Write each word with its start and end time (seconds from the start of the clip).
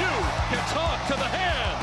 You 0.00 0.12
can 0.50 0.62
talk 0.72 0.98
to 1.10 1.16
the 1.16 1.30
hand. 1.30 1.76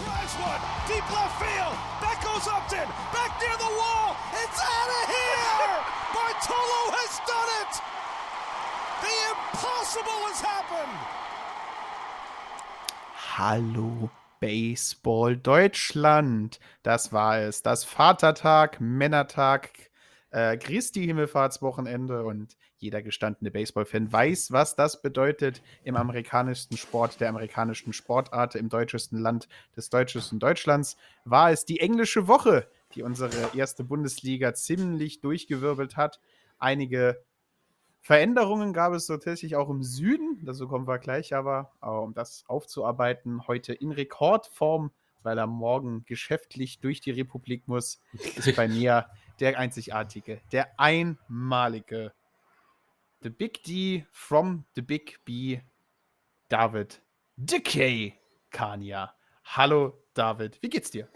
Drives 0.00 0.34
one 0.40 0.62
deep 0.88 1.06
left 1.12 1.36
field. 1.38 1.76
That 2.02 2.18
goes 2.24 2.46
Upton. 2.48 2.88
Back 3.14 3.32
near 3.40 3.56
the 3.56 3.72
wall. 3.78 4.16
It's 4.42 4.60
out 4.60 4.90
of 4.98 5.04
here. 5.10 5.72
Bartolo 6.14 6.82
has 6.98 7.12
done 7.24 7.50
it. 7.62 7.72
The 9.02 9.14
impossible 9.32 10.20
has 10.28 10.40
happened. 10.40 10.98
Hallo 13.14 14.10
Baseball 14.40 15.36
Deutschland. 15.36 16.58
Das 16.82 17.12
war 17.12 17.38
es. 17.38 17.62
Das 17.62 17.84
Vatertag, 17.84 18.80
Männertag, 18.80 19.70
äh, 20.30 20.56
Christi 20.56 21.06
Himmelfahrtswochenende 21.06 22.24
und 22.24 22.56
jeder 22.82 23.00
gestandene 23.00 23.50
Baseball-Fan 23.50 24.12
weiß, 24.12 24.50
was 24.50 24.74
das 24.74 25.00
bedeutet 25.00 25.62
im 25.84 25.96
amerikanischsten 25.96 26.76
Sport, 26.76 27.20
der 27.20 27.28
amerikanischen 27.28 27.92
Sportart, 27.92 28.56
im 28.56 28.68
deutschesten 28.68 29.18
Land 29.18 29.48
des 29.76 29.88
deutschesten 29.88 30.40
Deutschlands. 30.40 30.96
War 31.24 31.52
es 31.52 31.64
die 31.64 31.80
englische 31.80 32.26
Woche, 32.26 32.68
die 32.94 33.02
unsere 33.02 33.56
erste 33.56 33.84
Bundesliga 33.84 34.52
ziemlich 34.52 35.20
durchgewirbelt 35.20 35.96
hat. 35.96 36.20
Einige 36.58 37.22
Veränderungen 38.00 38.72
gab 38.72 38.92
es 38.94 39.06
tatsächlich 39.06 39.54
auch 39.54 39.70
im 39.70 39.84
Süden, 39.84 40.40
dazu 40.42 40.66
kommen 40.66 40.88
wir 40.88 40.98
gleich, 40.98 41.34
aber, 41.34 41.70
aber 41.80 42.02
um 42.02 42.14
das 42.14 42.44
aufzuarbeiten, 42.48 43.46
heute 43.46 43.72
in 43.72 43.92
Rekordform, 43.92 44.90
weil 45.22 45.38
er 45.38 45.46
morgen 45.46 46.04
geschäftlich 46.04 46.80
durch 46.80 47.00
die 47.00 47.12
Republik 47.12 47.68
muss, 47.68 48.00
ist 48.36 48.56
bei 48.56 48.66
mir 48.66 49.06
der 49.38 49.56
einzigartige, 49.56 50.40
der 50.50 50.80
einmalige, 50.80 52.12
The 53.22 53.30
Big 53.30 53.62
D 53.62 54.04
from 54.10 54.64
the 54.74 54.82
Big 54.82 55.16
B, 55.24 55.60
David 56.48 57.00
Decay 57.36 58.14
Kania. 58.50 59.10
Hallo 59.44 59.94
David, 60.12 60.58
wie 60.60 60.68
geht's 60.68 60.90
dir? 60.90 61.06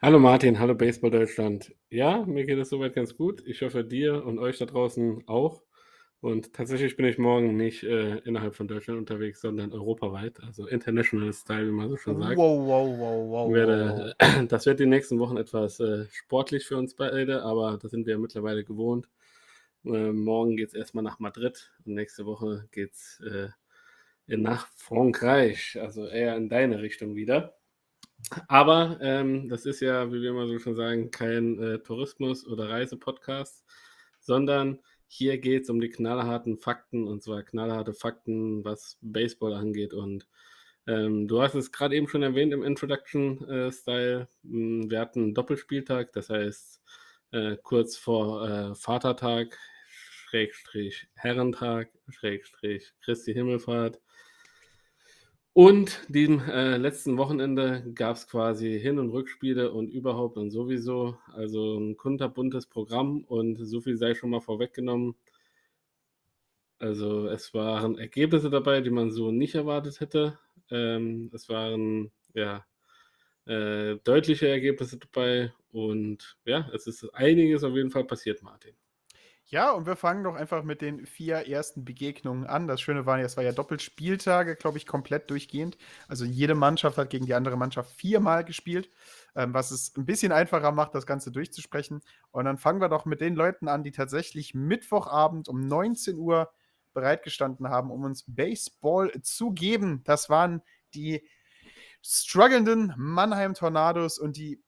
Hallo 0.00 0.18
Martin, 0.18 0.58
hallo 0.58 0.74
Baseball 0.74 1.10
Deutschland. 1.10 1.74
Ja, 1.90 2.24
mir 2.24 2.46
geht 2.46 2.58
es 2.58 2.70
soweit 2.70 2.94
ganz 2.94 3.14
gut. 3.14 3.42
Ich 3.46 3.60
hoffe 3.60 3.84
dir 3.84 4.24
und 4.24 4.38
euch 4.38 4.56
da 4.56 4.64
draußen 4.64 5.28
auch. 5.28 5.62
Und 6.22 6.54
tatsächlich 6.54 6.96
bin 6.96 7.04
ich 7.04 7.18
morgen 7.18 7.54
nicht 7.54 7.82
äh, 7.82 8.16
innerhalb 8.20 8.54
von 8.54 8.66
Deutschland 8.66 8.98
unterwegs, 8.98 9.42
sondern 9.42 9.72
europaweit, 9.72 10.40
also 10.42 10.66
international 10.66 11.34
Style, 11.34 11.66
wie 11.66 11.72
man 11.72 11.90
so 11.90 11.98
schon 11.98 12.18
sagt. 12.18 12.38
Wow, 12.38 12.66
wow, 12.66 12.98
wow, 12.98 13.30
wow. 13.30 13.52
Werde, 13.52 14.16
das 14.48 14.64
wird 14.64 14.80
die 14.80 14.86
nächsten 14.86 15.18
Wochen 15.18 15.36
etwas 15.36 15.80
äh, 15.80 16.06
sportlich 16.12 16.64
für 16.64 16.78
uns 16.78 16.94
beide, 16.94 17.42
aber 17.42 17.76
das 17.76 17.90
sind 17.90 18.06
wir 18.06 18.16
mittlerweile 18.16 18.64
gewohnt. 18.64 19.06
Äh, 19.84 20.12
morgen 20.12 20.56
geht 20.56 20.68
es 20.68 20.74
erstmal 20.74 21.04
nach 21.04 21.18
Madrid 21.18 21.72
und 21.84 21.94
nächste 21.94 22.26
Woche 22.26 22.68
geht 22.70 22.92
es 22.92 23.20
äh, 23.20 23.48
nach 24.26 24.68
Frankreich, 24.76 25.78
also 25.80 26.06
eher 26.06 26.36
in 26.36 26.48
deine 26.48 26.80
Richtung 26.80 27.14
wieder. 27.14 27.56
Aber 28.48 28.98
ähm, 29.00 29.48
das 29.48 29.66
ist 29.66 29.80
ja, 29.80 30.12
wie 30.12 30.22
wir 30.22 30.30
immer 30.30 30.46
so 30.46 30.58
schon 30.58 30.76
sagen, 30.76 31.10
kein 31.10 31.58
äh, 31.60 31.78
Tourismus- 31.80 32.46
oder 32.46 32.70
Reisepodcast, 32.70 33.64
sondern 34.20 34.78
hier 35.08 35.38
geht 35.38 35.64
es 35.64 35.70
um 35.70 35.80
die 35.80 35.90
knallharten 35.90 36.56
Fakten 36.56 37.06
und 37.06 37.22
zwar 37.22 37.42
knallharte 37.42 37.92
Fakten, 37.94 38.64
was 38.64 38.98
Baseball 39.02 39.54
angeht. 39.54 39.92
Und 39.92 40.28
ähm, 40.86 41.28
du 41.28 41.42
hast 41.42 41.54
es 41.54 41.72
gerade 41.72 41.96
eben 41.96 42.08
schon 42.08 42.22
erwähnt 42.22 42.52
im 42.52 42.62
Introduction-Style. 42.62 44.20
Äh, 44.20 44.26
wir 44.44 45.00
hatten 45.00 45.22
einen 45.22 45.34
Doppelspieltag, 45.34 46.12
das 46.12 46.30
heißt 46.30 46.80
äh, 47.32 47.56
kurz 47.62 47.96
vor 47.96 48.48
äh, 48.48 48.74
Vatertag, 48.74 49.58
Schrägstrich 50.32 51.08
Herrentag, 51.12 51.90
Schrägstrich 52.08 52.94
Christi 53.02 53.34
Himmelfahrt. 53.34 54.00
Und 55.52 56.00
diesem 56.08 56.40
äh, 56.48 56.78
letzten 56.78 57.18
Wochenende 57.18 57.84
gab 57.94 58.16
es 58.16 58.26
quasi 58.26 58.80
Hin- 58.80 58.98
und 58.98 59.10
Rückspiele 59.10 59.70
und 59.70 59.90
überhaupt 59.90 60.38
und 60.38 60.50
sowieso. 60.50 61.18
Also 61.34 61.76
ein 61.78 61.98
kunterbuntes 61.98 62.66
Programm 62.66 63.24
und 63.24 63.56
so 63.56 63.82
viel 63.82 63.98
sei 63.98 64.14
schon 64.14 64.30
mal 64.30 64.40
vorweggenommen. 64.40 65.16
Also 66.78 67.26
es 67.26 67.52
waren 67.52 67.98
Ergebnisse 67.98 68.48
dabei, 68.48 68.80
die 68.80 68.88
man 68.88 69.10
so 69.10 69.30
nicht 69.30 69.54
erwartet 69.54 70.00
hätte. 70.00 70.38
Ähm, 70.70 71.30
es 71.34 71.50
waren 71.50 72.10
ja 72.32 72.64
äh, 73.44 73.96
deutliche 74.02 74.48
Ergebnisse 74.48 74.96
dabei 74.96 75.52
und 75.72 76.38
ja, 76.46 76.70
es 76.72 76.86
ist 76.86 77.04
einiges 77.14 77.64
auf 77.64 77.74
jeden 77.74 77.90
Fall 77.90 78.04
passiert, 78.04 78.42
Martin. 78.42 78.74
Ja, 79.52 79.70
und 79.72 79.84
wir 79.84 79.96
fangen 79.96 80.24
doch 80.24 80.34
einfach 80.34 80.62
mit 80.62 80.80
den 80.80 81.04
vier 81.04 81.46
ersten 81.46 81.84
Begegnungen 81.84 82.46
an. 82.46 82.66
Das 82.66 82.80
Schöne 82.80 83.04
war, 83.04 83.18
es 83.18 83.36
war 83.36 83.44
ja 83.44 83.52
Doppelspieltage, 83.52 84.56
glaube 84.56 84.78
ich, 84.78 84.86
komplett 84.86 85.28
durchgehend. 85.28 85.76
Also 86.08 86.24
jede 86.24 86.54
Mannschaft 86.54 86.96
hat 86.96 87.10
gegen 87.10 87.26
die 87.26 87.34
andere 87.34 87.58
Mannschaft 87.58 87.92
viermal 87.92 88.46
gespielt, 88.46 88.88
ähm, 89.36 89.52
was 89.52 89.70
es 89.70 89.94
ein 89.94 90.06
bisschen 90.06 90.32
einfacher 90.32 90.72
macht, 90.72 90.94
das 90.94 91.04
Ganze 91.04 91.30
durchzusprechen. 91.30 92.00
Und 92.30 92.46
dann 92.46 92.56
fangen 92.56 92.80
wir 92.80 92.88
doch 92.88 93.04
mit 93.04 93.20
den 93.20 93.34
Leuten 93.34 93.68
an, 93.68 93.84
die 93.84 93.90
tatsächlich 93.90 94.54
Mittwochabend 94.54 95.50
um 95.50 95.60
19 95.60 96.16
Uhr 96.16 96.50
bereitgestanden 96.94 97.68
haben, 97.68 97.90
um 97.90 98.04
uns 98.04 98.24
Baseball 98.26 99.12
zu 99.20 99.52
geben. 99.52 100.00
Das 100.04 100.30
waren 100.30 100.62
die 100.94 101.28
strugglenden 102.00 102.94
Mannheim 102.96 103.52
Tornados 103.52 104.18
und 104.18 104.38
die 104.38 104.62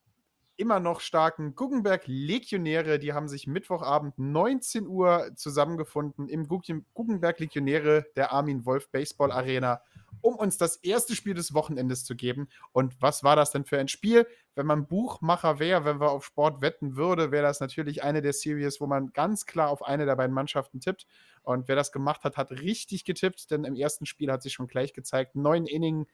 immer 0.56 0.80
noch 0.80 1.00
starken 1.00 1.54
Guggenberg 1.54 2.02
Legionäre. 2.06 2.98
Die 2.98 3.12
haben 3.12 3.28
sich 3.28 3.46
Mittwochabend 3.46 4.18
19 4.18 4.86
Uhr 4.86 5.32
zusammengefunden 5.34 6.28
im 6.28 6.46
Guggenberg 6.48 7.40
Legionäre 7.40 8.06
der 8.16 8.32
Armin 8.32 8.64
Wolf 8.64 8.90
Baseball 8.90 9.32
Arena, 9.32 9.82
um 10.20 10.36
uns 10.36 10.56
das 10.56 10.76
erste 10.76 11.14
Spiel 11.16 11.34
des 11.34 11.54
Wochenendes 11.54 12.04
zu 12.04 12.14
geben. 12.14 12.48
Und 12.72 13.00
was 13.00 13.24
war 13.24 13.36
das 13.36 13.50
denn 13.50 13.64
für 13.64 13.78
ein 13.78 13.88
Spiel? 13.88 14.26
Wenn 14.54 14.66
man 14.66 14.86
Buchmacher 14.86 15.58
wäre, 15.58 15.84
wenn 15.84 16.00
wir 16.00 16.10
auf 16.10 16.24
Sport 16.24 16.60
wetten 16.60 16.96
würde, 16.96 17.32
wäre 17.32 17.44
das 17.44 17.60
natürlich 17.60 18.04
eine 18.04 18.22
der 18.22 18.32
Series, 18.32 18.80
wo 18.80 18.86
man 18.86 19.12
ganz 19.12 19.46
klar 19.46 19.70
auf 19.70 19.84
eine 19.84 20.06
der 20.06 20.16
beiden 20.16 20.34
Mannschaften 20.34 20.80
tippt. 20.80 21.06
Und 21.42 21.68
wer 21.68 21.76
das 21.76 21.92
gemacht 21.92 22.24
hat, 22.24 22.36
hat 22.36 22.52
richtig 22.52 23.04
getippt, 23.04 23.50
denn 23.50 23.64
im 23.64 23.74
ersten 23.74 24.06
Spiel 24.06 24.30
hat 24.30 24.42
sich 24.42 24.52
schon 24.52 24.68
gleich 24.68 24.92
gezeigt, 24.92 25.34
neun 25.34 25.66
Innings 25.66 26.06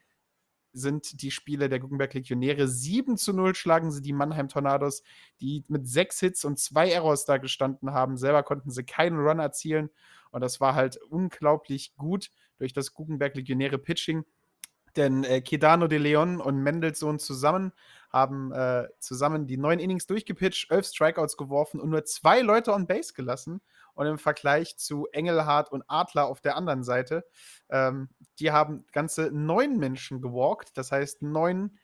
sind 0.72 1.22
die 1.22 1.30
Spiele 1.30 1.68
der 1.68 1.80
Guggenberg 1.80 2.14
Legionäre. 2.14 2.68
7 2.68 3.16
zu 3.16 3.32
0 3.32 3.54
schlagen 3.54 3.90
sie 3.90 4.02
die 4.02 4.12
Mannheim 4.12 4.48
Tornados, 4.48 5.02
die 5.40 5.64
mit 5.68 5.86
sechs 5.86 6.20
Hits 6.20 6.44
und 6.44 6.58
zwei 6.58 6.90
Errors 6.90 7.24
da 7.24 7.38
gestanden 7.38 7.92
haben. 7.92 8.16
Selber 8.16 8.42
konnten 8.42 8.70
sie 8.70 8.84
keinen 8.84 9.18
Run 9.18 9.38
erzielen. 9.38 9.90
Und 10.30 10.42
das 10.42 10.60
war 10.60 10.74
halt 10.74 10.96
unglaublich 10.96 11.94
gut 11.96 12.30
durch 12.58 12.72
das 12.72 12.94
Guggenberg 12.94 13.34
Legionäre 13.34 13.78
Pitching. 13.78 14.24
Denn 14.96 15.24
äh, 15.24 15.40
Kedano 15.40 15.86
de 15.86 15.98
Leon 15.98 16.40
und 16.40 16.58
Mendelssohn 16.62 17.18
zusammen 17.18 17.72
haben 18.10 18.52
äh, 18.52 18.88
zusammen 18.98 19.46
die 19.46 19.56
neun 19.56 19.78
Innings 19.78 20.06
durchgepitcht, 20.06 20.70
elf 20.70 20.86
Strikeouts 20.86 21.36
geworfen 21.36 21.80
und 21.80 21.90
nur 21.90 22.04
zwei 22.04 22.40
Leute 22.40 22.72
on 22.72 22.86
Base 22.86 23.12
gelassen. 23.12 23.60
Und 24.00 24.06
im 24.06 24.18
Vergleich 24.18 24.78
zu 24.78 25.08
Engelhardt 25.12 25.70
und 25.70 25.84
Adler 25.86 26.24
auf 26.24 26.40
der 26.40 26.56
anderen 26.56 26.84
Seite, 26.84 27.22
ähm, 27.68 28.08
die 28.38 28.50
haben 28.50 28.86
ganze 28.92 29.30
neun 29.30 29.76
Menschen 29.76 30.22
gewalkt. 30.22 30.70
Das 30.78 30.90
heißt, 30.90 31.20
neun 31.20 31.78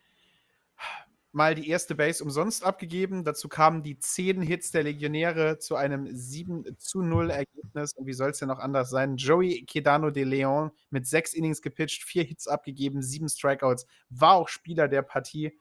mal 1.32 1.54
die 1.54 1.68
erste 1.68 1.94
Base 1.94 2.24
umsonst 2.24 2.64
abgegeben. 2.64 3.22
Dazu 3.22 3.50
kamen 3.50 3.82
die 3.82 3.98
zehn 3.98 4.40
Hits 4.40 4.70
der 4.70 4.84
Legionäre 4.84 5.58
zu 5.58 5.76
einem 5.76 6.08
7 6.10 6.78
zu 6.78 7.02
0 7.02 7.28
Ergebnis. 7.28 7.92
Und 7.92 8.06
wie 8.06 8.14
soll 8.14 8.30
es 8.30 8.38
denn 8.38 8.48
noch 8.48 8.60
anders 8.60 8.88
sein? 8.88 9.18
Joey 9.18 9.66
Kedano 9.66 10.08
de 10.08 10.24
Leon 10.24 10.70
mit 10.88 11.06
sechs 11.06 11.34
Innings 11.34 11.60
gepitcht, 11.60 12.02
vier 12.02 12.22
Hits 12.22 12.48
abgegeben, 12.48 13.02
sieben 13.02 13.28
Strikeouts, 13.28 13.86
war 14.08 14.36
auch 14.36 14.48
Spieler 14.48 14.88
der 14.88 15.02
Partie. 15.02 15.60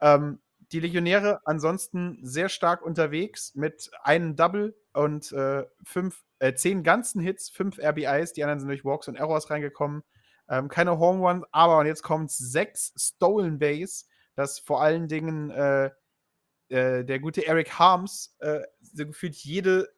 Ähm, 0.00 0.38
die 0.70 0.78
Legionäre 0.78 1.40
ansonsten 1.44 2.20
sehr 2.22 2.48
stark 2.48 2.80
unterwegs 2.80 3.56
mit 3.56 3.90
einem 4.04 4.36
Double 4.36 4.76
und 4.94 5.32
äh, 5.32 5.64
fünf, 5.84 6.24
äh, 6.38 6.54
zehn 6.54 6.82
ganzen 6.82 7.20
Hits, 7.20 7.50
fünf 7.50 7.78
RBIs, 7.78 8.32
die 8.32 8.42
anderen 8.42 8.60
sind 8.60 8.68
durch 8.68 8.84
Walks 8.84 9.08
und 9.08 9.16
Errors 9.16 9.50
reingekommen. 9.50 10.02
Ähm, 10.48 10.68
keine 10.68 10.98
Home 10.98 11.26
Runs, 11.26 11.44
aber 11.52 11.78
und 11.78 11.86
jetzt 11.86 12.02
kommt 12.02 12.30
sechs 12.30 12.92
Stolen 12.96 13.58
Base, 13.58 14.04
das 14.36 14.58
vor 14.58 14.82
allen 14.82 15.08
Dingen 15.08 15.50
äh, 15.50 15.90
äh, 16.68 17.04
der 17.04 17.18
gute 17.18 17.46
Eric 17.46 17.78
Harms 17.78 18.36
äh, 18.40 18.60
so 18.80 19.06
gefühlt 19.06 19.34
jede 19.36 19.88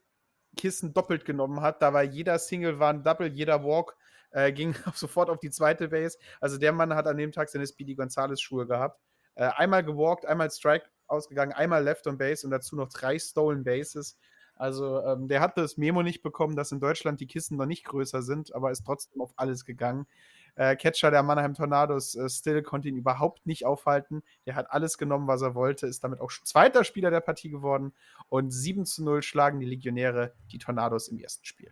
Kissen 0.56 0.94
doppelt 0.94 1.24
genommen 1.24 1.60
hat. 1.60 1.82
Da 1.82 1.92
war 1.92 2.02
jeder 2.02 2.38
Single 2.38 2.78
war 2.78 2.92
ein 2.92 3.02
Double, 3.02 3.28
jeder 3.28 3.62
Walk 3.64 3.96
äh, 4.30 4.52
ging 4.52 4.74
sofort 4.94 5.28
auf 5.28 5.40
die 5.40 5.50
zweite 5.50 5.88
Base. 5.88 6.18
Also 6.40 6.58
der 6.58 6.72
Mann 6.72 6.94
hat 6.94 7.06
an 7.06 7.18
dem 7.18 7.32
Tag 7.32 7.48
seine 7.48 7.66
Speedy 7.66 7.94
Gonzales 7.94 8.40
Schuhe 8.40 8.66
gehabt. 8.66 9.00
Einmal 9.38 9.84
gewalkt, 9.84 10.24
einmal 10.24 10.50
Strike 10.50 10.86
ausgegangen, 11.08 11.52
einmal 11.52 11.84
Left 11.84 12.06
on 12.06 12.16
Base 12.16 12.46
und 12.46 12.50
dazu 12.50 12.74
noch 12.74 12.88
drei 12.88 13.18
Stolen 13.18 13.64
Bases. 13.64 14.16
Also 14.56 15.02
ähm, 15.02 15.28
der 15.28 15.40
hatte 15.40 15.60
das 15.60 15.76
Memo 15.76 16.02
nicht 16.02 16.22
bekommen, 16.22 16.56
dass 16.56 16.72
in 16.72 16.80
Deutschland 16.80 17.20
die 17.20 17.26
Kissen 17.26 17.56
noch 17.56 17.66
nicht 17.66 17.84
größer 17.84 18.22
sind, 18.22 18.54
aber 18.54 18.70
ist 18.70 18.84
trotzdem 18.84 19.20
auf 19.20 19.32
alles 19.36 19.64
gegangen. 19.64 20.06
Äh, 20.54 20.76
Catcher 20.76 21.10
der 21.10 21.22
Mannheim 21.22 21.52
Tornados 21.52 22.14
äh, 22.14 22.28
Still 22.30 22.62
konnte 22.62 22.88
ihn 22.88 22.96
überhaupt 22.96 23.46
nicht 23.46 23.66
aufhalten. 23.66 24.22
Der 24.46 24.54
hat 24.54 24.70
alles 24.70 24.96
genommen, 24.96 25.28
was 25.28 25.42
er 25.42 25.54
wollte, 25.54 25.86
ist 25.86 26.02
damit 26.02 26.20
auch 26.20 26.30
zweiter 26.30 26.84
Spieler 26.84 27.10
der 27.10 27.20
Partie 27.20 27.50
geworden. 27.50 27.92
Und 28.30 28.50
7 28.50 28.86
zu 28.86 29.04
0 29.04 29.22
schlagen 29.22 29.60
die 29.60 29.66
Legionäre 29.66 30.32
die 30.50 30.58
Tornados 30.58 31.08
im 31.08 31.18
ersten 31.18 31.44
Spiel. 31.44 31.70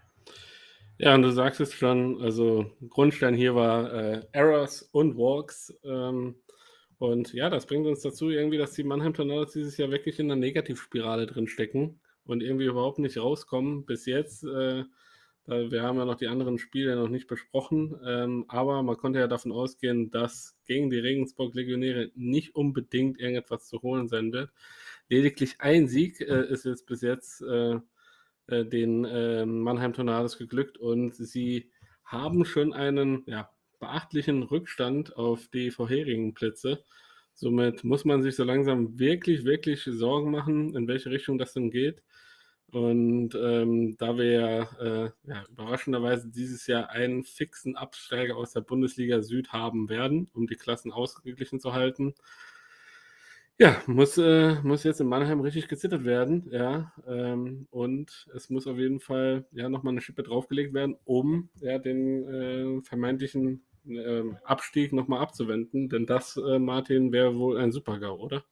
Ja, 0.98 1.14
und 1.14 1.22
du 1.22 1.32
sagst 1.32 1.60
es 1.60 1.72
schon, 1.72 2.20
also 2.20 2.70
Grundstein 2.90 3.34
hier 3.34 3.54
war 3.54 3.92
äh, 3.92 4.22
Errors 4.32 4.82
und 4.92 5.16
Walks. 5.16 5.74
Ähm, 5.82 6.36
und 6.98 7.32
ja, 7.32 7.48
das 7.48 7.64
bringt 7.64 7.86
uns 7.86 8.02
dazu 8.02 8.28
irgendwie, 8.28 8.58
dass 8.58 8.72
die 8.72 8.84
Mannheim 8.84 9.14
Tornados 9.14 9.52
dieses 9.52 9.78
Jahr 9.78 9.90
wirklich 9.90 10.20
in 10.20 10.30
einer 10.30 10.38
Negativspirale 10.38 11.26
drin 11.26 11.48
stecken 11.48 12.00
und 12.26 12.42
irgendwie 12.42 12.66
überhaupt 12.66 12.98
nicht 12.98 13.18
rauskommen. 13.18 13.84
Bis 13.86 14.06
jetzt 14.06 14.44
äh, 14.44 14.84
wir 15.46 15.82
haben 15.82 15.98
ja 15.98 16.04
noch 16.04 16.16
die 16.16 16.28
anderen 16.28 16.58
Spiele 16.58 16.96
noch 16.96 17.08
nicht 17.08 17.26
besprochen, 17.26 18.00
ähm, 18.04 18.46
aber 18.48 18.82
man 18.82 18.96
konnte 18.96 19.18
ja 19.18 19.26
davon 19.26 19.52
ausgehen, 19.52 20.10
dass 20.10 20.56
gegen 20.64 20.88
die 20.88 20.98
Regensburg-Legionäre 20.98 22.10
nicht 22.14 22.54
unbedingt 22.54 23.20
irgendetwas 23.20 23.68
zu 23.68 23.82
holen 23.82 24.08
sein 24.08 24.32
wird. 24.32 24.50
Lediglich 25.08 25.56
ein 25.58 25.86
Sieg 25.86 26.20
äh, 26.20 26.46
ist 26.46 26.64
jetzt 26.64 26.86
bis 26.86 27.02
jetzt 27.02 27.42
äh, 27.42 27.78
äh, 28.46 28.64
den 28.64 29.06
ähm, 29.08 29.60
Mannheim 29.60 29.92
Tornados 29.92 30.38
geglückt 30.38 30.78
und 30.78 31.14
sie 31.14 31.70
haben 32.04 32.46
schon 32.46 32.72
einen 32.72 33.22
ja, 33.26 33.50
beachtlichen 33.80 34.42
Rückstand 34.44 35.14
auf 35.16 35.48
die 35.48 35.70
vorherigen 35.70 36.32
Plätze. 36.32 36.84
Somit 37.34 37.84
muss 37.84 38.04
man 38.04 38.22
sich 38.22 38.36
so 38.36 38.44
langsam 38.44 38.98
wirklich, 38.98 39.44
wirklich 39.44 39.82
Sorgen 39.84 40.30
machen, 40.30 40.74
in 40.76 40.86
welche 40.88 41.10
Richtung 41.10 41.38
das 41.38 41.52
denn 41.52 41.70
geht. 41.70 42.02
Und 42.72 43.34
ähm, 43.36 43.96
da 43.98 44.16
wir 44.18 44.68
äh, 44.80 45.30
ja, 45.30 45.44
überraschenderweise 45.48 46.28
dieses 46.28 46.66
Jahr 46.66 46.90
einen 46.90 47.22
fixen 47.24 47.76
Absteiger 47.76 48.36
aus 48.36 48.52
der 48.52 48.62
Bundesliga 48.62 49.22
Süd 49.22 49.52
haben 49.52 49.88
werden, 49.88 50.28
um 50.34 50.46
die 50.48 50.56
Klassen 50.56 50.90
ausgeglichen 50.92 51.60
zu 51.60 51.72
halten, 51.72 52.14
ja, 53.58 53.80
muss, 53.86 54.18
äh, 54.18 54.56
muss 54.62 54.82
jetzt 54.82 55.00
in 55.00 55.06
Mannheim 55.06 55.40
richtig 55.40 55.68
gezittert 55.68 56.04
werden, 56.04 56.48
ja. 56.50 56.92
Ähm, 57.06 57.68
und 57.70 58.26
es 58.34 58.50
muss 58.50 58.66
auf 58.66 58.78
jeden 58.78 58.98
Fall 58.98 59.46
ja 59.52 59.68
nochmal 59.68 59.92
eine 59.92 60.00
Schippe 60.00 60.24
draufgelegt 60.24 60.74
werden, 60.74 60.96
um 61.04 61.50
ja, 61.60 61.78
den 61.78 62.28
äh, 62.28 62.82
vermeintlichen 62.82 63.62
äh, 63.88 64.22
Abstieg 64.44 64.92
nochmal 64.92 65.20
abzuwenden. 65.20 65.88
Denn 65.88 66.06
das, 66.06 66.36
äh, 66.36 66.58
Martin, 66.58 67.12
wäre 67.12 67.36
wohl 67.36 67.58
ein 67.58 67.72
Super-GAU, 67.72 68.16
oder? 68.16 68.44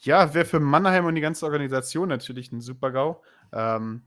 Ja, 0.00 0.34
wäre 0.34 0.44
für 0.44 0.60
Mannheim 0.60 1.06
und 1.06 1.14
die 1.14 1.20
ganze 1.20 1.46
Organisation 1.46 2.08
natürlich 2.08 2.52
ein 2.52 2.60
Super-GAU. 2.60 3.22
Ähm, 3.52 4.02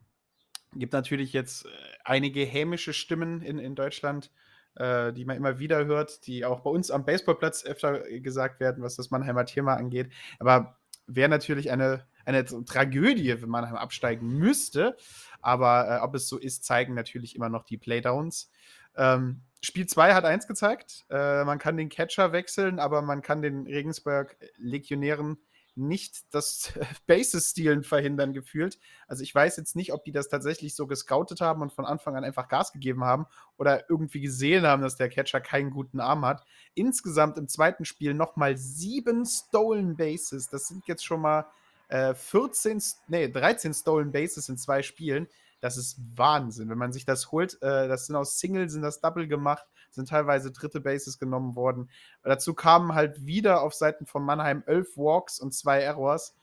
gibt 0.76 0.94
natürlich 0.94 1.34
jetzt 1.34 1.66
äh, 1.66 1.70
einige 2.04 2.44
hämische 2.46 2.94
Stimmen 2.94 3.42
in, 3.42 3.60
in 3.60 3.76
Deutschland, 3.76 4.32
äh, 4.76 5.14
die 5.14 5.26
man 5.26 5.38
immer 5.38 5.60
wieder 5.60 5.86
hört, 5.86 6.28
die 6.28 6.46
auch 6.46 6.62
bei 6.62 6.70
uns 6.70 6.92
am 6.92 7.06
Baseballplatz 7.06 7.66
öfter 7.66 8.02
gesagt 8.20 8.60
werden, 8.60 8.84
was 8.84 8.96
das 8.96 9.12
Mannheimer 9.12 9.46
Thema 9.46 9.76
angeht. 9.76 10.12
Aber 10.40 10.78
wäre 11.08 11.30
natürlich 11.30 11.72
eine, 11.72 12.06
eine 12.26 12.46
Tragödie, 12.46 13.42
wenn 13.42 13.50
Mannheim 13.50 13.76
absteigen 13.76 14.28
müsste. 14.38 14.98
Aber 15.42 15.98
äh, 15.98 16.04
ob 16.04 16.16
es 16.16 16.28
so 16.28 16.38
ist, 16.38 16.66
zeigen 16.66 16.94
natürlich 16.94 17.36
immer 17.36 17.50
noch 17.50 17.64
die 17.64 17.78
Playdowns. 17.78 18.52
Ähm, 18.96 19.42
Spiel 19.68 19.86
2 19.86 20.14
hat 20.14 20.24
eins 20.24 20.48
gezeigt. 20.48 21.06
Äh, 21.10 21.44
man 21.44 21.60
kann 21.60 21.76
den 21.76 21.90
Catcher 21.90 22.32
wechseln, 22.32 22.80
aber 22.80 23.02
man 23.02 23.22
kann 23.22 23.42
den 23.42 23.68
Regensburg-Legionären 23.68 25.38
nicht 25.76 26.34
das 26.34 26.72
Bases-Stealen 27.08 27.84
verhindern 27.84 28.32
gefühlt. 28.32 28.80
Also 29.10 29.24
ich 29.24 29.36
weiß 29.36 29.58
jetzt 29.58 29.76
nicht, 29.76 29.92
ob 29.92 30.06
die 30.06 30.14
das 30.14 30.30
tatsächlich 30.30 30.74
so 30.74 30.88
gescoutet 30.88 31.42
haben 31.42 31.62
und 31.62 31.74
von 31.74 31.86
Anfang 31.86 32.16
an 32.16 32.24
einfach 32.24 32.48
Gas 32.48 32.72
gegeben 32.72 33.04
haben 33.04 33.26
oder 33.58 33.90
irgendwie 33.90 34.22
gesehen 34.22 34.66
haben, 34.66 34.82
dass 34.82 34.96
der 34.96 35.10
Catcher 35.10 35.42
keinen 35.42 35.72
guten 35.72 36.00
Arm 36.00 36.26
hat. 36.26 36.46
Insgesamt 36.74 37.38
im 37.38 37.50
zweiten 37.50 37.84
Spiel 37.84 38.14
nochmal 38.14 38.56
sieben 38.56 39.26
Stolen 39.26 39.98
Bases. 39.98 40.48
Das 40.48 40.70
sind 40.70 40.88
jetzt 40.88 41.06
schon 41.06 41.20
mal 41.20 41.46
äh, 41.90 42.14
14, 42.14 42.82
nee, 43.10 43.28
13 43.28 43.74
Stolen 43.74 44.14
Bases 44.14 44.48
in 44.48 44.58
zwei 44.58 44.82
Spielen. 44.82 45.28
Das 45.60 45.78
ist 45.78 45.98
Wahnsinn. 46.16 46.70
Wenn 46.70 46.78
man 46.78 46.94
sich 46.94 47.06
das 47.06 47.32
holt, 47.32 47.62
äh, 47.62 47.88
das 47.88 48.06
sind 48.06 48.16
aus 48.16 48.40
Single, 48.40 48.70
sind 48.70 48.82
das 48.84 49.02
Double 49.02 49.28
gemacht, 49.28 49.66
sind 49.90 50.10
teilweise 50.10 50.52
dritte 50.52 50.80
Bases 50.80 51.20
genommen 51.20 51.56
worden. 51.56 51.90
Dazu 52.24 52.54
kamen 52.54 52.94
halt 52.94 53.26
wieder 53.26 53.62
auf 53.62 53.74
Seiten 53.74 54.06
von 54.06 54.24
Mannheim 54.24 54.64
elf 54.68 54.98
Walks 54.98 55.40
und 55.40 55.54
zwei 55.54 55.82
Errors, 55.82 56.36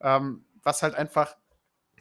ähm, 0.00 0.44
was 0.62 0.82
halt 0.82 0.94
einfach 0.94 1.36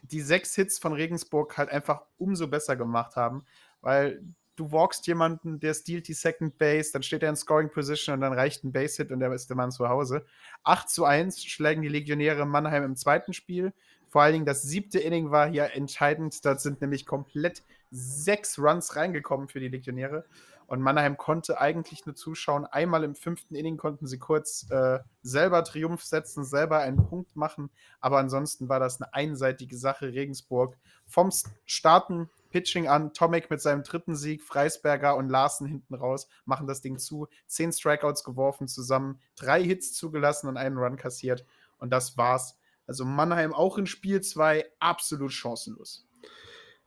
die 0.01 0.21
sechs 0.21 0.55
Hits 0.55 0.79
von 0.79 0.93
Regensburg 0.93 1.57
halt 1.57 1.69
einfach 1.69 2.03
umso 2.17 2.47
besser 2.47 2.75
gemacht 2.75 3.15
haben, 3.15 3.45
weil 3.81 4.23
du 4.55 4.71
walkst 4.71 5.07
jemanden, 5.07 5.59
der 5.59 5.73
stealt 5.73 6.07
die 6.07 6.13
Second 6.13 6.57
Base, 6.57 6.91
dann 6.91 7.03
steht 7.03 7.23
er 7.23 7.29
in 7.29 7.35
Scoring 7.35 7.69
Position 7.69 8.13
und 8.13 8.21
dann 8.21 8.33
reicht 8.33 8.63
ein 8.63 8.71
Base-Hit 8.71 9.11
und 9.11 9.19
der 9.19 9.31
ist 9.33 9.49
der 9.49 9.57
Mann 9.57 9.71
zu 9.71 9.89
Hause. 9.89 10.25
8 10.63 10.89
zu 10.89 11.05
1 11.05 11.43
schlägen 11.43 11.81
die 11.81 11.89
Legionäre 11.89 12.45
Mannheim 12.45 12.83
im 12.83 12.95
zweiten 12.95 13.33
Spiel. 13.33 13.73
Vor 14.11 14.21
allen 14.21 14.33
Dingen 14.33 14.45
das 14.45 14.63
siebte 14.63 14.99
Inning 14.99 15.31
war 15.31 15.47
hier 15.47 15.73
entscheidend. 15.73 16.43
Da 16.43 16.57
sind 16.57 16.81
nämlich 16.81 17.05
komplett 17.05 17.63
sechs 17.91 18.59
Runs 18.59 18.97
reingekommen 18.97 19.47
für 19.47 19.61
die 19.61 19.69
Legionäre. 19.69 20.25
Und 20.67 20.81
Mannheim 20.81 21.15
konnte 21.15 21.61
eigentlich 21.61 22.05
nur 22.05 22.13
zuschauen. 22.13 22.65
Einmal 22.65 23.05
im 23.05 23.15
fünften 23.15 23.55
Inning 23.55 23.77
konnten 23.77 24.07
sie 24.07 24.19
kurz 24.19 24.69
äh, 24.69 24.99
selber 25.23 25.63
Triumph 25.63 26.03
setzen, 26.03 26.43
selber 26.43 26.79
einen 26.79 27.07
Punkt 27.07 27.37
machen. 27.37 27.69
Aber 28.01 28.17
ansonsten 28.19 28.67
war 28.67 28.81
das 28.81 29.01
eine 29.01 29.13
einseitige 29.13 29.77
Sache. 29.77 30.11
Regensburg 30.11 30.75
vom 31.05 31.29
Starten 31.65 32.29
Pitching 32.49 32.89
an, 32.89 33.13
Tomek 33.13 33.49
mit 33.49 33.61
seinem 33.61 33.83
dritten 33.83 34.17
Sieg, 34.17 34.43
Freisberger 34.43 35.15
und 35.15 35.29
Larsen 35.29 35.67
hinten 35.67 35.93
raus 35.93 36.27
machen 36.43 36.67
das 36.67 36.81
Ding 36.81 36.97
zu. 36.97 37.29
Zehn 37.47 37.71
Strikeouts 37.71 38.25
geworfen 38.25 38.67
zusammen, 38.67 39.21
drei 39.37 39.63
Hits 39.63 39.93
zugelassen 39.93 40.49
und 40.49 40.57
einen 40.57 40.77
Run 40.77 40.97
kassiert. 40.97 41.45
Und 41.79 41.91
das 41.91 42.17
war's 42.17 42.57
also 42.91 43.05
Mannheim 43.05 43.53
auch 43.53 43.77
in 43.77 43.85
Spiel 43.85 44.19
2 44.21 44.65
absolut 44.79 45.31
chancenlos. 45.31 46.05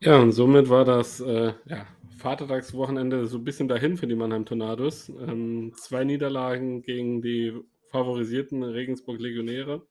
Ja, 0.01 0.19
und 0.19 0.33
somit 0.33 0.69
war 0.69 0.85
das 0.85 1.21
äh, 1.21 1.55
ja, 1.65 1.87
Vatertagswochenende 2.19 3.27
so 3.27 3.39
ein 3.39 3.45
bisschen 3.45 3.69
dahin 3.69 3.97
für 3.97 4.07
die 4.07 4.15
Mannheim 4.15 4.45
Tornados. 4.45 5.09
Ähm, 5.09 5.73
zwei 5.77 6.05
Niederlagen 6.05 6.83
gegen 6.83 7.23
die 7.23 7.55
favorisierten 7.91 8.63
Regensburg 8.63 9.19
Legionäre. 9.19 9.83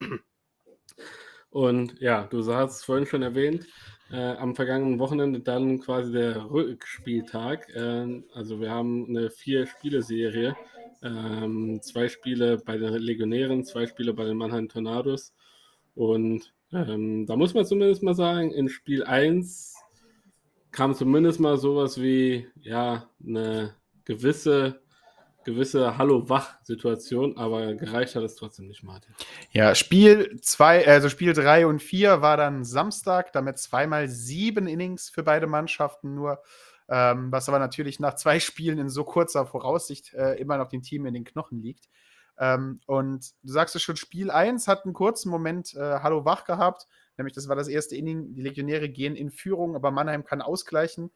Und 1.49 1.99
ja, 1.99 2.27
du 2.27 2.45
hast 2.53 2.77
es 2.77 2.83
vorhin 2.83 3.07
schon 3.07 3.23
erwähnt, 3.23 3.65
äh, 4.11 4.35
am 4.35 4.55
vergangenen 4.55 4.99
Wochenende 4.99 5.39
dann 5.39 5.79
quasi 5.79 6.11
der 6.11 6.49
Rückspieltag. 6.51 7.69
Äh, 7.69 8.21
also 8.33 8.59
wir 8.59 8.69
haben 8.69 9.07
eine 9.07 9.31
Vier-Spiele-Serie. 9.31 10.55
Ähm, 11.01 11.79
zwei 11.81 12.07
Spiele 12.07 12.57
bei 12.57 12.77
den 12.77 12.93
Legionären, 12.93 13.65
zwei 13.65 13.87
Spiele 13.87 14.13
bei 14.13 14.25
den 14.25 14.37
Mannheim 14.37 14.69
Tornados. 14.69 15.33
Und 15.95 16.53
ähm, 16.71 17.25
da 17.25 17.35
muss 17.35 17.53
man 17.53 17.65
zumindest 17.65 18.03
mal 18.03 18.15
sagen, 18.15 18.51
in 18.51 18.69
Spiel 18.69 19.03
1 19.03 19.75
kam 20.71 20.95
zumindest 20.95 21.39
mal 21.39 21.57
sowas 21.57 22.01
wie 22.01 22.47
ja 22.61 23.07
eine 23.23 23.75
gewisse 24.05 24.81
gewisse 25.43 25.97
Hallo-Wach-Situation, 25.97 27.37
aber 27.37 27.73
gereicht 27.75 28.15
hat 28.15 28.23
es 28.23 28.35
trotzdem 28.35 28.67
nicht, 28.67 28.83
Martin. 28.83 29.13
Ja, 29.51 29.75
Spiel 29.75 30.39
2, 30.41 30.87
also 30.87 31.09
Spiel 31.09 31.33
3 31.33 31.67
und 31.67 31.81
4 31.81 32.21
war 32.21 32.37
dann 32.37 32.63
Samstag, 32.63 33.33
damit 33.33 33.57
zweimal 33.57 34.07
sieben 34.07 34.67
Innings 34.67 35.09
für 35.09 35.23
beide 35.23 35.47
Mannschaften 35.47 36.15
nur, 36.15 36.41
ähm, 36.89 37.31
was 37.31 37.47
aber 37.49 37.59
natürlich 37.59 37.99
nach 37.99 38.15
zwei 38.15 38.39
Spielen 38.39 38.77
in 38.77 38.89
so 38.89 39.03
kurzer 39.03 39.45
Voraussicht 39.45 40.13
äh, 40.13 40.35
immer 40.35 40.57
noch 40.57 40.69
dem 40.69 40.81
Team 40.81 41.05
in 41.05 41.13
den 41.13 41.23
Knochen 41.23 41.61
liegt. 41.61 41.89
Ähm, 42.37 42.79
und 42.85 43.31
du 43.43 43.51
sagst 43.51 43.75
es 43.75 43.81
schon, 43.81 43.95
Spiel 43.95 44.31
1 44.31 44.67
hat 44.67 44.85
einen 44.85 44.93
kurzen 44.93 45.29
Moment 45.29 45.73
äh, 45.75 45.99
Hallo 45.99 46.25
wach 46.25 46.45
gehabt, 46.45 46.87
nämlich 47.17 47.33
das 47.33 47.47
war 47.47 47.55
das 47.55 47.67
erste 47.67 47.95
Inning. 47.95 48.33
Die 48.33 48.41
Legionäre 48.41 48.89
gehen 48.89 49.15
in 49.15 49.31
Führung, 49.31 49.75
aber 49.75 49.91
Mannheim 49.91 50.23
kann 50.23 50.41
ausgleichen. 50.41 51.11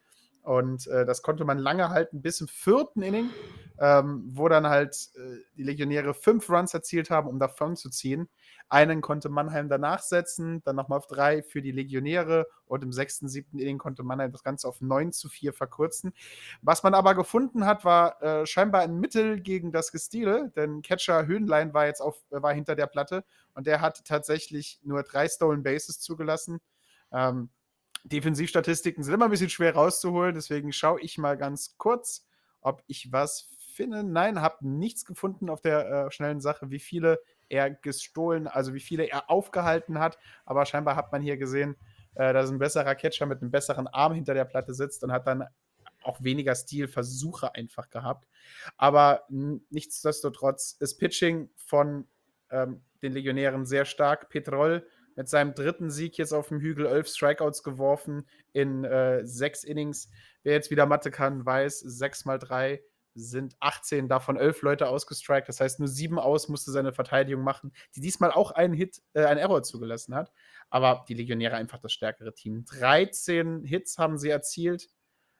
Und 0.48 0.88
äh, 0.88 1.06
das 1.06 1.24
konnte 1.24 1.44
man 1.44 1.58
lange 1.58 1.90
halten, 1.90 2.22
bis 2.22 2.40
im 2.40 2.48
vierten 2.48 3.02
Inning, 3.02 3.32
ähm, 3.80 4.30
wo 4.32 4.48
dann 4.48 4.66
halt 4.68 5.10
äh, 5.18 5.40
die 5.58 5.64
Legionäre 5.64 6.14
fünf 6.14 6.50
Runs 6.50 6.74
erzielt 6.74 7.10
haben, 7.10 7.28
um 7.28 7.38
davon 7.38 7.76
zu 7.76 7.90
ziehen. 7.90 8.30
Einen 8.70 9.02
konnte 9.02 9.28
Mannheim 9.28 9.68
danach 9.68 10.02
setzen, 10.02 10.64
dann 10.64 10.78
nochmal 10.78 11.00
auf 11.00 11.08
drei 11.08 11.44
für 11.44 11.62
die 11.62 11.74
Legionäre 11.74 12.48
und 12.66 12.82
im 12.82 12.94
sechsten, 12.94 13.28
siebten 13.28 13.60
Inning 13.60 13.78
konnte 13.78 14.04
Mannheim 14.04 14.32
das 14.32 14.42
Ganze 14.42 14.70
auf 14.70 14.80
neun 14.80 15.12
zu 15.12 15.28
vier 15.28 15.52
verkürzen. 15.52 16.14
Was 16.62 16.82
man 16.82 16.94
aber 16.94 17.14
gefunden 17.14 17.66
hat, 17.66 17.84
war 17.84 18.22
äh, 18.24 18.46
scheinbar 18.46 18.84
ein 18.84 19.02
Mittel 19.02 19.42
gegen 19.42 19.74
das 19.74 19.92
Gestiele, 19.92 20.54
denn 20.56 20.82
Catcher 20.82 21.28
Höhenlein 21.28 21.74
war 21.74 21.88
jetzt 21.88 22.00
auf, 22.00 22.24
war 22.30 22.54
hinter 22.54 22.78
der 22.78 22.88
Platte 22.88 23.26
und 23.54 23.68
der 23.68 23.82
hat 23.82 24.06
tatsächlich 24.06 24.80
nur 24.82 25.04
drei 25.04 25.28
Stolen 25.28 25.62
Bases 25.62 26.00
zugelassen. 26.00 26.62
Ähm, 27.12 27.50
Defensivstatistiken 28.04 29.04
sind 29.04 29.14
immer 29.14 29.26
ein 29.26 29.32
bisschen 29.32 29.50
schwer 29.50 29.76
rauszuholen, 29.76 30.36
deswegen 30.36 30.72
schaue 30.72 31.02
ich 31.02 31.18
mal 31.18 31.38
ganz 31.38 31.78
kurz, 31.78 32.26
ob 32.62 32.84
ich 32.88 33.12
was 33.12 33.50
finde. 33.74 34.04
Nein, 34.04 34.42
habe 34.42 34.68
nichts 34.68 35.06
gefunden 35.06 35.50
auf 35.50 35.62
der 35.62 35.90
äh, 35.90 36.12
schnellen 36.12 36.42
Sache, 36.42 36.70
wie 36.72 36.80
viele 36.80 37.20
er 37.50 37.70
gestohlen, 37.70 38.48
also 38.48 38.74
wie 38.74 38.80
viele 38.80 39.06
er 39.06 39.30
aufgehalten 39.30 40.00
hat. 40.00 40.18
Aber 40.46 40.66
scheinbar 40.66 40.96
hat 40.96 41.12
man 41.12 41.22
hier 41.22 41.38
gesehen, 41.38 41.76
äh, 42.16 42.34
dass 42.34 42.50
ein 42.50 42.60
besserer 42.60 42.96
Catcher 42.96 43.26
mit 43.26 43.42
einem 43.42 43.52
besseren 43.52 43.88
Arm 43.88 44.14
hinter 44.14 44.34
der 44.34 44.46
Platte 44.46 44.74
sitzt 44.74 45.04
und 45.04 45.12
hat 45.12 45.28
dann 45.28 45.46
auch 46.04 46.22
weniger 46.24 46.56
Stilversuche 46.56 47.54
einfach 47.56 47.90
gehabt. 47.90 48.28
Aber 48.78 49.24
nichtsdestotrotz 49.30 50.76
ist 50.80 50.98
Pitching 50.98 51.50
von 51.56 52.08
ähm, 52.50 52.82
den 53.02 53.14
Legionären 53.14 53.66
sehr 53.66 53.86
stark. 53.86 54.30
Petrol 54.30 54.88
mit 55.18 55.28
seinem 55.28 55.54
dritten 55.54 55.90
Sieg 55.90 56.18
jetzt 56.18 56.32
auf 56.32 56.48
dem 56.48 56.62
Hügel 56.62 56.86
elf 56.86 57.08
Strikeouts 57.08 57.64
geworfen 57.64 58.26
in 58.54 58.86
äh, 58.86 59.26
sechs 59.26 59.66
Innings. 59.66 60.10
Wer 60.44 60.54
jetzt 60.54 60.72
wieder 60.72 60.86
Mathe 60.86 61.12
kann, 61.12 61.46
weiß, 61.46 61.80
sechs 61.80 62.24
mal 62.24 62.40
drei 62.40 62.82
sind 63.16 63.56
18, 63.60 64.08
davon 64.08 64.38
elf 64.38 64.62
Leute 64.62 64.88
ausgestrikt. 64.88 65.50
Das 65.50 65.60
heißt, 65.60 65.80
nur 65.80 65.88
sieben 65.88 66.20
aus 66.20 66.50
musste 66.50 66.70
seine 66.72 66.94
Verteidigung 66.94 67.44
machen, 67.44 67.74
die 67.96 68.00
diesmal 68.00 68.32
auch 68.32 68.52
einen 68.52 68.76
Hit, 68.76 69.02
äh, 69.14 69.26
einen 69.26 69.40
Error 69.40 69.64
zugelassen 69.64 70.14
hat. 70.14 70.32
Aber 70.70 71.04
die 71.08 71.16
Legionäre 71.16 71.56
einfach 71.56 71.80
das 71.80 71.94
stärkere 71.94 72.36
Team. 72.36 72.66
13 72.66 73.64
Hits 73.64 73.98
haben 73.98 74.20
sie 74.20 74.30
erzielt, 74.30 74.90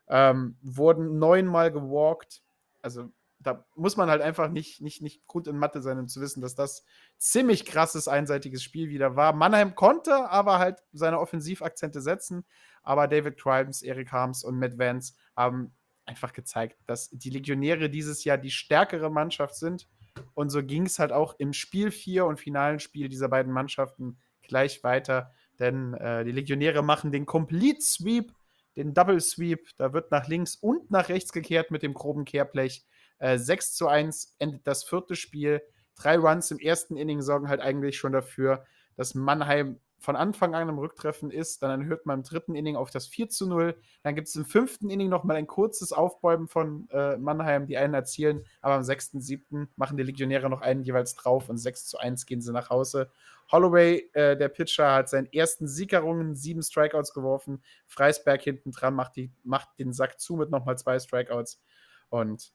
ähm, 0.08 0.58
wurden 0.62 1.20
neunmal 1.20 1.72
gewalkt. 1.72 2.42
Also 2.82 3.12
da 3.40 3.66
muss 3.76 3.98
man 3.98 4.10
halt 4.10 4.22
einfach 4.22 4.50
nicht, 4.50 4.82
nicht, 4.82 5.02
nicht 5.02 5.28
gut 5.28 5.48
in 5.48 5.58
Mathe 5.58 5.82
sein, 5.82 6.00
um 6.00 6.08
zu 6.08 6.22
wissen, 6.22 6.42
dass 6.42 6.56
das 6.56 6.84
ziemlich 7.18 7.66
krasses, 7.66 8.08
einseitiges 8.08 8.64
Spiel 8.64 8.90
wieder 8.90 9.16
war. 9.16 9.34
Mannheim 9.34 9.76
konnte 9.76 10.30
aber 10.30 10.60
halt 10.60 10.80
seine 10.92 11.20
Offensivakzente 11.20 12.02
setzen, 12.02 12.46
aber 12.84 13.08
David 13.08 13.38
Crimes, 13.38 13.84
Eric 13.84 14.12
Harms 14.12 14.44
und 14.44 14.58
Matt 14.58 14.78
Vance 14.78 15.14
haben 15.36 15.76
einfach 16.06 16.34
gezeigt, 16.34 16.78
dass 16.88 17.10
die 17.10 17.30
Legionäre 17.30 17.90
dieses 17.90 18.24
Jahr 18.24 18.38
die 18.38 18.52
stärkere 18.52 19.12
Mannschaft 19.12 19.56
sind. 19.56 19.88
Und 20.34 20.50
so 20.50 20.64
ging 20.64 20.86
es 20.86 20.98
halt 20.98 21.12
auch 21.12 21.36
im 21.38 21.54
Spiel 21.54 21.92
4 21.92 22.26
und 22.26 22.40
finalen 22.40 22.80
Spiel 22.80 23.10
dieser 23.10 23.30
beiden 23.30 23.52
Mannschaften 23.52 24.18
gleich 24.42 24.84
weiter. 24.84 25.32
Denn 25.60 25.94
äh, 25.96 26.24
die 26.24 26.32
Legionäre 26.32 26.82
machen 26.82 27.12
den 27.12 27.26
Complete 27.26 27.82
Sweep, 27.82 28.34
den 28.76 28.94
Double 28.94 29.20
Sweep. 29.20 29.68
Da 29.78 29.94
wird 29.94 30.12
nach 30.12 30.28
links 30.28 30.56
und 30.56 30.90
nach 30.90 31.10
rechts 31.10 31.32
gekehrt 31.32 31.72
mit 31.72 31.84
dem 31.84 31.94
groben 31.94 32.26
Kehrblech. 32.26 32.86
Äh, 33.20 33.38
6 33.38 33.74
zu 33.74 33.88
1 33.88 34.36
endet 34.40 34.68
das 34.68 34.84
vierte 34.84 35.16
Spiel. 35.16 35.62
Drei 35.96 36.18
Runs 36.18 36.52
im 36.52 36.60
ersten 36.60 36.98
Inning 36.98 37.22
sorgen 37.22 37.50
halt 37.50 37.62
eigentlich 37.62 37.98
schon 37.98 38.12
dafür, 38.12 38.66
dass 38.96 39.16
Mannheim 39.16 39.80
von 40.00 40.16
Anfang 40.16 40.54
an 40.54 40.70
im 40.70 40.78
Rücktreffen 40.78 41.32
ist. 41.32 41.64
Dann 41.64 41.86
hört 41.86 42.06
man 42.06 42.20
im 42.20 42.24
dritten 42.24 42.56
Inning 42.56 42.76
auf 42.76 42.92
das 42.92 43.08
4 43.08 43.30
zu 43.30 43.48
0. 43.48 43.76
Dann 44.04 44.16
gibt 44.16 44.28
es 44.28 44.36
im 44.36 44.46
fünften 44.46 44.90
Inning 44.90 45.10
nochmal 45.10 45.38
ein 45.38 45.48
kurzes 45.48 45.92
Aufbäumen 45.92 46.48
von 46.48 46.88
äh, 46.92 47.18
Mannheim, 47.18 47.66
die 47.66 47.78
einen 47.78 47.94
erzielen. 47.94 48.46
Aber 48.62 48.76
am 48.76 48.84
sechsten, 48.84 49.22
siebten 49.22 49.70
machen 49.76 49.98
die 49.98 50.04
Legionäre 50.04 50.50
noch 50.50 50.62
einen 50.62 50.84
jeweils 50.84 51.16
drauf 51.16 51.50
und 51.50 51.58
6 51.58 51.88
zu 51.88 51.98
1 51.98 52.26
gehen 52.26 52.42
sie 52.42 52.54
nach 52.54 52.70
Hause. 52.70 53.10
Holloway, 53.52 54.10
äh, 54.14 54.38
der 54.38 54.50
Pitcher, 54.50 54.94
hat 54.94 55.10
seinen 55.10 55.32
ersten 55.32 55.68
Siegerungen, 55.68 56.36
sieben 56.36 56.62
Strikeouts 56.62 57.14
geworfen. 57.14 57.64
Freisberg 57.88 58.42
hinten 58.42 58.72
dran 58.72 58.94
macht, 58.94 59.14
macht 59.44 59.70
den 59.80 59.94
Sack 59.94 60.20
zu 60.20 60.36
mit 60.36 60.52
nochmal 60.52 60.78
zwei 60.78 61.00
Strikeouts. 61.00 61.62
Und 62.10 62.54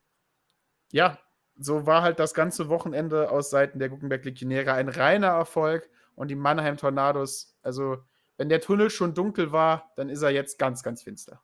ja, 0.93 1.19
so 1.57 1.87
war 1.87 2.03
halt 2.03 2.19
das 2.21 2.35
ganze 2.35 2.69
Wochenende 2.69 3.31
aus 3.31 3.51
Seiten 3.51 3.79
der 3.79 3.89
Guckenberg 3.89 4.25
Legionäre 4.25 4.73
ein 4.75 4.89
reiner 4.89 5.29
Erfolg 5.29 5.91
und 6.15 6.31
die 6.31 6.37
Mannheim 6.37 6.77
Tornados, 6.77 7.57
also 7.63 7.99
wenn 8.37 8.49
der 8.49 8.61
Tunnel 8.61 8.91
schon 8.91 9.15
dunkel 9.15 9.53
war, 9.53 9.93
dann 9.97 10.09
ist 10.09 10.23
er 10.23 10.31
jetzt 10.31 10.59
ganz, 10.59 10.83
ganz 10.83 11.03
finster. 11.03 11.43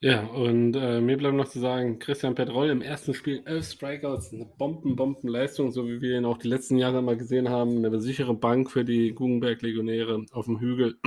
Ja, 0.00 0.22
und 0.26 0.76
äh, 0.76 1.00
mir 1.00 1.16
bleibt 1.16 1.34
noch 1.34 1.48
zu 1.48 1.58
sagen, 1.58 1.98
Christian 1.98 2.36
Petrol 2.36 2.70
im 2.70 2.82
ersten 2.82 3.14
Spiel 3.14 3.42
elf 3.46 3.68
Strikeouts, 3.68 4.32
eine 4.32 4.44
Bomben-Bomben-Leistung, 4.44 5.72
so 5.72 5.88
wie 5.88 6.00
wir 6.00 6.16
ihn 6.16 6.24
auch 6.24 6.38
die 6.38 6.46
letzten 6.46 6.76
Jahre 6.76 7.02
mal 7.02 7.16
gesehen 7.16 7.48
haben, 7.48 7.84
eine 7.84 8.00
sichere 8.00 8.34
Bank 8.34 8.70
für 8.70 8.84
die 8.84 9.12
Guggenberg-Legionäre 9.12 10.26
auf 10.30 10.44
dem 10.44 10.60
Hügel. 10.60 10.98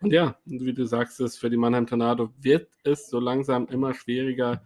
Und 0.00 0.12
ja, 0.12 0.36
wie 0.44 0.72
du 0.72 0.84
sagst, 0.84 1.18
es 1.20 1.36
für 1.36 1.50
die 1.50 1.56
Mannheim 1.56 1.88
Tornado 1.88 2.30
wird 2.38 2.68
es 2.84 3.08
so 3.08 3.18
langsam 3.18 3.66
immer 3.66 3.92
schwieriger. 3.92 4.62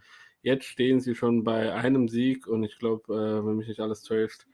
Jetzt 0.47 0.63
stehen 0.63 1.01
sie 1.01 1.13
schon 1.13 1.43
bei 1.43 1.73
einem 1.73 2.07
Sieg 2.07 2.47
und 2.47 2.63
ich 2.63 2.79
glaube, 2.79 3.13
äh, 3.13 3.45
wenn 3.45 3.57
mich 3.57 3.67
nicht 3.67 3.81
alles 3.81 4.01
täuscht, 4.01 4.45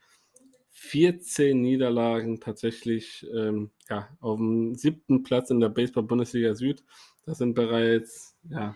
14 0.71 1.62
Niederlagen 1.62 2.39
tatsächlich 2.39 3.23
ähm, 3.31 3.69
ja, 3.91 4.09
auf 4.19 4.39
dem 4.39 4.73
siebten 4.73 5.21
Platz 5.21 5.51
in 5.51 5.59
der 5.59 5.69
Baseball-Bundesliga 5.69 6.55
Süd. 6.55 6.83
Das 7.27 7.38
sind 7.38 7.53
bereits 7.53 8.35
ja, 8.50 8.75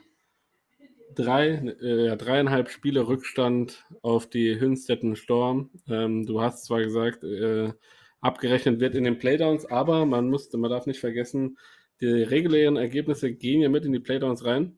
drei, 1.16 1.54
äh, 1.56 2.16
dreieinhalb 2.18 2.70
Spiele 2.70 3.08
Rückstand 3.08 3.84
auf 4.04 4.30
die 4.30 4.60
Hünstetten 4.60 5.16
Storm. 5.16 5.72
Ähm, 5.90 6.24
du 6.28 6.40
hast 6.40 6.66
zwar 6.66 6.84
gesagt, 6.84 7.24
äh, 7.24 7.74
abgerechnet 8.22 8.80
wird 8.80 8.94
in 8.94 9.06
den 9.06 9.18
Playdowns, 9.18 9.66
aber 9.66 10.06
man 10.06 10.30
muss, 10.30 10.54
man 10.54 10.70
darf 10.70 10.86
nicht 10.86 11.00
vergessen, 11.00 11.58
die 12.00 12.06
regulären 12.06 12.78
Ergebnisse 12.78 13.34
gehen 13.34 13.62
ja 13.62 13.70
mit 13.70 13.86
in 13.86 13.92
die 13.92 14.00
Playdowns 14.00 14.46
rein. 14.46 14.78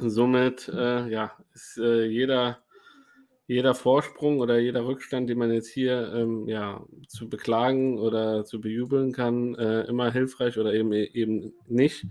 Somit 0.00 0.68
äh, 0.68 1.08
ja, 1.08 1.32
ist 1.52 1.78
äh, 1.78 2.06
jeder 2.06 2.64
jeder 3.46 3.74
Vorsprung 3.74 4.40
oder 4.40 4.58
jeder 4.58 4.86
Rückstand, 4.86 5.28
den 5.28 5.38
man 5.38 5.52
jetzt 5.52 5.68
hier 5.68 6.12
ähm, 6.14 6.48
ja, 6.48 6.84
zu 7.08 7.28
beklagen 7.28 7.98
oder 7.98 8.44
zu 8.44 8.60
bejubeln 8.60 9.12
kann, 9.12 9.54
äh, 9.56 9.82
immer 9.82 10.10
hilfreich 10.10 10.58
oder 10.58 10.72
eben, 10.72 10.92
eben 10.92 11.52
nicht. 11.66 12.06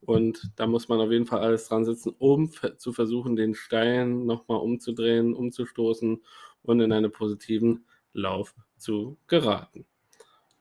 Und 0.00 0.52
da 0.56 0.66
muss 0.66 0.88
man 0.88 1.00
auf 1.00 1.10
jeden 1.10 1.26
Fall 1.26 1.40
alles 1.40 1.68
dran 1.68 1.84
sitzen, 1.84 2.14
um 2.18 2.50
zu 2.76 2.92
versuchen, 2.92 3.36
den 3.36 3.54
Stein 3.54 4.26
nochmal 4.26 4.58
umzudrehen, 4.58 5.34
umzustoßen 5.34 6.22
und 6.62 6.80
in 6.80 6.92
einen 6.92 7.10
positiven 7.10 7.86
Lauf 8.12 8.54
zu 8.76 9.18
geraten. 9.26 9.86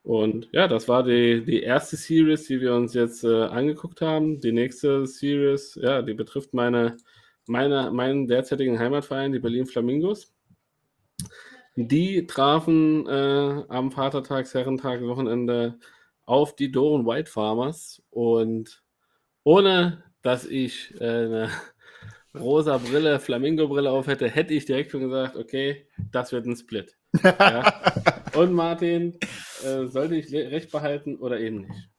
Und 0.05 0.47
ja, 0.51 0.67
das 0.67 0.87
war 0.87 1.03
die, 1.03 1.43
die 1.43 1.63
erste 1.63 1.97
Series, 1.97 2.45
die 2.47 2.61
wir 2.61 2.75
uns 2.75 2.93
jetzt 2.93 3.23
äh, 3.23 3.43
angeguckt 3.43 4.01
haben. 4.01 4.39
Die 4.39 4.51
nächste 4.51 5.05
Series, 5.05 5.77
ja, 5.81 6.01
die 6.01 6.13
betrifft 6.13 6.53
meine 6.53 6.97
meine, 7.47 7.91
meinen 7.91 8.27
derzeitigen 8.27 8.79
Heimatverein, 8.79 9.31
die 9.31 9.39
Berlin 9.39 9.65
Flamingos. 9.65 10.33
Die 11.75 12.25
trafen 12.25 13.07
äh, 13.07 13.63
am 13.67 13.91
Vatertags, 13.91 14.53
Herrentag, 14.53 15.01
Wochenende 15.01 15.77
auf 16.25 16.55
die 16.55 16.71
Doren 16.71 17.05
White 17.05 17.29
Farmers 17.29 18.01
und 18.09 18.83
ohne 19.43 20.03
dass 20.21 20.45
ich 20.45 20.93
äh, 20.99 21.03
eine 21.03 21.49
rosa 22.33 22.77
Brille, 22.77 23.19
Flamingo-Brille 23.19 23.91
auf 23.91 24.07
hätte, 24.07 24.29
hätte 24.29 24.53
ich 24.53 24.65
direkt 24.65 24.91
schon 24.91 25.01
gesagt, 25.01 25.35
okay, 25.35 25.87
das 26.11 26.31
wird 26.31 26.45
ein 26.45 26.55
Split. 26.55 26.97
Ja. 27.23 27.93
Und 28.35 28.51
Martin, 28.51 29.17
äh, 29.63 29.85
sollte 29.87 30.15
ich 30.15 30.33
recht 30.33 30.71
behalten 30.71 31.17
oder 31.17 31.39
eben 31.39 31.61
nicht? 31.61 31.89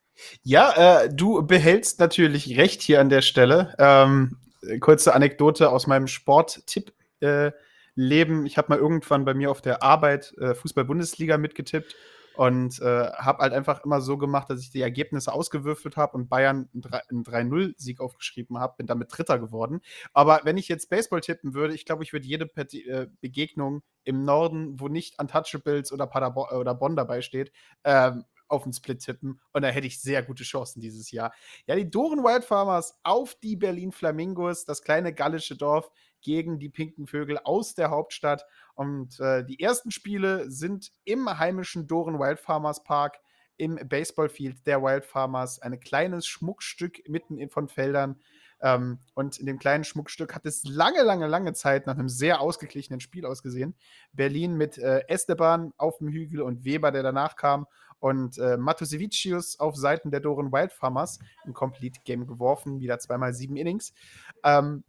Ja, 0.42 1.02
äh, 1.02 1.10
du 1.12 1.46
behältst 1.46 2.00
natürlich 2.00 2.56
recht 2.56 2.80
hier 2.82 3.00
an 3.00 3.08
der 3.08 3.22
Stelle. 3.22 3.74
Ähm, 3.78 4.38
kurze 4.80 5.14
Anekdote 5.14 5.70
aus 5.70 5.86
meinem 5.86 6.06
Sport-Tipp-Leben. 6.06 8.44
Äh, 8.44 8.46
ich 8.46 8.58
habe 8.58 8.68
mal 8.70 8.78
irgendwann 8.78 9.24
bei 9.24 9.34
mir 9.34 9.50
auf 9.50 9.60
der 9.60 9.82
Arbeit 9.82 10.34
äh, 10.38 10.54
Fußball-Bundesliga 10.54 11.38
mitgetippt 11.38 11.96
und 12.36 12.80
äh, 12.80 13.10
habe 13.12 13.38
halt 13.42 13.52
einfach 13.52 13.84
immer 13.84 14.00
so 14.00 14.18
gemacht, 14.18 14.50
dass 14.50 14.60
ich 14.60 14.70
die 14.70 14.82
Ergebnisse 14.82 15.32
ausgewürfelt 15.32 15.96
habe 15.96 16.16
und 16.16 16.28
Bayern 16.28 16.68
einen 16.74 17.24
3-0-Sieg 17.24 18.00
aufgeschrieben 18.00 18.58
habe, 18.58 18.74
bin 18.76 18.86
damit 18.86 19.08
Dritter 19.10 19.38
geworden. 19.38 19.80
Aber 20.12 20.40
wenn 20.44 20.58
ich 20.58 20.68
jetzt 20.68 20.90
Baseball 20.90 21.20
tippen 21.20 21.54
würde, 21.54 21.74
ich 21.74 21.84
glaube, 21.84 22.02
ich 22.02 22.12
würde 22.12 22.26
jede 22.26 22.44
äh, 22.44 23.06
Begegnung 23.20 23.82
im 24.04 24.24
Norden, 24.24 24.78
wo 24.78 24.88
nicht 24.88 25.18
Untouchables 25.20 25.92
oder, 25.92 26.06
Paderbo 26.06 26.48
oder 26.50 26.74
Bonn 26.74 26.96
dabei 26.96 27.22
steht, 27.22 27.52
ähm, 27.84 28.24
auf 28.48 28.62
den 28.62 28.72
Split 28.72 29.00
tippen 29.00 29.40
und 29.52 29.62
da 29.62 29.68
hätte 29.68 29.86
ich 29.86 30.00
sehr 30.00 30.22
gute 30.22 30.44
Chancen 30.44 30.80
dieses 30.80 31.10
Jahr. 31.10 31.32
Ja, 31.66 31.74
die 31.74 31.90
Doren 31.90 32.22
Wild 32.22 32.44
Farmers 32.44 32.98
auf 33.02 33.34
die 33.34 33.56
Berlin 33.56 33.90
Flamingos, 33.92 34.64
das 34.64 34.82
kleine 34.82 35.12
gallische 35.12 35.56
Dorf 35.56 35.90
gegen 36.26 36.58
die 36.58 36.68
pinken 36.68 37.06
Vögel 37.06 37.38
aus 37.38 37.76
der 37.76 37.90
Hauptstadt. 37.90 38.44
Und 38.74 39.20
äh, 39.20 39.44
die 39.44 39.60
ersten 39.60 39.92
Spiele 39.92 40.50
sind 40.50 40.90
im 41.04 41.38
heimischen 41.38 41.86
Doren 41.86 42.18
Wild 42.18 42.40
Farmers 42.40 42.82
Park 42.82 43.20
im 43.56 43.76
Baseballfield 43.76 44.66
der 44.66 44.82
Wild 44.82 45.04
Farmers. 45.04 45.62
Ein 45.62 45.78
kleines 45.78 46.26
Schmuckstück 46.26 47.08
mitten 47.08 47.38
in, 47.38 47.48
von 47.48 47.68
Feldern. 47.68 48.20
Ähm, 48.60 48.98
und 49.14 49.38
in 49.38 49.46
dem 49.46 49.60
kleinen 49.60 49.84
Schmuckstück 49.84 50.34
hat 50.34 50.46
es 50.46 50.64
lange, 50.64 51.02
lange, 51.02 51.28
lange 51.28 51.52
Zeit 51.52 51.86
nach 51.86 51.94
einem 51.94 52.08
sehr 52.08 52.40
ausgeglichenen 52.40 52.98
Spiel 52.98 53.24
ausgesehen. 53.24 53.76
Berlin 54.12 54.56
mit 54.56 54.78
äh, 54.78 55.04
Esteban 55.06 55.74
auf 55.76 55.98
dem 55.98 56.08
Hügel 56.08 56.42
und 56.42 56.64
Weber, 56.64 56.90
der 56.90 57.04
danach 57.04 57.36
kam, 57.36 57.66
und 58.00 58.36
äh, 58.38 58.56
Matusevicius 58.56 59.60
auf 59.60 59.76
Seiten 59.76 60.10
der 60.10 60.20
Doren 60.20 60.52
Wildfarmers 60.52 61.20
ein 61.44 61.54
Complete 61.54 62.00
Game 62.04 62.26
geworfen, 62.26 62.80
wieder 62.80 62.98
zweimal 62.98 63.32
sieben 63.32 63.56
Innings. 63.56 63.94
Ähm, 64.42 64.82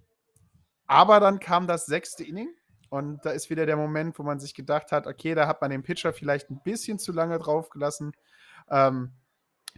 aber 0.88 1.20
dann 1.20 1.39
kam 1.39 1.67
das 1.67 1.86
sechste 1.86 2.24
Inning 2.24 2.50
und 2.89 3.25
da 3.25 3.32
ist 3.32 3.50
wieder 3.50 3.65
der 3.65 3.77
Moment, 3.77 4.17
wo 4.17 4.24
man 4.24 4.39
sich 4.39 4.56
gedacht 4.56 4.91
hat, 4.91 5.08
okay, 5.08 5.36
da 5.36 5.48
hat 5.48 5.62
man 5.62 5.72
den 5.72 5.84
Pitcher 5.84 6.13
vielleicht 6.13 6.50
ein 6.50 6.62
bisschen 6.63 7.00
zu 7.00 7.12
lange 7.12 7.38
drauf 7.38 7.70
gelassen. 7.70 8.13
Ähm, 8.70 9.13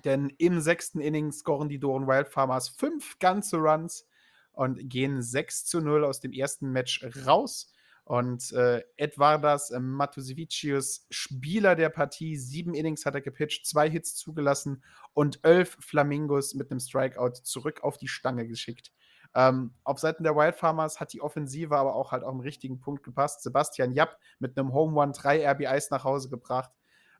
denn 0.06 0.30
im 0.38 0.62
sechsten 0.62 1.02
Inning 1.02 1.32
scoren 1.32 1.70
die 1.70 1.80
Doren 1.80 2.08
Wildfarmers 2.08 2.70
fünf 2.70 3.20
ganze 3.20 3.58
Runs 3.58 4.08
und 4.52 4.90
gehen 4.90 5.22
6 5.22 5.66
zu 5.66 5.82
0 5.82 6.04
aus 6.04 6.20
dem 6.20 6.34
ersten 6.34 6.72
Match 6.72 7.06
raus. 7.26 7.74
Und 8.04 8.52
äh, 8.54 8.84
Edvardas 8.98 9.70
äh, 9.70 9.80
Matusevicius, 9.80 11.06
Spieler 11.12 11.76
der 11.76 11.90
Partie, 11.90 12.38
sieben 12.38 12.74
Innings 12.74 13.06
hat 13.06 13.14
er 13.14 13.22
gepitcht, 13.22 13.68
zwei 13.68 13.88
Hits 13.88 14.16
zugelassen 14.16 14.84
und 15.14 15.40
elf 15.44 15.78
Flamingos 15.80 16.56
mit 16.56 16.72
einem 16.72 16.80
Strikeout 16.80 17.44
zurück 17.44 17.84
auf 17.84 17.98
die 17.98 18.08
Stange 18.08 18.48
geschickt. 18.48 18.92
Ähm, 19.36 19.74
auf 19.84 20.00
Seiten 20.00 20.24
der 20.24 20.36
Wildfarmers 20.36 21.00
hat 21.00 21.14
die 21.14 21.22
Offensive 21.22 21.76
aber 21.76 21.96
auch 21.96 22.12
halt 22.12 22.24
auf 22.24 22.34
den 22.34 22.42
richtigen 22.42 22.80
Punkt 22.80 23.04
gepasst. 23.04 23.44
Sebastian 23.44 23.94
Japp 23.94 24.18
mit 24.40 24.58
einem 24.58 24.74
Home 24.74 25.00
Run 25.00 25.14
drei 25.14 25.48
RBIs 25.48 25.92
nach 25.92 26.04
Hause 26.04 26.30
gebracht. 26.30 26.72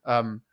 Ähm, 0.06 0.44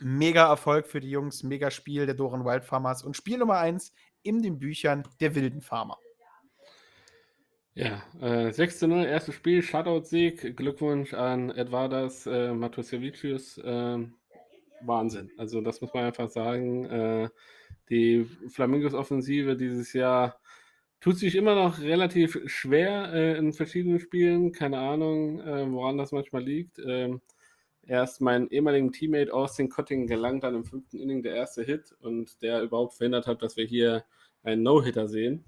mega 0.00 0.48
Erfolg 0.48 0.86
für 0.86 1.00
die 1.00 1.10
Jungs, 1.10 1.42
mega 1.42 1.70
Spiel 1.70 2.06
der 2.06 2.14
Doren 2.14 2.44
Wildfarmers 2.44 3.02
und 3.02 3.16
Spiel 3.16 3.38
Nummer 3.38 3.58
eins 3.58 3.92
in 4.22 4.42
den 4.42 4.58
Büchern 4.58 5.04
der 5.20 5.34
wilden 5.34 5.60
Farmer. 5.60 5.98
Ja, 7.74 8.02
äh, 8.20 8.52
6 8.52 8.80
zu 8.80 8.88
0, 8.88 9.04
erstes 9.06 9.36
Spiel, 9.36 9.62
Shutout-Sieg. 9.62 10.56
Glückwunsch 10.56 11.14
an 11.14 11.50
Edvardas 11.50 12.26
äh, 12.26 12.52
Matusevicius. 12.52 13.58
Äh, 13.58 14.06
Wahnsinn. 14.82 15.30
Also, 15.38 15.60
das 15.60 15.80
muss 15.80 15.94
man 15.94 16.04
einfach 16.04 16.28
sagen. 16.28 16.84
Äh, 16.86 17.28
die 17.88 18.24
Flamingos-Offensive 18.48 19.56
dieses 19.56 19.92
Jahr 19.92 20.40
tut 21.00 21.16
sich 21.18 21.34
immer 21.34 21.54
noch 21.54 21.80
relativ 21.80 22.38
schwer 22.46 23.12
äh, 23.12 23.38
in 23.38 23.52
verschiedenen 23.52 24.00
Spielen. 24.00 24.52
Keine 24.52 24.78
Ahnung, 24.78 25.40
äh, 25.40 25.70
woran 25.70 25.98
das 25.98 26.12
manchmal 26.12 26.42
liegt. 26.42 26.78
Ähm, 26.78 27.20
erst 27.82 28.20
mein 28.20 28.48
ehemaligen 28.50 28.92
Teammate 28.92 29.32
Austin 29.32 29.68
Cotting 29.68 30.06
gelangt 30.06 30.44
dann 30.44 30.54
im 30.54 30.64
fünften 30.64 30.98
Inning 30.98 31.22
der 31.22 31.34
erste 31.34 31.62
Hit 31.62 31.96
und 32.00 32.42
der 32.42 32.62
überhaupt 32.62 32.94
verhindert 32.94 33.26
hat, 33.26 33.42
dass 33.42 33.56
wir 33.56 33.64
hier 33.64 34.04
einen 34.42 34.62
No-Hitter 34.62 35.08
sehen. 35.08 35.44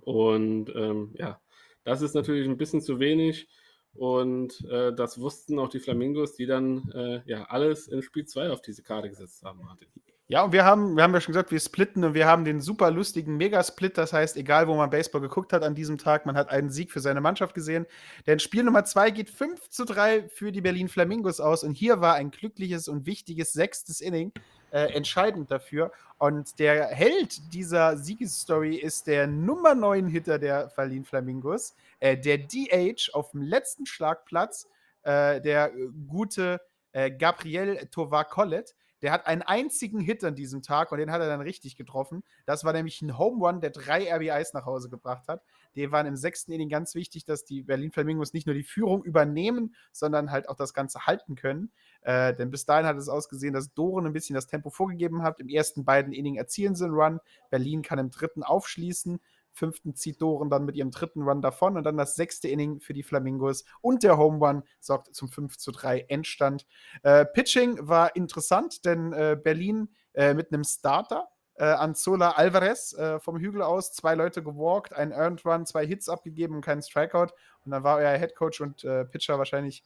Und 0.00 0.74
ähm, 0.74 1.14
ja, 1.16 1.40
das 1.84 2.02
ist 2.02 2.14
natürlich 2.14 2.48
ein 2.48 2.56
bisschen 2.56 2.80
zu 2.80 2.98
wenig. 2.98 3.48
Und 3.94 4.62
äh, 4.68 4.94
das 4.94 5.20
wussten 5.20 5.58
auch 5.58 5.68
die 5.68 5.78
Flamingos, 5.80 6.34
die 6.34 6.46
dann 6.46 6.90
äh, 6.92 7.22
ja 7.24 7.44
alles 7.44 7.88
in 7.88 8.02
Spiel 8.02 8.26
2 8.26 8.50
auf 8.50 8.60
diese 8.60 8.82
Karte 8.82 9.08
gesetzt 9.08 9.42
haben, 9.42 9.62
Martin. 9.62 9.88
Ja, 10.28 10.42
und 10.42 10.52
wir 10.52 10.64
haben, 10.64 10.96
wir 10.96 11.04
haben 11.04 11.14
ja 11.14 11.20
schon 11.20 11.34
gesagt, 11.34 11.52
wir 11.52 11.60
splitten 11.60 12.02
und 12.02 12.14
wir 12.14 12.26
haben 12.26 12.44
den 12.44 12.60
super 12.60 12.90
lustigen 12.90 13.36
Megasplit. 13.36 13.96
Das 13.96 14.12
heißt, 14.12 14.36
egal 14.36 14.66
wo 14.66 14.74
man 14.74 14.90
Baseball 14.90 15.20
geguckt 15.20 15.52
hat 15.52 15.62
an 15.62 15.76
diesem 15.76 15.98
Tag, 15.98 16.26
man 16.26 16.36
hat 16.36 16.50
einen 16.50 16.68
Sieg 16.68 16.90
für 16.90 16.98
seine 16.98 17.20
Mannschaft 17.20 17.54
gesehen. 17.54 17.86
Denn 18.26 18.40
Spiel 18.40 18.64
Nummer 18.64 18.84
2 18.84 19.12
geht 19.12 19.30
5 19.30 19.70
zu 19.70 19.84
3 19.84 20.28
für 20.28 20.50
die 20.50 20.60
Berlin 20.60 20.88
Flamingos 20.88 21.38
aus. 21.38 21.62
Und 21.62 21.74
hier 21.74 22.00
war 22.00 22.14
ein 22.14 22.32
glückliches 22.32 22.88
und 22.88 23.06
wichtiges 23.06 23.52
sechstes 23.52 24.00
Inning 24.00 24.32
äh, 24.72 24.92
entscheidend 24.94 25.52
dafür. 25.52 25.92
Und 26.18 26.58
der 26.58 26.86
Held 26.86 27.54
dieser 27.54 27.96
Siegesstory 27.96 28.74
ist 28.74 29.06
der 29.06 29.28
Nummer 29.28 29.76
9 29.76 30.08
Hitter 30.08 30.40
der 30.40 30.72
Berlin 30.74 31.04
Flamingos, 31.04 31.76
äh, 32.00 32.16
der 32.18 32.38
DH 32.38 33.12
auf 33.12 33.30
dem 33.30 33.42
letzten 33.42 33.86
Schlagplatz, 33.86 34.66
äh, 35.04 35.40
der 35.40 35.70
gute 36.08 36.60
äh, 36.90 37.12
Gabriel 37.12 37.86
Tovar-Collet. 37.92 38.74
Der 39.02 39.12
hat 39.12 39.26
einen 39.26 39.42
einzigen 39.42 40.00
Hit 40.00 40.24
an 40.24 40.34
diesem 40.34 40.62
Tag 40.62 40.92
und 40.92 40.98
den 40.98 41.10
hat 41.10 41.20
er 41.20 41.28
dann 41.28 41.40
richtig 41.40 41.76
getroffen. 41.76 42.22
Das 42.46 42.64
war 42.64 42.72
nämlich 42.72 43.02
ein 43.02 43.18
Home 43.18 43.44
Run, 43.44 43.60
der 43.60 43.70
drei 43.70 44.12
RBIs 44.12 44.54
nach 44.54 44.64
Hause 44.64 44.88
gebracht 44.88 45.28
hat. 45.28 45.42
Die 45.74 45.92
waren 45.92 46.06
im 46.06 46.16
sechsten 46.16 46.52
Inning 46.52 46.70
ganz 46.70 46.94
wichtig, 46.94 47.24
dass 47.24 47.44
die 47.44 47.62
Berlin 47.62 47.92
Flamingos 47.92 48.32
nicht 48.32 48.46
nur 48.46 48.54
die 48.54 48.62
Führung 48.62 49.04
übernehmen, 49.04 49.74
sondern 49.92 50.30
halt 50.30 50.48
auch 50.48 50.56
das 50.56 50.72
Ganze 50.72 51.06
halten 51.06 51.34
können. 51.34 51.70
Äh, 52.00 52.34
denn 52.34 52.50
bis 52.50 52.64
dahin 52.64 52.86
hat 52.86 52.96
es 52.96 53.08
ausgesehen, 53.08 53.52
dass 53.52 53.74
Doren 53.74 54.06
ein 54.06 54.12
bisschen 54.14 54.34
das 54.34 54.46
Tempo 54.46 54.70
vorgegeben 54.70 55.22
hat. 55.22 55.38
Im 55.38 55.48
ersten 55.48 55.84
beiden 55.84 56.12
Inning 56.12 56.36
erzielen 56.36 56.74
sie 56.74 56.84
einen 56.84 56.94
Run. 56.94 57.20
Berlin 57.50 57.82
kann 57.82 57.98
im 57.98 58.10
dritten 58.10 58.42
aufschließen 58.42 59.20
fünften 59.56 59.94
zieht 59.94 60.20
Doren 60.20 60.50
dann 60.50 60.64
mit 60.64 60.76
ihrem 60.76 60.90
dritten 60.90 61.22
Run 61.22 61.42
davon 61.42 61.76
und 61.76 61.84
dann 61.84 61.96
das 61.96 62.14
sechste 62.14 62.48
Inning 62.48 62.80
für 62.80 62.92
die 62.92 63.02
Flamingos 63.02 63.64
und 63.80 64.02
der 64.02 64.18
Home 64.18 64.38
Run 64.38 64.62
sorgt 64.80 65.14
zum 65.14 65.28
5 65.28 65.56
zu 65.56 65.72
3 65.72 66.00
Endstand. 66.08 66.66
Äh, 67.02 67.24
Pitching 67.24 67.78
war 67.80 68.14
interessant, 68.14 68.84
denn 68.84 69.12
äh, 69.12 69.36
Berlin 69.42 69.88
äh, 70.12 70.34
mit 70.34 70.52
einem 70.52 70.64
Starter, 70.64 71.28
äh, 71.54 71.64
Anzola 71.64 72.32
Alvarez 72.32 72.92
äh, 72.92 73.18
vom 73.18 73.38
Hügel 73.38 73.62
aus, 73.62 73.92
zwei 73.92 74.14
Leute 74.14 74.42
gewalkt, 74.42 74.92
ein 74.92 75.10
Earned 75.10 75.44
Run, 75.44 75.64
zwei 75.66 75.86
Hits 75.86 76.08
abgegeben 76.08 76.56
und 76.56 76.64
keinen 76.64 76.82
Strikeout. 76.82 77.32
Und 77.64 77.72
dann 77.72 77.82
war 77.82 77.96
euer 77.96 78.16
Head 78.18 78.36
Coach 78.36 78.60
und 78.60 78.84
äh, 78.84 79.04
Pitcher 79.04 79.38
wahrscheinlich 79.38 79.82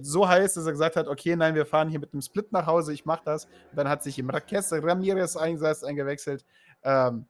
so 0.00 0.26
heiß, 0.26 0.54
dass 0.54 0.64
er 0.64 0.72
gesagt 0.72 0.96
hat, 0.96 1.06
okay, 1.06 1.36
nein, 1.36 1.54
wir 1.54 1.66
fahren 1.66 1.90
hier 1.90 1.98
mit 1.98 2.14
einem 2.14 2.22
Split 2.22 2.50
nach 2.50 2.66
Hause, 2.66 2.94
ich 2.94 3.04
mache 3.04 3.22
das. 3.26 3.44
Und 3.44 3.76
dann 3.76 3.88
hat 3.90 4.02
sich 4.02 4.22
Marquez 4.22 4.72
Ramirez 4.72 5.36
eingesetzt, 5.36 5.84
eingewechselt. 5.84 6.46
Ähm, 6.82 7.26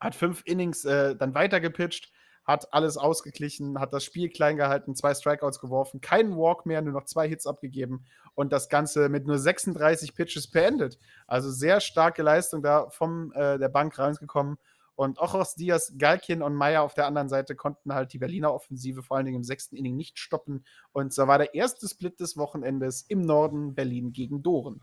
hat 0.00 0.14
fünf 0.14 0.42
Innings 0.44 0.84
äh, 0.84 1.16
dann 1.16 1.34
weitergepitcht, 1.34 2.12
hat 2.44 2.72
alles 2.72 2.96
ausgeglichen, 2.96 3.78
hat 3.78 3.92
das 3.92 4.04
Spiel 4.04 4.30
klein 4.30 4.56
gehalten, 4.56 4.96
zwei 4.96 5.14
Strikeouts 5.14 5.60
geworfen, 5.60 6.00
keinen 6.00 6.36
Walk 6.36 6.64
mehr, 6.64 6.80
nur 6.80 6.94
noch 6.94 7.04
zwei 7.04 7.28
Hits 7.28 7.46
abgegeben 7.46 8.06
und 8.34 8.52
das 8.52 8.70
Ganze 8.70 9.10
mit 9.10 9.26
nur 9.26 9.38
36 9.38 10.14
Pitches 10.14 10.50
beendet. 10.50 10.98
Also 11.26 11.50
sehr 11.50 11.80
starke 11.80 12.22
Leistung 12.22 12.62
da 12.62 12.88
von 12.88 13.32
äh, 13.32 13.58
der 13.58 13.68
Bank 13.68 13.98
reingekommen. 13.98 14.56
Und 14.96 15.20
auch 15.20 15.34
aus 15.34 15.54
Diaz, 15.54 15.92
Galkin 15.96 16.42
und 16.42 16.56
Meyer 16.56 16.82
auf 16.82 16.94
der 16.94 17.06
anderen 17.06 17.28
Seite 17.28 17.54
konnten 17.54 17.94
halt 17.94 18.12
die 18.12 18.18
Berliner 18.18 18.52
Offensive 18.52 19.04
vor 19.04 19.16
allen 19.16 19.26
Dingen 19.26 19.36
im 19.36 19.44
sechsten 19.44 19.76
Inning 19.76 19.94
nicht 19.94 20.18
stoppen. 20.18 20.64
Und 20.90 21.12
so 21.12 21.28
war 21.28 21.38
der 21.38 21.54
erste 21.54 21.86
Split 21.86 22.18
des 22.18 22.36
Wochenendes 22.36 23.02
im 23.02 23.20
Norden 23.20 23.76
Berlin 23.76 24.12
gegen 24.12 24.42
Doren. 24.42 24.80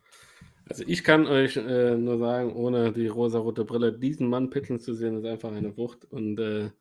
Also 0.67 0.83
ich 0.87 1.03
kann 1.03 1.27
euch 1.27 1.57
äh, 1.57 1.95
nur 1.95 2.17
sagen, 2.17 2.53
ohne 2.53 2.91
die 2.91 3.07
rosa-rote 3.07 3.65
Brille, 3.65 3.93
diesen 3.93 4.27
Mann 4.27 4.49
pitchen 4.49 4.79
zu 4.79 4.93
sehen, 4.93 5.17
ist 5.17 5.25
einfach 5.25 5.51
eine 5.51 5.77
Wucht. 5.77 6.05
Und 6.05 6.39
äh, 6.39 6.71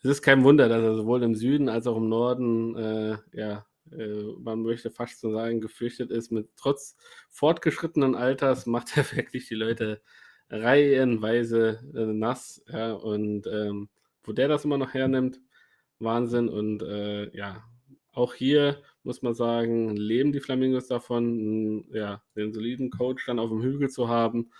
es 0.00 0.10
ist 0.10 0.22
kein 0.22 0.44
Wunder, 0.44 0.68
dass 0.68 0.82
er 0.82 0.94
sowohl 0.94 1.22
im 1.22 1.34
Süden 1.34 1.68
als 1.68 1.86
auch 1.86 1.96
im 1.96 2.08
Norden, 2.08 2.76
äh, 2.76 3.16
ja, 3.34 3.66
äh, 3.92 4.22
man 4.38 4.62
möchte 4.62 4.90
fast 4.90 5.20
so 5.20 5.32
sagen, 5.32 5.60
gefürchtet 5.60 6.10
ist. 6.10 6.30
Mit 6.32 6.48
trotz 6.56 6.96
fortgeschrittenen 7.30 8.14
Alters 8.14 8.66
macht 8.66 8.96
er 8.96 9.04
wirklich 9.16 9.48
die 9.48 9.54
Leute 9.54 10.00
reihenweise 10.48 11.80
äh, 11.94 12.06
nass. 12.06 12.62
Ja, 12.68 12.92
und 12.92 13.46
ähm, 13.46 13.88
wo 14.22 14.32
der 14.32 14.48
das 14.48 14.64
immer 14.64 14.78
noch 14.78 14.94
hernimmt, 14.94 15.40
Wahnsinn. 15.98 16.48
Und 16.48 16.82
äh, 16.82 17.34
ja, 17.36 17.62
auch 18.18 18.34
hier 18.34 18.82
muss 19.04 19.22
man 19.22 19.34
sagen, 19.34 19.96
leben 19.96 20.32
die 20.32 20.40
Flamingos 20.40 20.88
davon, 20.88 21.86
ja, 21.92 22.22
den 22.36 22.52
soliden 22.52 22.90
Coach 22.90 23.24
dann 23.26 23.38
auf 23.38 23.48
dem 23.48 23.62
Hügel 23.62 23.88
zu 23.88 24.08
haben, 24.08 24.50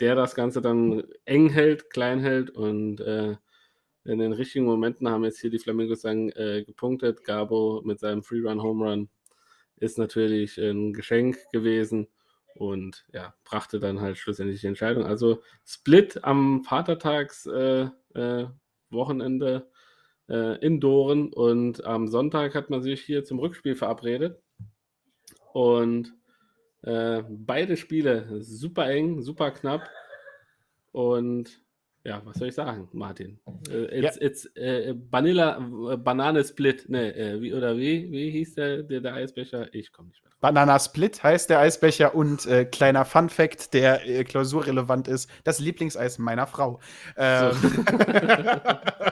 der 0.00 0.14
das 0.14 0.34
Ganze 0.34 0.62
dann 0.62 1.02
eng 1.24 1.50
hält, 1.50 1.90
klein 1.90 2.20
hält 2.20 2.50
und 2.50 3.00
äh, 3.00 3.36
in 4.04 4.18
den 4.18 4.32
richtigen 4.32 4.64
Momenten 4.64 5.08
haben 5.08 5.24
jetzt 5.24 5.40
hier 5.40 5.50
die 5.50 5.58
Flamingos 5.58 6.02
dann 6.02 6.30
äh, 6.30 6.64
gepunktet. 6.64 7.24
Gabo 7.24 7.82
mit 7.84 8.00
seinem 8.00 8.22
Free-Run-Home 8.22 8.84
Run 8.84 9.08
ist 9.76 9.98
natürlich 9.98 10.58
ein 10.58 10.92
Geschenk 10.92 11.38
gewesen 11.52 12.08
und 12.54 13.04
ja, 13.12 13.34
brachte 13.44 13.80
dann 13.80 14.00
halt 14.00 14.16
schlussendlich 14.16 14.60
die 14.60 14.68
Entscheidung. 14.68 15.04
Also 15.04 15.42
Split 15.64 16.22
am 16.24 16.62
Vatertags 16.62 17.46
äh, 17.46 17.88
äh 18.14 18.46
äh, 20.28 20.58
in 20.64 20.80
Doren 20.80 21.32
und 21.32 21.84
am 21.84 22.08
Sonntag 22.08 22.54
hat 22.54 22.70
man 22.70 22.82
sich 22.82 23.02
hier 23.02 23.24
zum 23.24 23.38
Rückspiel 23.38 23.74
verabredet. 23.74 24.40
Und 25.52 26.14
äh, 26.82 27.22
beide 27.28 27.76
Spiele 27.76 28.42
super 28.42 28.88
eng, 28.88 29.22
super 29.22 29.50
knapp. 29.50 29.88
Und 30.92 31.62
ja, 32.04 32.20
was 32.24 32.38
soll 32.38 32.48
ich 32.48 32.54
sagen, 32.54 32.88
Martin? 32.92 33.38
Äh, 33.70 34.00
it's, 34.00 34.16
ja. 34.16 34.22
it's 34.22 34.46
äh, 34.56 34.94
Vanilla 35.10 35.58
äh, 35.92 35.96
Banane 35.96 36.42
Split, 36.42 36.88
ne, 36.88 37.14
äh, 37.14 37.40
wie, 37.40 37.54
oder 37.54 37.76
wie, 37.76 38.10
wie 38.10 38.30
hieß 38.30 38.56
der, 38.56 38.82
der, 38.82 39.00
der 39.00 39.14
Eisbecher? 39.14 39.72
Ich 39.72 39.92
komme 39.92 40.08
nicht 40.08 40.24
mehr. 40.24 40.32
Banana 40.40 40.80
Split 40.80 41.22
heißt 41.22 41.48
der 41.48 41.60
Eisbecher 41.60 42.16
und 42.16 42.44
äh, 42.46 42.64
kleiner 42.64 43.04
Fun 43.04 43.28
Fact, 43.28 43.72
der 43.74 44.08
äh, 44.08 44.24
klausurrelevant 44.24 45.06
ist: 45.06 45.30
das 45.44 45.60
Lieblingseis 45.60 46.18
meiner 46.18 46.48
Frau. 46.48 46.80
Ähm. 47.16 47.52
So. 47.52 47.68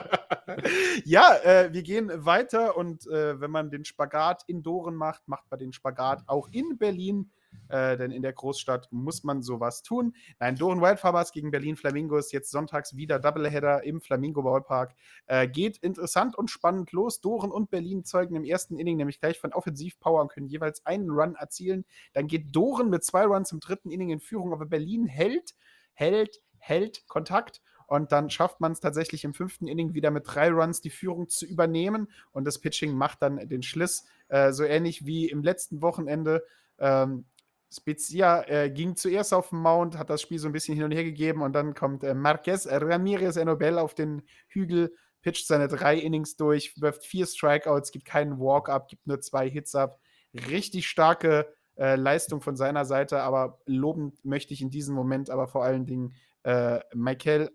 ja, 1.05 1.35
äh, 1.43 1.73
wir 1.73 1.83
gehen 1.83 2.11
weiter 2.25 2.77
und 2.77 3.07
äh, 3.07 3.39
wenn 3.39 3.51
man 3.51 3.69
den 3.69 3.85
Spagat 3.85 4.43
in 4.47 4.63
Doren 4.63 4.95
macht, 4.95 5.27
macht 5.27 5.49
man 5.49 5.59
den 5.59 5.73
Spagat 5.73 6.23
auch 6.27 6.49
in 6.51 6.77
Berlin 6.77 7.31
äh, 7.69 7.97
denn 7.97 8.11
in 8.11 8.21
der 8.21 8.33
Großstadt 8.33 8.91
muss 8.91 9.23
man 9.23 9.41
sowas 9.41 9.81
tun. 9.81 10.15
Nein, 10.39 10.55
Doren 10.55 10.81
Wildfarmers 10.81 11.31
gegen 11.31 11.51
Berlin 11.51 11.75
Flamingos, 11.75 12.31
jetzt 12.31 12.51
sonntags 12.51 12.95
wieder 12.95 13.19
Doubleheader 13.19 13.83
im 13.83 14.01
Flamingo 14.01 14.43
Ballpark. 14.43 14.93
Äh, 15.27 15.47
geht 15.47 15.77
interessant 15.77 16.37
und 16.37 16.49
spannend 16.49 16.91
los. 16.91 17.21
Doren 17.21 17.51
und 17.51 17.69
Berlin 17.69 18.03
zeugen 18.03 18.35
im 18.35 18.43
ersten 18.43 18.77
Inning 18.77 18.97
nämlich 18.97 19.19
gleich 19.19 19.39
von 19.39 19.53
Offensivpower 19.53 20.21
und 20.21 20.31
können 20.31 20.47
jeweils 20.47 20.85
einen 20.85 21.09
Run 21.09 21.35
erzielen. 21.35 21.85
Dann 22.13 22.27
geht 22.27 22.55
Doren 22.55 22.89
mit 22.89 23.03
zwei 23.03 23.25
Runs 23.25 23.51
im 23.51 23.59
dritten 23.59 23.89
Inning 23.89 24.09
in 24.09 24.19
Führung, 24.19 24.53
aber 24.53 24.65
Berlin 24.65 25.05
hält, 25.05 25.55
hält, 25.93 26.41
hält 26.57 27.07
Kontakt 27.07 27.61
und 27.91 28.13
dann 28.13 28.29
schafft 28.29 28.61
man 28.61 28.71
es 28.71 28.79
tatsächlich 28.79 29.25
im 29.25 29.33
fünften 29.33 29.67
Inning 29.67 29.93
wieder 29.93 30.11
mit 30.11 30.23
drei 30.25 30.49
Runs 30.49 30.79
die 30.79 30.89
Führung 30.89 31.27
zu 31.27 31.45
übernehmen. 31.45 32.07
Und 32.31 32.45
das 32.45 32.57
Pitching 32.57 32.93
macht 32.93 33.21
dann 33.21 33.49
den 33.49 33.63
Schliss. 33.63 34.05
Äh, 34.29 34.53
so 34.53 34.63
ähnlich 34.63 35.05
wie 35.05 35.27
im 35.27 35.43
letzten 35.43 35.81
Wochenende. 35.81 36.45
Ähm, 36.79 37.25
Spezia 37.69 38.47
äh, 38.47 38.69
ging 38.69 38.95
zuerst 38.95 39.33
auf 39.33 39.49
den 39.49 39.59
Mount, 39.59 39.97
hat 39.97 40.09
das 40.09 40.21
Spiel 40.21 40.39
so 40.39 40.47
ein 40.47 40.53
bisschen 40.53 40.75
hin 40.75 40.85
und 40.85 40.91
her 40.91 41.03
gegeben 41.03 41.41
und 41.41 41.51
dann 41.51 41.73
kommt 41.73 42.05
äh, 42.05 42.13
Marquez 42.13 42.65
Ramirez 42.65 43.35
Enobel 43.35 43.77
auf 43.77 43.93
den 43.93 44.21
Hügel, 44.47 44.95
pitcht 45.21 45.45
seine 45.45 45.67
drei 45.67 45.97
Innings 45.97 46.37
durch, 46.37 46.79
wirft 46.79 47.03
vier 47.03 47.25
Strikeouts, 47.25 47.91
gibt 47.91 48.05
keinen 48.05 48.39
Walk-up, 48.39 48.87
gibt 48.87 49.05
nur 49.05 49.19
zwei 49.19 49.49
Hits 49.49 49.75
ab. 49.75 49.99
Richtig 50.33 50.87
starke 50.87 51.53
äh, 51.75 51.97
Leistung 51.97 52.39
von 52.39 52.55
seiner 52.55 52.85
Seite, 52.85 53.21
aber 53.21 53.59
lobend 53.65 54.23
möchte 54.23 54.53
ich 54.53 54.61
in 54.61 54.69
diesem 54.69 54.95
Moment 54.95 55.29
aber 55.29 55.49
vor 55.49 55.65
allen 55.65 55.85
Dingen 55.85 56.15
äh, 56.43 56.79
Michael 56.93 57.51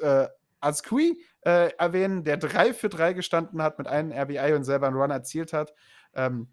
äh, 0.00 0.28
Azqui 0.60 1.22
äh, 1.42 1.70
erwähnen, 1.76 2.24
der 2.24 2.36
3 2.36 2.72
für 2.74 2.88
3 2.88 3.12
gestanden 3.12 3.62
hat 3.62 3.78
mit 3.78 3.86
einem 3.86 4.12
RBI 4.12 4.54
und 4.54 4.64
selber 4.64 4.86
einen 4.86 4.96
Run 4.96 5.10
erzielt 5.10 5.52
hat. 5.52 5.74
Ähm, 6.14 6.48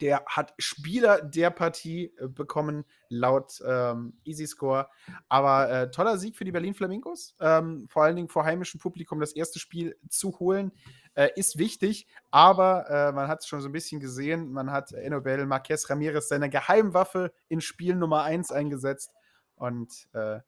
der 0.00 0.24
hat 0.26 0.54
Spieler 0.58 1.22
der 1.22 1.50
Partie 1.50 2.12
äh, 2.18 2.28
bekommen, 2.28 2.84
laut 3.08 3.62
ähm, 3.66 4.18
Easy 4.24 4.46
Score. 4.46 4.88
Aber 5.28 5.70
äh, 5.70 5.90
toller 5.90 6.18
Sieg 6.18 6.36
für 6.36 6.44
die 6.44 6.52
Berlin 6.52 6.74
Flamingos. 6.74 7.36
Ähm, 7.40 7.86
vor 7.88 8.02
allen 8.02 8.16
Dingen 8.16 8.28
vor 8.28 8.44
heimischem 8.44 8.80
Publikum 8.80 9.20
das 9.20 9.32
erste 9.32 9.58
Spiel 9.58 9.96
zu 10.08 10.38
holen, 10.38 10.72
äh, 11.14 11.28
ist 11.36 11.58
wichtig. 11.58 12.08
Aber 12.30 12.88
äh, 12.90 13.12
man 13.12 13.28
hat 13.28 13.40
es 13.40 13.46
schon 13.46 13.60
so 13.60 13.68
ein 13.68 13.72
bisschen 13.72 14.00
gesehen. 14.00 14.52
Man 14.52 14.70
hat 14.70 14.92
Enobel 14.92 15.46
Marquez 15.46 15.88
Ramirez 15.88 16.28
seine 16.28 16.50
Geheimwaffe 16.50 17.32
in 17.48 17.60
Spiel 17.60 17.94
Nummer 17.94 18.24
1 18.24 18.50
eingesetzt. 18.50 19.12
Und 19.54 20.08
äh, 20.12 20.40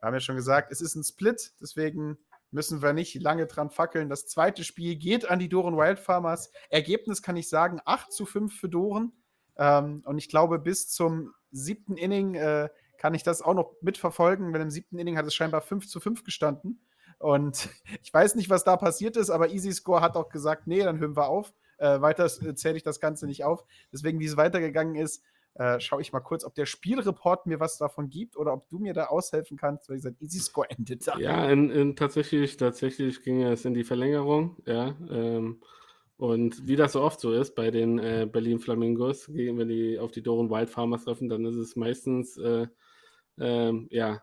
wir 0.00 0.06
haben 0.06 0.14
ja 0.14 0.20
schon 0.20 0.36
gesagt, 0.36 0.70
es 0.72 0.80
ist 0.80 0.94
ein 0.94 1.04
Split, 1.04 1.52
deswegen 1.60 2.18
müssen 2.50 2.82
wir 2.82 2.92
nicht 2.92 3.14
lange 3.20 3.46
dran 3.46 3.70
fackeln. 3.70 4.08
Das 4.08 4.26
zweite 4.26 4.64
Spiel 4.64 4.96
geht 4.96 5.28
an 5.28 5.38
die 5.38 5.48
Doren 5.48 5.76
Wildfarmers. 5.76 6.50
Ergebnis 6.70 7.22
kann 7.22 7.36
ich 7.36 7.48
sagen: 7.48 7.80
8 7.84 8.12
zu 8.12 8.26
5 8.26 8.58
für 8.58 8.68
Doren. 8.68 9.12
Ähm, 9.56 10.02
und 10.04 10.18
ich 10.18 10.28
glaube, 10.28 10.58
bis 10.58 10.88
zum 10.88 11.32
siebten 11.50 11.96
Inning 11.96 12.34
äh, 12.34 12.68
kann 12.98 13.14
ich 13.14 13.22
das 13.22 13.42
auch 13.42 13.54
noch 13.54 13.74
mitverfolgen. 13.80 14.52
Denn 14.52 14.62
im 14.62 14.70
siebten 14.70 14.98
Inning 14.98 15.16
hat 15.16 15.26
es 15.26 15.34
scheinbar 15.34 15.60
5 15.60 15.86
zu 15.88 16.00
5 16.00 16.24
gestanden. 16.24 16.80
Und 17.18 17.68
ich 18.02 18.12
weiß 18.12 18.34
nicht, 18.34 18.50
was 18.50 18.64
da 18.64 18.76
passiert 18.76 19.16
ist, 19.16 19.30
aber 19.30 19.50
Easy 19.50 19.72
Score 19.72 20.00
hat 20.00 20.16
auch 20.16 20.28
gesagt: 20.28 20.66
Nee, 20.66 20.82
dann 20.82 20.98
hören 20.98 21.16
wir 21.16 21.28
auf. 21.28 21.52
Äh, 21.78 22.00
weiter 22.00 22.26
zähle 22.28 22.76
ich 22.76 22.82
das 22.82 23.00
Ganze 23.00 23.26
nicht 23.26 23.44
auf. 23.44 23.64
Deswegen, 23.92 24.18
wie 24.18 24.24
es 24.24 24.38
weitergegangen 24.38 24.94
ist, 24.94 25.22
äh, 25.58 25.80
schaue 25.80 26.02
ich 26.02 26.12
mal 26.12 26.20
kurz, 26.20 26.44
ob 26.44 26.54
der 26.54 26.66
Spielreport 26.66 27.46
mir 27.46 27.60
was 27.60 27.78
davon 27.78 28.10
gibt 28.10 28.36
oder 28.36 28.52
ob 28.52 28.68
du 28.68 28.78
mir 28.78 28.92
da 28.92 29.06
aushelfen 29.06 29.56
kannst, 29.56 29.88
weil 29.88 29.96
gesagt, 29.96 30.20
Easy 30.20 30.38
Score 30.38 30.68
endet 30.70 31.06
da. 31.06 31.16
Ja, 31.18 31.48
in, 31.50 31.70
in, 31.70 31.96
tatsächlich, 31.96 32.56
tatsächlich 32.56 33.22
ging 33.22 33.42
es 33.42 33.64
in 33.64 33.74
die 33.74 33.84
Verlängerung, 33.84 34.56
ja. 34.66 34.94
Ähm, 35.10 35.60
und 36.18 36.66
wie 36.66 36.76
das 36.76 36.92
so 36.92 37.02
oft 37.02 37.20
so 37.20 37.32
ist 37.32 37.54
bei 37.54 37.70
den 37.70 37.98
äh, 37.98 38.26
Berlin 38.30 38.58
Flamingos, 38.58 39.28
wenn 39.28 39.68
die 39.68 39.98
auf 39.98 40.12
die 40.12 40.22
Doren 40.22 40.50
Wild 40.50 40.70
Farmers 40.70 41.04
treffen, 41.04 41.28
dann 41.28 41.44
ist 41.44 41.56
es 41.56 41.76
meistens 41.76 42.38
äh, 42.38 42.66
ähm, 43.38 43.88
ja 43.90 44.22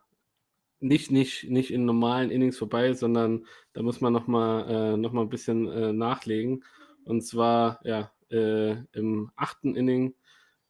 nicht, 0.79 1.11
nicht, 1.11 1.49
nicht 1.49 1.71
in 1.71 1.85
normalen 1.85 2.29
Innings 2.29 2.57
vorbei, 2.57 2.93
sondern 2.93 3.45
da 3.73 3.81
muss 3.81 4.01
man 4.01 4.11
nochmal 4.11 4.69
äh, 4.69 4.97
noch 4.97 5.13
ein 5.13 5.29
bisschen 5.29 5.67
äh, 5.67 5.93
nachlegen. 5.93 6.63
Und 7.05 7.21
zwar 7.21 7.79
ja 7.83 8.11
äh, 8.29 8.75
im 8.91 9.31
achten 9.35 9.75
Inning 9.75 10.15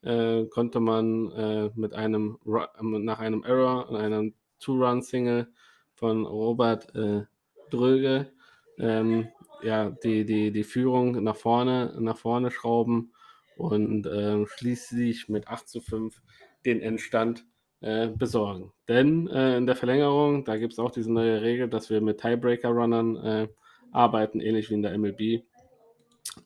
äh, 0.04 0.46
konnte 0.46 0.80
man 0.80 1.32
äh, 1.32 1.70
mit 1.76 1.94
einem 1.94 2.38
nach 2.44 3.20
einem 3.20 3.44
Error 3.44 3.90
und 3.90 3.96
einem 3.96 4.34
Two-Run-Single 4.60 5.48
von 5.94 6.26
Robert 6.26 6.94
äh, 6.96 7.24
Dröge 7.70 8.32
ähm, 8.80 9.28
ja, 9.62 9.90
die, 9.90 10.26
die, 10.26 10.52
die 10.52 10.64
Führung 10.64 11.24
nach 11.24 11.36
vorne, 11.36 11.96
nach 12.00 12.18
vorne 12.18 12.52
schrauben 12.52 13.14
und 13.56 14.06
äh, 14.06 14.46
schließlich 14.46 15.30
mit 15.30 15.48
8 15.48 15.68
zu 15.68 15.82
5 15.82 16.22
den 16.66 16.82
Endstand 16.82 17.46
äh, 17.82 18.08
besorgen. 18.08 18.72
Denn 18.88 19.28
äh, 19.28 19.58
in 19.58 19.66
der 19.66 19.76
Verlängerung, 19.76 20.44
da 20.46 20.58
gibt 20.58 20.74
es 20.74 20.80
auch 20.80 20.92
diese 20.92 21.12
neue 21.12 21.42
Regel, 21.42 21.70
dass 21.70 21.90
wir 21.90 22.02
mit 22.02 22.20
Tiebreaker-Runnern 22.20 23.16
äh, 23.18 23.48
arbeiten, 23.92 24.40
ähnlich 24.40 24.70
wie 24.70 24.76
in 24.76 24.82
der 24.82 24.98
MLB, 24.98 25.44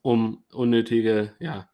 um 0.01 0.43
unnötige 0.53 1.33
ja, 1.39 1.69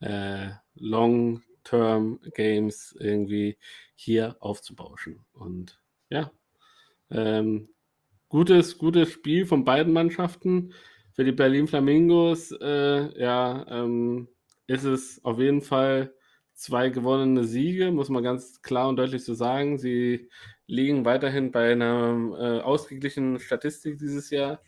äh, 0.00 0.50
Long-Term-Games 0.76 2.96
irgendwie 2.98 3.58
hier 3.94 4.36
aufzubauschen. 4.40 5.24
Und 5.32 5.78
ja, 6.10 6.30
ähm, 7.10 7.68
gutes, 8.28 8.78
gutes 8.78 9.10
Spiel 9.10 9.46
von 9.46 9.64
beiden 9.64 9.92
Mannschaften. 9.92 10.72
Für 11.12 11.24
die 11.24 11.32
Berlin 11.32 11.66
Flamingos, 11.66 12.52
äh, 12.52 13.20
ja, 13.20 13.66
ähm, 13.68 14.28
ist 14.66 14.84
es 14.84 15.24
auf 15.24 15.38
jeden 15.38 15.62
Fall 15.62 16.12
zwei 16.52 16.88
gewonnene 16.88 17.44
Siege, 17.44 17.92
muss 17.92 18.08
man 18.08 18.22
ganz 18.22 18.62
klar 18.62 18.88
und 18.88 18.96
deutlich 18.96 19.24
so 19.24 19.34
sagen. 19.34 19.78
Sie 19.78 20.28
liegen 20.66 21.04
weiterhin 21.04 21.52
bei 21.52 21.72
einer 21.72 22.36
äh, 22.38 22.60
ausgeglichenen 22.60 23.38
Statistik 23.38 23.98
dieses 23.98 24.30
Jahr 24.30 24.60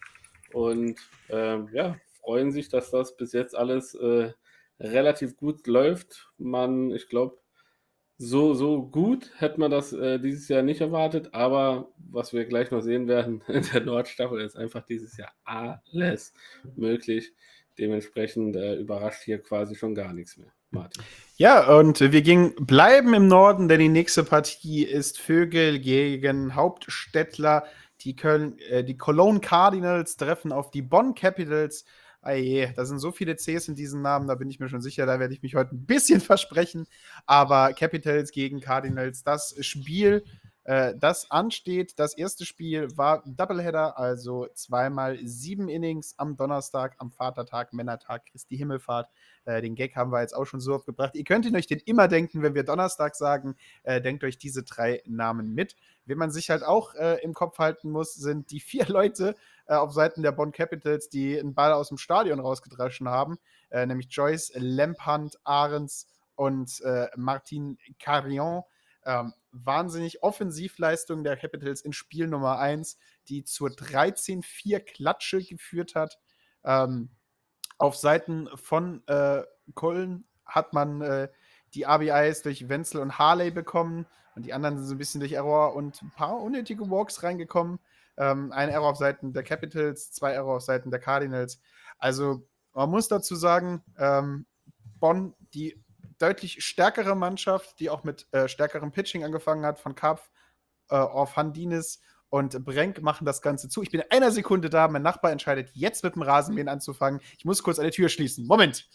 und 0.52 0.98
äh, 1.28 1.58
ja, 1.72 1.96
freuen 2.20 2.52
sich, 2.52 2.68
dass 2.68 2.90
das 2.90 3.16
bis 3.16 3.32
jetzt 3.32 3.56
alles 3.56 3.94
äh, 3.94 4.32
relativ 4.80 5.36
gut 5.36 5.66
läuft. 5.66 6.30
Man, 6.38 6.90
ich 6.90 7.08
glaube, 7.08 7.38
so, 8.18 8.54
so 8.54 8.82
gut 8.82 9.30
hätte 9.36 9.60
man 9.60 9.70
das 9.70 9.92
äh, 9.92 10.18
dieses 10.18 10.48
Jahr 10.48 10.62
nicht 10.62 10.80
erwartet, 10.80 11.34
aber 11.34 11.92
was 12.10 12.32
wir 12.32 12.46
gleich 12.46 12.70
noch 12.70 12.80
sehen 12.80 13.06
werden 13.06 13.42
in 13.48 13.62
der 13.72 13.82
Nordstaffel 13.82 14.40
ist 14.40 14.56
einfach 14.56 14.84
dieses 14.84 15.16
Jahr 15.16 15.32
alles 15.44 16.32
möglich. 16.76 17.32
Dementsprechend 17.78 18.56
äh, 18.56 18.74
überrascht 18.74 19.22
hier 19.22 19.40
quasi 19.40 19.76
schon 19.76 19.94
gar 19.94 20.12
nichts 20.12 20.36
mehr. 20.36 20.52
Martin. 20.70 21.02
Ja, 21.36 21.78
und 21.78 22.00
wir 22.00 22.22
gingen, 22.22 22.54
bleiben 22.56 23.14
im 23.14 23.28
Norden, 23.28 23.68
denn 23.68 23.78
die 23.78 23.88
nächste 23.88 24.24
Partie 24.24 24.82
ist 24.82 25.18
Vögel 25.18 25.78
gegen 25.78 26.54
Hauptstädtler. 26.54 27.64
Die, 28.00 28.16
Köln, 28.16 28.58
äh, 28.68 28.84
die 28.84 28.96
Cologne 28.96 29.40
Cardinals 29.40 30.16
treffen 30.16 30.52
auf 30.52 30.70
die 30.70 30.82
Bonn 30.82 31.14
Capitals. 31.14 31.84
Eie, 32.20 32.72
da 32.74 32.84
sind 32.84 32.98
so 32.98 33.12
viele 33.12 33.36
Cs 33.36 33.68
in 33.68 33.74
diesen 33.74 34.02
Namen, 34.02 34.26
da 34.26 34.34
bin 34.34 34.50
ich 34.50 34.58
mir 34.58 34.68
schon 34.68 34.82
sicher, 34.82 35.06
da 35.06 35.20
werde 35.20 35.34
ich 35.34 35.42
mich 35.42 35.54
heute 35.54 35.74
ein 35.74 35.86
bisschen 35.86 36.20
versprechen. 36.20 36.86
Aber 37.26 37.72
Capitals 37.72 38.32
gegen 38.32 38.60
Cardinals, 38.60 39.22
das 39.22 39.54
Spiel, 39.60 40.24
äh, 40.68 40.94
das 40.98 41.30
ansteht. 41.30 41.98
Das 41.98 42.12
erste 42.12 42.44
Spiel 42.44 42.94
war 42.94 43.22
Doubleheader, 43.24 43.98
also 43.98 44.48
zweimal 44.52 45.18
sieben 45.26 45.70
Innings 45.70 46.12
am 46.18 46.36
Donnerstag, 46.36 46.94
am 46.98 47.10
Vatertag, 47.10 47.72
Männertag, 47.72 48.26
Christi 48.26 48.58
Himmelfahrt. 48.58 49.08
Äh, 49.46 49.62
den 49.62 49.76
Gag 49.76 49.96
haben 49.96 50.12
wir 50.12 50.20
jetzt 50.20 50.34
auch 50.34 50.44
schon 50.44 50.60
so 50.60 50.74
oft 50.74 50.84
gebracht. 50.84 51.14
Ihr 51.14 51.24
könnt 51.24 51.46
ihn 51.46 51.56
euch 51.56 51.66
den 51.66 51.78
immer 51.86 52.06
denken, 52.06 52.42
wenn 52.42 52.54
wir 52.54 52.64
Donnerstag 52.64 53.16
sagen. 53.16 53.56
Äh, 53.82 54.02
denkt 54.02 54.24
euch 54.24 54.36
diese 54.36 54.62
drei 54.62 55.02
Namen 55.06 55.54
mit. 55.54 55.74
Wen 56.04 56.18
man 56.18 56.30
sich 56.30 56.50
halt 56.50 56.62
auch 56.62 56.94
äh, 56.96 57.14
im 57.22 57.32
Kopf 57.32 57.58
halten 57.58 57.90
muss, 57.90 58.14
sind 58.14 58.50
die 58.50 58.60
vier 58.60 58.86
Leute, 58.88 59.36
äh, 59.68 59.74
auf 59.74 59.94
Seiten 59.94 60.22
der 60.22 60.32
Bonn 60.32 60.52
Capitals, 60.52 61.08
die 61.08 61.40
einen 61.40 61.54
Ball 61.54 61.72
aus 61.72 61.88
dem 61.88 61.96
Stadion 61.96 62.40
rausgedreschen 62.40 63.08
haben, 63.08 63.38
äh, 63.70 63.86
nämlich 63.86 64.08
Joyce, 64.10 64.52
Lemphant, 64.54 65.38
Ahrens 65.44 66.08
und 66.34 66.82
äh, 66.82 67.06
Martin 67.16 67.78
Carillon. 67.98 68.64
Ähm, 69.08 69.32
wahnsinnig 69.52 70.22
Offensivleistung 70.22 71.24
der 71.24 71.38
Capitals 71.38 71.80
in 71.80 71.94
Spiel 71.94 72.26
Nummer 72.26 72.58
1, 72.58 72.98
die 73.28 73.42
zur 73.42 73.70
13-4 73.70 74.80
Klatsche 74.80 75.42
geführt 75.42 75.94
hat. 75.94 76.18
Ähm, 76.62 77.08
auf 77.78 77.96
Seiten 77.96 78.50
von 78.54 79.02
äh, 79.06 79.44
Köln 79.74 80.26
hat 80.44 80.74
man 80.74 81.00
äh, 81.00 81.28
die 81.72 81.84
RBIs 81.84 82.42
durch 82.42 82.68
Wenzel 82.68 83.00
und 83.00 83.18
Harley 83.18 83.50
bekommen 83.50 84.04
und 84.34 84.44
die 84.44 84.52
anderen 84.52 84.76
sind 84.76 84.86
so 84.86 84.94
ein 84.94 84.98
bisschen 84.98 85.20
durch 85.20 85.32
Error 85.32 85.74
und 85.74 86.02
ein 86.02 86.10
paar 86.10 86.38
unnötige 86.42 86.90
Walks 86.90 87.22
reingekommen. 87.22 87.78
Ähm, 88.18 88.52
ein 88.52 88.68
Error 88.68 88.90
auf 88.90 88.98
Seiten 88.98 89.32
der 89.32 89.42
Capitals, 89.42 90.12
zwei 90.12 90.32
Error 90.32 90.56
auf 90.56 90.62
Seiten 90.62 90.90
der 90.90 91.00
Cardinals. 91.00 91.62
Also 91.98 92.46
man 92.74 92.90
muss 92.90 93.08
dazu 93.08 93.36
sagen, 93.36 93.82
ähm, 93.96 94.44
Bonn, 95.00 95.34
die 95.54 95.82
deutlich 96.18 96.64
stärkere 96.64 97.14
Mannschaft, 97.14 97.80
die 97.80 97.90
auch 97.90 98.04
mit 98.04 98.26
äh, 98.32 98.48
stärkerem 98.48 98.92
Pitching 98.92 99.24
angefangen 99.24 99.64
hat, 99.64 99.78
von 99.78 99.94
Karpf 99.94 100.30
äh, 100.90 100.96
auf 100.96 101.36
Handinis 101.36 102.00
und 102.30 102.64
Brenk 102.64 103.00
machen 103.02 103.24
das 103.24 103.40
Ganze 103.40 103.68
zu. 103.68 103.82
Ich 103.82 103.90
bin 103.90 104.00
in 104.00 104.10
einer 104.10 104.30
Sekunde 104.30 104.68
da, 104.68 104.88
mein 104.88 105.02
Nachbar 105.02 105.32
entscheidet 105.32 105.70
jetzt 105.74 106.04
mit 106.04 106.14
dem 106.14 106.22
Rasenmähen 106.22 106.68
anzufangen. 106.68 107.20
Ich 107.38 107.44
muss 107.44 107.62
kurz 107.62 107.78
eine 107.78 107.90
Tür 107.90 108.08
schließen. 108.08 108.46
Moment. 108.46 108.88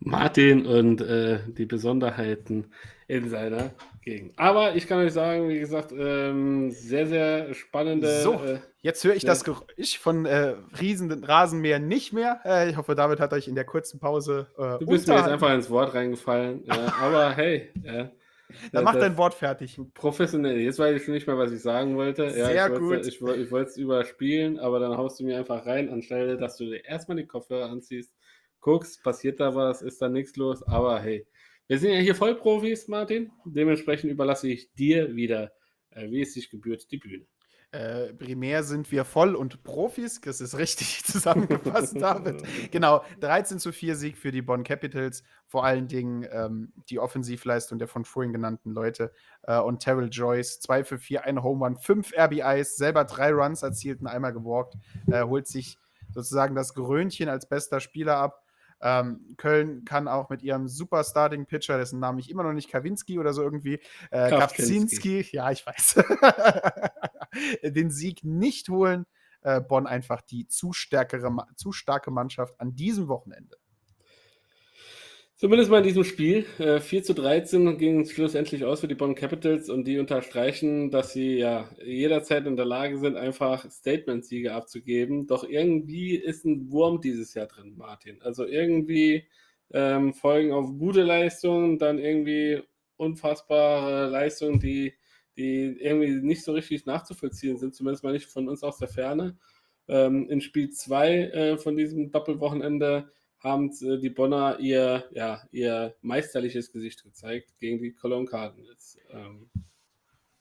Martin 0.00 0.66
und 0.66 1.00
äh, 1.00 1.40
die 1.48 1.66
Besonderheiten 1.66 2.72
in 3.06 3.28
seiner 3.28 3.70
Gegend. 4.02 4.32
Aber 4.38 4.74
ich 4.76 4.86
kann 4.86 4.98
euch 4.98 5.12
sagen, 5.12 5.48
wie 5.48 5.58
gesagt, 5.58 5.92
ähm, 5.92 6.70
sehr, 6.70 7.06
sehr 7.06 7.52
spannende. 7.54 8.20
So, 8.22 8.34
äh, 8.34 8.60
jetzt 8.80 9.04
höre 9.04 9.14
ich 9.14 9.24
das 9.24 9.44
Geräusch 9.44 9.98
von 9.98 10.24
äh, 10.26 10.54
riesenden 10.80 11.22
Rasenmähern 11.24 11.86
nicht 11.86 12.12
mehr. 12.12 12.40
Äh, 12.44 12.70
ich 12.70 12.76
hoffe, 12.76 12.94
David 12.94 13.20
hat 13.20 13.32
euch 13.32 13.46
in 13.48 13.54
der 13.54 13.64
kurzen 13.64 14.00
Pause. 14.00 14.46
Äh, 14.56 14.78
du 14.78 14.86
bist 14.86 15.06
mir 15.06 15.16
jetzt 15.16 15.28
einfach 15.28 15.52
ins 15.52 15.68
Wort 15.70 15.92
reingefallen. 15.92 16.62
ja, 16.64 16.94
aber 17.00 17.32
hey, 17.32 17.68
ja, 17.84 18.10
Dann 18.72 18.84
mach 18.84 18.92
das- 18.94 19.02
dein 19.02 19.16
Wort 19.18 19.34
fertig. 19.34 19.78
Professionell. 19.92 20.58
Jetzt 20.58 20.78
weiß 20.78 20.96
ich 20.96 21.04
schon 21.04 21.14
nicht 21.14 21.26
mehr, 21.26 21.36
was 21.36 21.52
ich 21.52 21.60
sagen 21.60 21.96
wollte. 21.96 22.24
Ja, 22.24 22.46
Sehr 22.46 22.72
ich 22.72 22.78
gut. 22.78 23.06
Ich, 23.06 23.16
ich 23.20 23.50
wollte 23.50 23.70
es 23.70 23.76
überspielen, 23.76 24.58
aber 24.58 24.78
dann 24.78 24.96
haust 24.96 25.20
du 25.20 25.24
mir 25.24 25.36
einfach 25.36 25.66
rein, 25.66 25.90
anstelle, 25.90 26.38
dass 26.38 26.56
du 26.56 26.64
dir 26.64 26.84
erstmal 26.84 27.16
die 27.18 27.26
Kopfhörer 27.26 27.68
anziehst, 27.68 28.14
guckst, 28.60 29.02
passiert 29.02 29.40
da 29.40 29.54
was, 29.54 29.82
ist 29.82 30.00
da 30.00 30.08
nichts 30.08 30.36
los. 30.36 30.62
Aber 30.62 31.00
hey, 31.00 31.26
wir 31.66 31.78
sind 31.78 31.92
ja 31.92 31.98
hier 31.98 32.14
Vollprofis, 32.14 32.88
Martin. 32.88 33.30
Dementsprechend 33.44 34.10
überlasse 34.10 34.48
ich 34.48 34.72
dir 34.74 35.14
wieder, 35.14 35.52
äh, 35.90 36.10
wie 36.10 36.22
es 36.22 36.34
sich 36.34 36.50
gebührt, 36.50 36.90
die 36.90 36.98
Bühne. 36.98 37.26
Äh, 37.72 38.14
primär 38.14 38.64
sind 38.64 38.90
wir 38.90 39.04
voll 39.04 39.36
und 39.36 39.62
Profis. 39.62 40.20
Das 40.20 40.40
ist 40.40 40.58
richtig 40.58 41.04
zusammengefasst, 41.04 42.00
David. 42.00 42.42
Genau, 42.72 43.04
13 43.20 43.60
zu 43.60 43.70
4 43.70 43.94
Sieg 43.94 44.18
für 44.18 44.32
die 44.32 44.42
Bonn 44.42 44.64
Capitals. 44.64 45.22
Vor 45.46 45.64
allen 45.64 45.86
Dingen 45.86 46.26
ähm, 46.32 46.72
die 46.88 46.98
Offensivleistung 46.98 47.78
der 47.78 47.86
von 47.86 48.04
vorhin 48.04 48.32
genannten 48.32 48.72
Leute. 48.72 49.12
Äh, 49.42 49.60
und 49.60 49.78
Terrell 49.78 50.08
Joyce, 50.10 50.58
2 50.60 50.82
für 50.82 50.98
4, 50.98 51.24
eine 51.24 51.44
Home 51.44 51.64
Run, 51.64 51.76
5 51.76 52.12
RBIs, 52.18 52.76
selber 52.76 53.04
drei 53.04 53.30
Runs 53.30 53.62
erzielt 53.62 54.00
und 54.00 54.08
einmal 54.08 54.32
gewalkt. 54.32 54.74
Äh, 55.06 55.22
holt 55.22 55.46
sich 55.46 55.78
sozusagen 56.12 56.56
das 56.56 56.74
Gerönchen 56.74 57.28
als 57.28 57.48
bester 57.48 57.78
Spieler 57.78 58.16
ab. 58.16 58.42
Ähm, 58.82 59.34
Köln 59.36 59.84
kann 59.84 60.08
auch 60.08 60.30
mit 60.30 60.42
ihrem 60.42 60.68
super 60.68 61.04
Starting 61.04 61.46
Pitcher, 61.46 61.76
dessen 61.78 62.00
Namen 62.00 62.18
ich 62.18 62.30
immer 62.30 62.42
noch 62.42 62.52
nicht 62.52 62.70
Kawinski 62.70 63.18
oder 63.18 63.32
so 63.32 63.42
irgendwie, 63.42 63.80
äh. 64.10 64.30
Kapczynski, 64.30 65.26
ja, 65.32 65.50
ich 65.50 65.66
weiß, 65.66 66.02
den 67.62 67.90
Sieg 67.90 68.24
nicht 68.24 68.68
holen. 68.68 69.06
Äh, 69.42 69.60
Bonn 69.60 69.86
einfach 69.86 70.20
die 70.20 70.46
zu, 70.48 70.72
stärkere, 70.72 71.46
zu 71.56 71.72
starke 71.72 72.10
Mannschaft 72.10 72.60
an 72.60 72.74
diesem 72.74 73.08
Wochenende. 73.08 73.56
Zumindest 75.40 75.70
mal 75.70 75.78
in 75.78 75.84
diesem 75.84 76.04
Spiel. 76.04 76.44
Äh, 76.58 76.80
4 76.80 77.02
zu 77.02 77.14
13 77.14 77.78
ging 77.78 78.02
es 78.02 78.10
schlussendlich 78.10 78.62
aus 78.66 78.80
für 78.80 78.88
die 78.88 78.94
Bonn 78.94 79.14
Capitals 79.14 79.70
und 79.70 79.84
die 79.86 79.98
unterstreichen, 79.98 80.90
dass 80.90 81.14
sie 81.14 81.38
ja 81.38 81.66
jederzeit 81.82 82.46
in 82.46 82.56
der 82.56 82.66
Lage 82.66 82.98
sind, 82.98 83.16
einfach 83.16 83.64
Statement-Siege 83.70 84.52
abzugeben. 84.52 85.26
Doch 85.26 85.42
irgendwie 85.42 86.14
ist 86.14 86.44
ein 86.44 86.70
Wurm 86.70 87.00
dieses 87.00 87.32
Jahr 87.32 87.46
drin, 87.46 87.74
Martin. 87.78 88.20
Also 88.20 88.44
irgendwie 88.44 89.28
ähm, 89.72 90.12
folgen 90.12 90.52
auf 90.52 90.76
gute 90.76 91.04
Leistungen, 91.04 91.78
dann 91.78 91.98
irgendwie 91.98 92.60
unfassbare 92.98 94.10
Leistungen, 94.10 94.60
die, 94.60 94.92
die 95.38 95.74
irgendwie 95.80 96.20
nicht 96.20 96.44
so 96.44 96.52
richtig 96.52 96.84
nachzuvollziehen 96.84 97.56
sind, 97.56 97.74
zumindest 97.74 98.04
mal 98.04 98.12
nicht 98.12 98.26
von 98.26 98.46
uns 98.46 98.62
aus 98.62 98.76
der 98.76 98.88
Ferne. 98.88 99.38
Ähm, 99.88 100.28
in 100.28 100.42
Spiel 100.42 100.68
2 100.68 101.08
äh, 101.14 101.56
von 101.56 101.78
diesem 101.78 102.10
Doppelwochenende 102.10 103.08
haben 103.40 103.70
äh, 103.82 103.98
die 103.98 104.10
Bonner 104.10 104.58
ihr, 104.58 105.04
ja, 105.12 105.42
ihr 105.50 105.94
meisterliches 106.02 106.72
Gesicht 106.72 107.02
gezeigt 107.02 107.58
gegen 107.58 107.78
die 107.78 107.92
Cologne 107.92 108.26
Cardinals. 108.26 108.98
Ähm, 109.10 109.50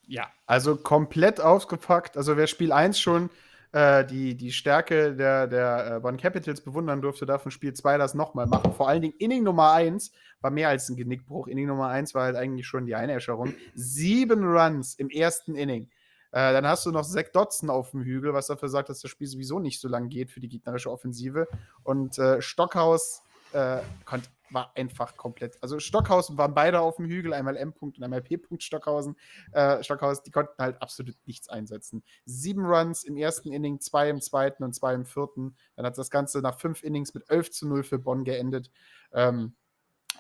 Ja, 0.08 0.30
also 0.46 0.76
komplett 0.76 1.40
ausgepackt. 1.40 2.18
Also 2.18 2.36
wer 2.36 2.48
Spiel 2.48 2.72
1 2.72 3.00
schon 3.00 3.30
äh, 3.72 4.04
die, 4.06 4.36
die 4.36 4.52
Stärke 4.52 5.16
der, 5.16 5.48
der 5.48 5.96
äh, 5.96 6.00
Bonn 6.00 6.18
Capitals 6.18 6.62
bewundern 6.62 7.02
durfte, 7.02 7.26
darf 7.26 7.46
in 7.46 7.52
Spiel 7.52 7.74
2 7.74 7.98
das 7.98 8.16
nochmal 8.16 8.48
machen. 8.48 8.74
Vor 8.74 8.90
allen 8.90 9.02
Dingen 9.02 9.14
Inning 9.20 9.44
Nummer 9.44 9.72
1 9.74 10.12
war 10.42 10.52
mehr 10.52 10.70
als 10.70 10.90
ein 10.90 10.96
Genickbruch. 10.96 11.48
Inning 11.48 11.68
Nummer 11.68 11.90
1 11.90 12.16
war 12.16 12.24
halt 12.24 12.36
eigentlich 12.36 12.66
schon 12.66 12.86
die 12.86 12.96
Einäscherung. 12.96 13.54
Sieben 13.76 14.44
Runs 14.44 14.96
im 14.96 15.10
ersten 15.10 15.56
Inning. 15.56 15.90
Äh, 16.32 16.54
dann 16.54 16.68
hast 16.68 16.86
du 16.86 16.92
noch 16.92 17.06
Zach 17.06 17.30
Dodson 17.34 17.70
auf 17.70 17.92
dem 17.92 18.04
Hügel, 18.04 18.34
was 18.34 18.48
dafür 18.48 18.70
sagt, 18.70 18.90
dass 18.90 19.02
das 19.02 19.10
Spiel 19.10 19.28
sowieso 19.28 19.60
nicht 19.60 19.80
so 19.80 19.88
lang 19.88 20.10
geht 20.10 20.32
für 20.32 20.40
die 20.40 20.50
gegnerische 20.50 20.92
Offensive. 20.92 21.48
Und 21.84 22.18
äh, 22.20 22.42
Stockhaus 22.42 23.24
äh, 23.54 23.80
konnt, 24.06 24.30
war 24.52 24.72
einfach 24.76 25.16
komplett. 25.16 25.62
Also 25.62 25.80
Stockhausen 25.80 26.38
waren 26.38 26.54
beide 26.54 26.80
auf 26.80 26.96
dem 26.98 27.06
Hügel, 27.06 27.34
einmal 27.34 27.58
M. 27.58 27.72
-Punkt 27.72 27.98
und 27.98 28.04
einmal 28.04 28.22
P. 28.22 28.36
-Punkt 28.36 28.62
Stockhausen. 28.62 29.16
Äh, 29.52 29.84
Stockhaus, 29.84 30.24
die 30.24 30.32
konnten 30.32 30.54
halt 30.58 30.82
absolut 30.82 31.16
nichts 31.26 31.50
einsetzen. 31.50 32.04
Sieben 32.26 32.66
Runs 32.66 33.04
im 33.04 33.18
ersten 33.18 33.52
Inning, 33.52 33.80
zwei 33.80 34.10
im 34.10 34.22
zweiten 34.22 34.64
und 34.64 34.74
zwei 34.74 34.94
im 34.94 35.06
vierten. 35.06 35.56
Dann 35.76 35.86
hat 35.86 35.98
das 35.98 36.10
Ganze 36.10 36.40
nach 36.40 36.60
fünf 36.60 36.84
Innings 36.84 37.14
mit 37.14 37.30
11 37.30 37.52
zu 37.52 37.68
0 37.68 37.84
für 37.84 38.00
Bonn 38.00 38.24
geendet. 38.24 38.72
Ähm, 39.14 39.56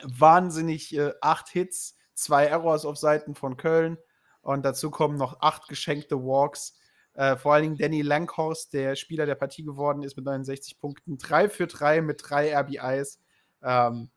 wahnsinnig 0.03 0.95
äh, 0.95 1.13
acht 1.21 1.49
Hits, 1.49 1.95
zwei 2.13 2.45
Errors 2.45 2.85
auf 2.85 2.97
Seiten 2.97 3.35
von 3.35 3.57
Köln 3.57 3.97
und 4.41 4.63
dazu 4.63 4.89
kommen 4.91 5.17
noch 5.17 5.41
acht 5.41 5.67
geschenkte 5.67 6.17
Walks. 6.17 6.77
Äh, 7.13 7.35
vor 7.37 7.53
allen 7.53 7.63
Dingen 7.63 7.77
Danny 7.77 8.01
Langhorst, 8.01 8.73
der 8.73 8.95
Spieler 8.95 9.25
der 9.25 9.35
Partie 9.35 9.63
geworden 9.63 10.03
ist 10.03 10.15
mit 10.15 10.25
69 10.25 10.79
Punkten, 10.79 11.17
drei 11.17 11.49
für 11.49 11.67
drei 11.67 12.01
mit 12.01 12.21
drei 12.23 12.55
RBIs. 12.55 13.19
Ähm, 13.61 14.09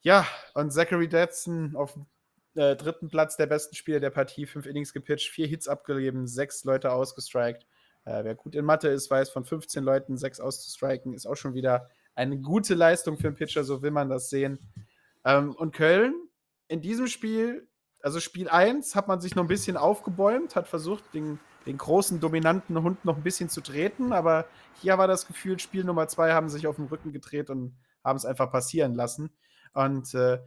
ja, 0.00 0.26
und 0.54 0.72
Zachary 0.72 1.08
Dadson 1.08 1.76
auf 1.76 1.92
dem 1.92 2.06
äh, 2.54 2.76
dritten 2.76 3.08
Platz 3.08 3.36
der 3.36 3.46
besten 3.46 3.74
Spieler 3.74 4.00
der 4.00 4.10
Partie, 4.10 4.46
fünf 4.46 4.66
Innings 4.66 4.92
gepitcht, 4.92 5.30
vier 5.30 5.46
Hits 5.46 5.68
abgegeben, 5.68 6.26
sechs 6.26 6.64
Leute 6.64 6.92
ausgestrikt. 6.92 7.66
Äh, 8.04 8.24
wer 8.24 8.34
gut 8.34 8.54
in 8.54 8.64
Mathe 8.64 8.88
ist, 8.88 9.10
weiß, 9.10 9.30
von 9.30 9.44
15 9.44 9.84
Leuten 9.84 10.16
sechs 10.16 10.40
auszustriken, 10.40 11.14
ist 11.14 11.26
auch 11.26 11.36
schon 11.36 11.54
wieder 11.54 11.88
eine 12.14 12.38
gute 12.38 12.74
Leistung 12.74 13.16
für 13.16 13.28
einen 13.28 13.36
Pitcher, 13.36 13.64
so 13.64 13.82
will 13.82 13.90
man 13.90 14.08
das 14.08 14.28
sehen. 14.28 14.58
Ähm, 15.24 15.54
und 15.54 15.72
Köln 15.72 16.14
in 16.68 16.80
diesem 16.80 17.06
Spiel, 17.06 17.68
also 18.02 18.20
Spiel 18.20 18.48
1, 18.48 18.94
hat 18.94 19.08
man 19.08 19.20
sich 19.20 19.34
noch 19.34 19.44
ein 19.44 19.48
bisschen 19.48 19.76
aufgebäumt, 19.76 20.56
hat 20.56 20.68
versucht, 20.68 21.04
den, 21.14 21.38
den 21.66 21.78
großen, 21.78 22.20
dominanten 22.20 22.82
Hund 22.82 23.04
noch 23.04 23.16
ein 23.16 23.22
bisschen 23.22 23.48
zu 23.48 23.60
treten, 23.60 24.12
aber 24.12 24.46
hier 24.80 24.98
war 24.98 25.06
das 25.06 25.26
Gefühl, 25.26 25.58
Spiel 25.58 25.84
Nummer 25.84 26.08
2 26.08 26.32
haben 26.32 26.48
sich 26.48 26.66
auf 26.66 26.76
den 26.76 26.86
Rücken 26.86 27.12
gedreht 27.12 27.48
und 27.48 27.76
haben 28.04 28.16
es 28.16 28.26
einfach 28.26 28.50
passieren 28.50 28.94
lassen. 28.94 29.30
Und 29.72 30.14
äh, 30.14 30.40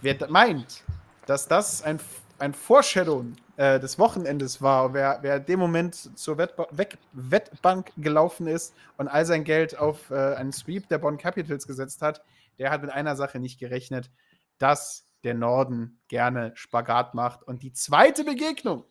wer 0.00 0.30
meint, 0.30 0.84
dass 1.26 1.46
das 1.46 1.82
ein, 1.82 2.00
ein 2.38 2.54
Foreshadowing 2.54 3.36
äh, 3.56 3.78
des 3.78 3.98
Wochenendes 3.98 4.62
war, 4.62 4.94
wer, 4.94 5.18
wer 5.20 5.38
dem 5.38 5.60
Moment 5.60 6.18
zur 6.18 6.38
Wettbank 6.38 7.92
gelaufen 7.98 8.46
ist 8.46 8.74
und 8.96 9.08
all 9.08 9.26
sein 9.26 9.44
Geld 9.44 9.78
auf 9.78 10.10
äh, 10.10 10.34
einen 10.34 10.52
Sweep 10.52 10.88
der 10.88 10.98
Bonn 10.98 11.18
Capitals 11.18 11.66
gesetzt 11.66 12.00
hat, 12.02 12.24
der 12.58 12.70
hat 12.70 12.82
mit 12.82 12.90
einer 12.90 13.16
Sache 13.16 13.38
nicht 13.38 13.60
gerechnet, 13.60 14.10
dass 14.58 15.04
der 15.24 15.34
Norden 15.34 16.00
gerne 16.08 16.52
Spagat 16.54 17.14
macht. 17.14 17.42
Und 17.42 17.62
die 17.62 17.72
zweite 17.72 18.24
Begegnung, 18.24 18.84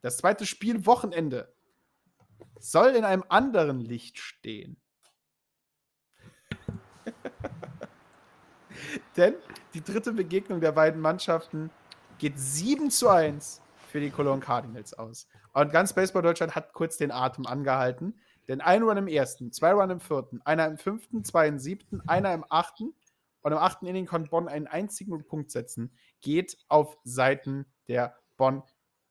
das 0.00 0.18
zweite 0.18 0.46
Spiel 0.46 0.86
Wochenende, 0.86 1.52
soll 2.58 2.90
in 2.90 3.04
einem 3.04 3.24
anderen 3.28 3.80
Licht 3.80 4.18
stehen. 4.18 4.80
Denn 9.16 9.34
die 9.74 9.82
dritte 9.82 10.12
Begegnung 10.12 10.60
der 10.60 10.72
beiden 10.72 11.00
Mannschaften 11.00 11.70
geht 12.18 12.38
7 12.38 12.90
zu 12.90 13.08
1 13.08 13.60
für 13.88 14.00
die 14.00 14.10
Cologne 14.10 14.40
Cardinals 14.40 14.94
aus. 14.94 15.28
Und 15.52 15.72
ganz 15.72 15.92
Baseball 15.92 16.22
Deutschland 16.22 16.54
hat 16.54 16.72
kurz 16.72 16.96
den 16.96 17.10
Atem 17.10 17.46
angehalten. 17.46 18.14
Denn 18.48 18.60
ein 18.60 18.82
Run 18.82 18.96
im 18.96 19.08
ersten, 19.08 19.52
zwei 19.52 19.72
Run 19.72 19.90
im 19.90 20.00
vierten, 20.00 20.40
einer 20.44 20.66
im 20.66 20.78
fünften, 20.78 21.24
zwei 21.24 21.48
im 21.48 21.58
siebten, 21.58 22.00
einer 22.08 22.32
im 22.32 22.44
achten. 22.48 22.94
Und 23.42 23.52
im 23.52 23.58
achten 23.58 23.86
Inning 23.86 24.06
konnte 24.06 24.30
Bonn 24.30 24.48
einen 24.48 24.66
einzigen 24.66 25.24
Punkt 25.26 25.50
setzen. 25.50 25.92
Geht 26.20 26.58
auf 26.68 26.96
Seiten 27.04 27.66
der 27.86 28.16
Bonn, 28.36 28.62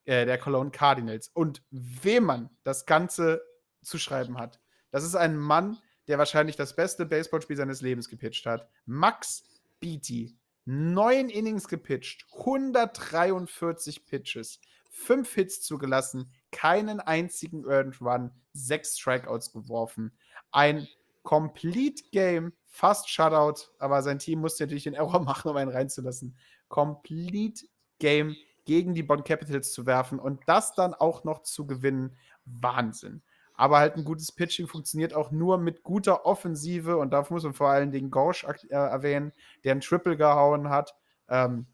äh, 0.06 0.26
der 0.26 0.38
Cologne 0.38 0.72
Cardinals. 0.72 1.30
Und 1.30 1.64
wem 1.72 2.26
man 2.26 2.50
das 2.64 2.86
Ganze 2.86 3.42
zu 3.82 3.98
schreiben 3.98 4.38
hat, 4.38 4.60
das 4.92 5.04
ist 5.04 5.16
ein 5.16 5.38
Mann, 5.38 5.78
der 6.08 6.18
wahrscheinlich 6.18 6.56
das 6.56 6.76
beste 6.76 7.06
Baseballspiel 7.06 7.58
seines 7.58 7.82
Lebens 7.82 8.10
gepitcht 8.10 8.46
hat. 8.46 8.70
Max 8.86 9.44
Beatty. 9.80 10.38
Neun 10.70 11.30
Innings 11.30 11.70
gepitcht, 11.70 12.26
143 12.40 14.06
Pitches, 14.06 14.60
fünf 14.90 15.34
Hits 15.34 15.62
zugelassen, 15.62 16.30
keinen 16.52 17.00
einzigen 17.00 17.64
Earned 17.64 18.02
Run, 18.02 18.32
sechs 18.52 19.00
Strikeouts 19.00 19.54
geworfen. 19.54 20.12
Ein 20.52 20.86
Complete 21.24 22.04
Game, 22.12 22.52
fast 22.78 23.10
Shutout, 23.10 23.72
aber 23.80 24.04
sein 24.04 24.20
Team 24.20 24.40
musste 24.40 24.64
natürlich 24.64 24.84
den 24.84 24.94
Error 24.94 25.20
machen, 25.24 25.50
um 25.50 25.58
einen 25.58 25.72
reinzulassen. 25.72 26.38
Complete 26.68 27.66
Game 28.00 28.36
gegen 28.66 28.94
die 28.94 29.04
Bonn 29.04 29.24
Capitals 29.24 29.72
zu 29.74 29.86
werfen 29.86 30.20
und 30.20 30.42
das 30.46 30.74
dann 30.74 30.94
auch 30.94 31.24
noch 31.24 31.42
zu 31.42 31.66
gewinnen. 31.66 32.16
Wahnsinn. 32.46 33.24
Aber 33.56 33.80
halt 33.80 33.96
ein 33.96 34.06
gutes 34.06 34.32
Pitching 34.32 34.68
funktioniert 34.68 35.16
auch 35.16 35.32
nur 35.32 35.58
mit 35.58 35.82
guter 35.82 36.26
Offensive 36.26 36.98
und 36.98 37.12
dafür 37.12 37.36
muss 37.36 37.44
man 37.44 37.54
vor 37.54 37.70
allen 37.70 37.92
Dingen 37.92 38.12
Gausch 38.12 38.44
äh, 38.44 38.68
erwähnen, 38.70 39.34
der 39.64 39.72
einen 39.72 39.82
Triple 39.82 40.16
gehauen 40.16 40.70
hat, 40.70 40.94
ähm, 41.28 41.66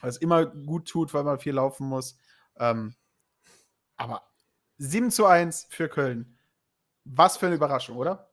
was 0.00 0.18
immer 0.18 0.46
gut 0.46 0.86
tut, 0.88 1.12
weil 1.12 1.24
man 1.24 1.40
viel 1.40 1.54
laufen 1.54 1.88
muss. 1.88 2.16
Ähm, 2.58 2.94
aber 3.96 4.22
7 4.78 5.10
zu 5.10 5.26
1 5.26 5.66
für 5.70 5.88
Köln. 5.88 6.38
Was 7.04 7.36
für 7.36 7.46
eine 7.46 7.56
Überraschung, 7.56 7.96
oder? 7.96 8.30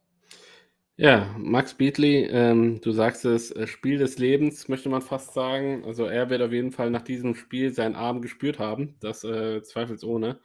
Ja, 0.97 1.33
Max 1.39 1.73
Beatley, 1.73 2.27
ähm, 2.29 2.79
du 2.81 2.91
sagst 2.91 3.25
es, 3.25 3.51
äh, 3.51 3.65
Spiel 3.65 3.97
des 3.97 4.19
Lebens, 4.19 4.67
möchte 4.67 4.89
man 4.89 5.01
fast 5.01 5.33
sagen. 5.33 5.83
Also 5.85 6.05
er 6.05 6.29
wird 6.29 6.41
auf 6.43 6.51
jeden 6.51 6.71
Fall 6.71 6.91
nach 6.91 7.01
diesem 7.01 7.33
Spiel 7.33 7.73
seinen 7.73 7.95
Arm 7.95 8.21
gespürt 8.21 8.59
haben, 8.59 8.95
das 8.99 9.23
äh, 9.23 9.63
zweifelsohne. 9.63 10.39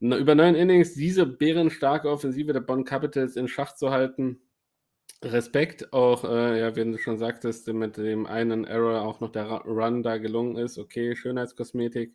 Über 0.00 0.34
neun 0.34 0.54
Innings 0.56 0.94
diese 0.94 1.26
bärenstarke 1.26 2.10
Offensive 2.10 2.52
der 2.52 2.60
Bonn 2.60 2.84
Capitals 2.84 3.36
in 3.36 3.48
Schach 3.48 3.74
zu 3.74 3.90
halten, 3.90 4.40
Respekt 5.24 5.92
auch, 5.92 6.24
äh, 6.24 6.60
ja, 6.60 6.76
wie 6.76 6.84
du 6.84 6.98
schon 6.98 7.18
sagtest, 7.18 7.68
mit 7.68 7.96
dem 7.98 8.26
einen 8.26 8.64
Error 8.64 9.02
auch 9.02 9.20
noch 9.20 9.30
der 9.32 9.46
Run 9.46 10.02
da 10.02 10.18
gelungen 10.18 10.56
ist. 10.58 10.78
Okay, 10.78 11.16
Schönheitskosmetik. 11.16 12.14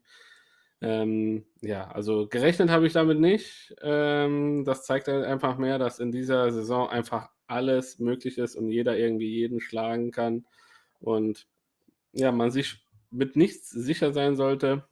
Ähm, 0.82 1.46
ja, 1.62 1.90
also 1.92 2.28
gerechnet 2.30 2.70
habe 2.70 2.88
ich 2.88 2.94
damit 2.94 3.20
nicht. 3.20 3.76
Ähm, 3.82 4.64
das 4.66 4.86
zeigt 4.86 5.08
halt 5.08 5.26
einfach 5.26 5.58
mehr, 5.58 5.80
dass 5.80 6.00
in 6.00 6.12
dieser 6.12 6.52
Saison 6.52 6.90
einfach 6.90 7.30
alles 7.50 8.00
möglich 8.00 8.38
ist 8.38 8.56
und 8.56 8.70
jeder 8.70 8.98
irgendwie 8.98 9.30
jeden 9.30 9.60
schlagen 9.60 10.12
kann. 10.12 10.46
Und 11.00 11.48
ja, 12.14 12.32
man 12.32 12.52
sich 12.52 12.86
mit 13.12 13.36
nichts 13.36 13.70
sicher 13.70 14.14
sein 14.14 14.36
sollte, 14.36 14.86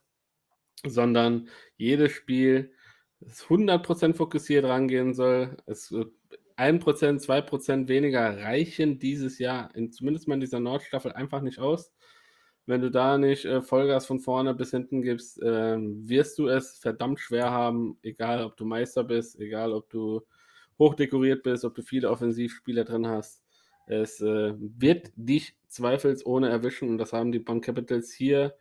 sondern 0.84 1.48
jedes 1.76 2.12
Spiel 2.12 2.72
100% 3.22 4.14
fokussiert 4.14 4.64
rangehen 4.64 5.14
soll. 5.14 5.56
Es 5.66 5.92
wird 5.92 6.12
1%, 6.56 7.20
2% 7.24 7.88
weniger 7.88 8.38
reichen 8.38 8.98
dieses 8.98 9.38
Jahr, 9.38 9.74
in, 9.74 9.92
zumindest 9.92 10.28
mal 10.28 10.34
in 10.34 10.40
dieser 10.40 10.60
Nordstaffel, 10.60 11.12
einfach 11.12 11.40
nicht 11.40 11.58
aus. 11.58 11.92
Wenn 12.66 12.82
du 12.82 12.90
da 12.90 13.16
nicht 13.16 13.44
äh, 13.44 13.62
Vollgas 13.62 14.06
von 14.06 14.20
vorne 14.20 14.54
bis 14.54 14.72
hinten 14.72 15.00
gibst, 15.02 15.40
äh, 15.40 15.78
wirst 15.78 16.38
du 16.38 16.48
es 16.48 16.76
verdammt 16.76 17.20
schwer 17.20 17.50
haben, 17.50 17.98
egal 18.02 18.44
ob 18.44 18.56
du 18.56 18.64
Meister 18.66 19.04
bist, 19.04 19.38
egal 19.40 19.72
ob 19.72 19.88
du 19.88 20.22
hochdekoriert 20.78 21.42
bist, 21.42 21.64
ob 21.64 21.74
du 21.74 21.82
viele 21.82 22.10
Offensivspieler 22.10 22.84
drin 22.84 23.06
hast. 23.06 23.42
Es 23.86 24.20
äh, 24.20 24.54
wird 24.58 25.12
dich 25.16 25.56
zweifelsohne 25.68 26.48
erwischen 26.48 26.88
und 26.90 26.98
das 26.98 27.12
haben 27.12 27.32
die 27.32 27.38
Bonn 27.38 27.60
Capitals 27.60 28.12
hier 28.12 28.54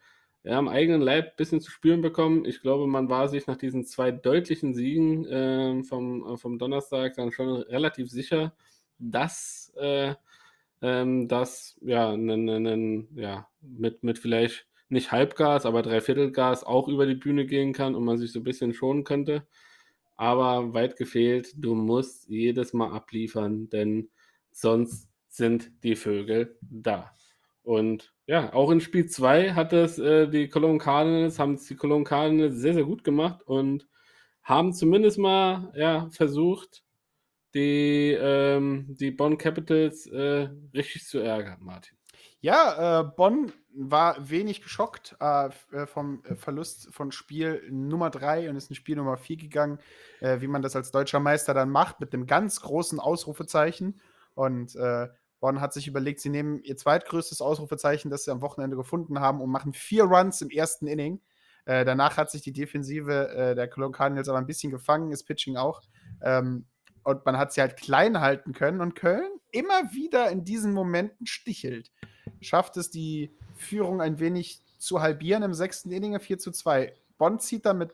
ja, 0.43 0.57
am 0.57 0.67
eigenen 0.67 1.01
Leib 1.01 1.25
ein 1.25 1.35
bisschen 1.37 1.59
zu 1.59 1.71
spüren 1.71 2.01
bekommen. 2.01 2.45
Ich 2.45 2.61
glaube, 2.61 2.87
man 2.87 3.09
war 3.09 3.27
sich 3.27 3.47
nach 3.47 3.57
diesen 3.57 3.83
zwei 3.85 4.11
deutlichen 4.11 4.73
Siegen 4.73 5.25
äh, 5.25 5.83
vom, 5.83 6.37
vom 6.37 6.57
Donnerstag 6.57 7.15
dann 7.15 7.31
schon 7.31 7.61
relativ 7.63 8.09
sicher, 8.09 8.55
dass 8.99 9.73
äh, 9.77 10.15
ähm, 10.81 11.27
das 11.27 11.77
ja, 11.81 12.15
ja 12.15 13.47
mit, 13.61 14.03
mit 14.03 14.19
vielleicht 14.19 14.67
nicht 14.89 15.11
Halbgas, 15.11 15.65
aber 15.65 15.81
Dreiviertelgas 15.81 16.63
auch 16.63 16.87
über 16.87 17.05
die 17.05 17.15
Bühne 17.15 17.45
gehen 17.45 17.73
kann 17.73 17.95
und 17.95 18.05
man 18.05 18.17
sich 18.17 18.31
so 18.31 18.39
ein 18.39 18.43
bisschen 18.43 18.73
schonen 18.73 19.03
könnte. 19.03 19.45
Aber 20.17 20.73
weit 20.73 20.97
gefehlt, 20.97 21.53
du 21.55 21.75
musst 21.75 22.27
jedes 22.27 22.73
Mal 22.73 22.91
abliefern, 22.91 23.69
denn 23.69 24.09
sonst 24.51 25.09
sind 25.29 25.71
die 25.83 25.95
Vögel 25.95 26.57
da. 26.61 27.11
Und 27.63 28.13
ja, 28.25 28.53
auch 28.53 28.71
in 28.71 28.81
Spiel 28.81 29.07
2 29.07 29.53
hat 29.53 29.73
es 29.73 29.99
äh, 29.99 30.27
die 30.27 30.49
Cologne 30.49 30.79
Cardinals, 30.79 31.37
haben 31.39 31.53
es 31.53 31.67
die 31.67 31.75
Cologne 31.75 32.03
Cardinals 32.03 32.55
sehr, 32.55 32.73
sehr 32.73 32.83
gut 32.85 33.03
gemacht 33.03 33.43
und 33.43 33.87
haben 34.43 34.73
zumindest 34.73 35.17
mal 35.19 35.71
ja, 35.75 36.09
versucht, 36.09 36.83
die, 37.53 38.17
ähm, 38.19 38.85
die 38.89 39.11
Bonn 39.11 39.37
Capitals 39.37 40.07
äh, 40.07 40.49
richtig 40.73 41.05
zu 41.05 41.19
ärgern, 41.19 41.59
Martin. 41.61 41.96
Ja, 42.39 42.99
äh, 42.99 43.03
Bonn 43.03 43.51
war 43.73 44.29
wenig 44.29 44.61
geschockt 44.61 45.15
äh, 45.19 45.49
äh 45.71 45.87
vom 45.87 46.23
äh, 46.23 46.35
Verlust 46.35 46.93
von 46.93 47.11
Spiel 47.11 47.63
Nummer 47.71 48.11
3 48.11 48.49
und 48.49 48.55
ist 48.55 48.69
in 48.69 48.75
Spiel 48.75 48.95
Nummer 48.95 49.17
4 49.17 49.37
gegangen, 49.37 49.79
äh, 50.19 50.39
wie 50.39 50.47
man 50.47 50.61
das 50.61 50.75
als 50.75 50.91
deutscher 50.91 51.19
Meister 51.19 51.53
dann 51.55 51.71
macht, 51.71 51.99
mit 51.99 52.13
einem 52.13 52.27
ganz 52.27 52.61
großen 52.61 52.99
Ausrufezeichen. 52.99 53.99
Und 54.35 54.75
äh, 54.75 55.07
Bonn 55.39 55.61
hat 55.61 55.73
sich 55.73 55.87
überlegt, 55.87 56.19
sie 56.19 56.29
nehmen 56.29 56.61
ihr 56.63 56.77
zweitgrößtes 56.77 57.41
Ausrufezeichen, 57.41 58.11
das 58.11 58.23
sie 58.23 58.31
am 58.31 58.41
Wochenende 58.41 58.75
gefunden 58.75 59.19
haben, 59.19 59.41
und 59.41 59.49
machen 59.49 59.73
vier 59.73 60.03
Runs 60.03 60.41
im 60.41 60.49
ersten 60.49 60.87
Inning. 60.87 61.21
danach 61.65 62.17
hat 62.17 62.31
sich 62.31 62.41
die 62.41 62.53
Defensive 62.53 63.53
der 63.55 63.67
Cologne 63.67 63.95
Cardinals 63.95 64.29
aber 64.29 64.39
ein 64.39 64.47
bisschen 64.47 64.71
gefangen, 64.71 65.11
ist 65.11 65.25
Pitching 65.25 65.57
auch. 65.57 65.81
Ähm, 66.23 66.65
und 67.03 67.23
man 67.25 67.37
hat 67.37 67.53
sie 67.53 67.61
halt 67.61 67.77
klein 67.77 68.19
halten 68.19 68.51
können. 68.51 68.81
Und 68.81 68.95
Köln 68.95 69.29
immer 69.51 69.93
wieder 69.93 70.31
in 70.31 70.43
diesen 70.43 70.73
Momenten 70.73 71.27
stichelt. 71.27 71.91
Schafft 72.41 72.77
es, 72.77 72.89
die 72.89 73.31
Führung 73.55 74.01
ein 74.01 74.19
wenig 74.19 74.61
zu 74.77 75.01
halbieren 75.01 75.43
im 75.43 75.53
sechsten 75.53 75.91
Inning 75.91 76.19
4 76.19 76.37
zu 76.37 76.51
2. 76.51 76.93
Bonn 77.17 77.39
zieht 77.39 77.65
dann 77.65 77.77
mit 77.79 77.91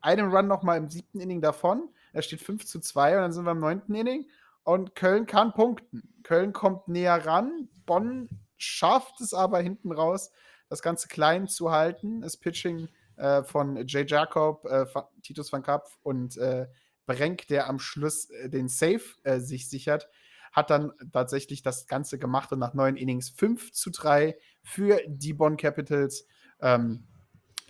einem 0.00 0.34
Run 0.34 0.46
nochmal 0.46 0.78
im 0.78 0.88
siebten 0.88 1.20
Inning 1.20 1.40
davon. 1.40 1.88
Er 2.12 2.22
steht 2.22 2.40
5 2.40 2.66
zu 2.66 2.80
2 2.80 3.16
und 3.16 3.22
dann 3.22 3.32
sind 3.32 3.44
wir 3.44 3.52
im 3.52 3.60
neunten 3.60 3.94
Inning. 3.94 4.26
Und 4.62 4.94
Köln 4.94 5.26
kann 5.26 5.52
punkten. 5.52 6.02
Köln 6.22 6.52
kommt 6.52 6.88
näher 6.88 7.24
ran. 7.26 7.68
Bonn 7.86 8.28
schafft 8.56 9.20
es 9.20 9.34
aber 9.34 9.60
hinten 9.60 9.92
raus, 9.92 10.30
das 10.68 10.82
Ganze 10.82 11.08
klein 11.08 11.48
zu 11.48 11.70
halten. 11.70 12.22
Das 12.22 12.36
Pitching 12.36 12.88
äh, 13.16 13.42
von 13.42 13.86
Jay 13.86 14.04
Jacob, 14.06 14.64
äh, 14.66 14.86
Titus 15.22 15.52
van 15.52 15.62
Kapf 15.62 15.98
und 16.02 16.36
äh, 16.38 16.66
Brenk, 17.06 17.46
der 17.48 17.68
am 17.68 17.78
Schluss 17.78 18.30
äh, 18.30 18.48
den 18.48 18.68
Save 18.68 19.02
äh, 19.24 19.38
sich 19.38 19.68
sichert, 19.68 20.08
hat 20.54 20.70
dann 20.70 20.92
tatsächlich 21.12 21.62
das 21.62 21.86
Ganze 21.86 22.18
gemacht 22.18 22.52
und 22.52 22.60
nach 22.60 22.72
neun 22.72 22.96
Innings 22.96 23.28
5 23.28 23.72
zu 23.72 23.90
3 23.90 24.38
für 24.62 25.00
die 25.06 25.34
Bonn 25.34 25.56
Capitals. 25.56 26.26
Ähm, 26.60 27.06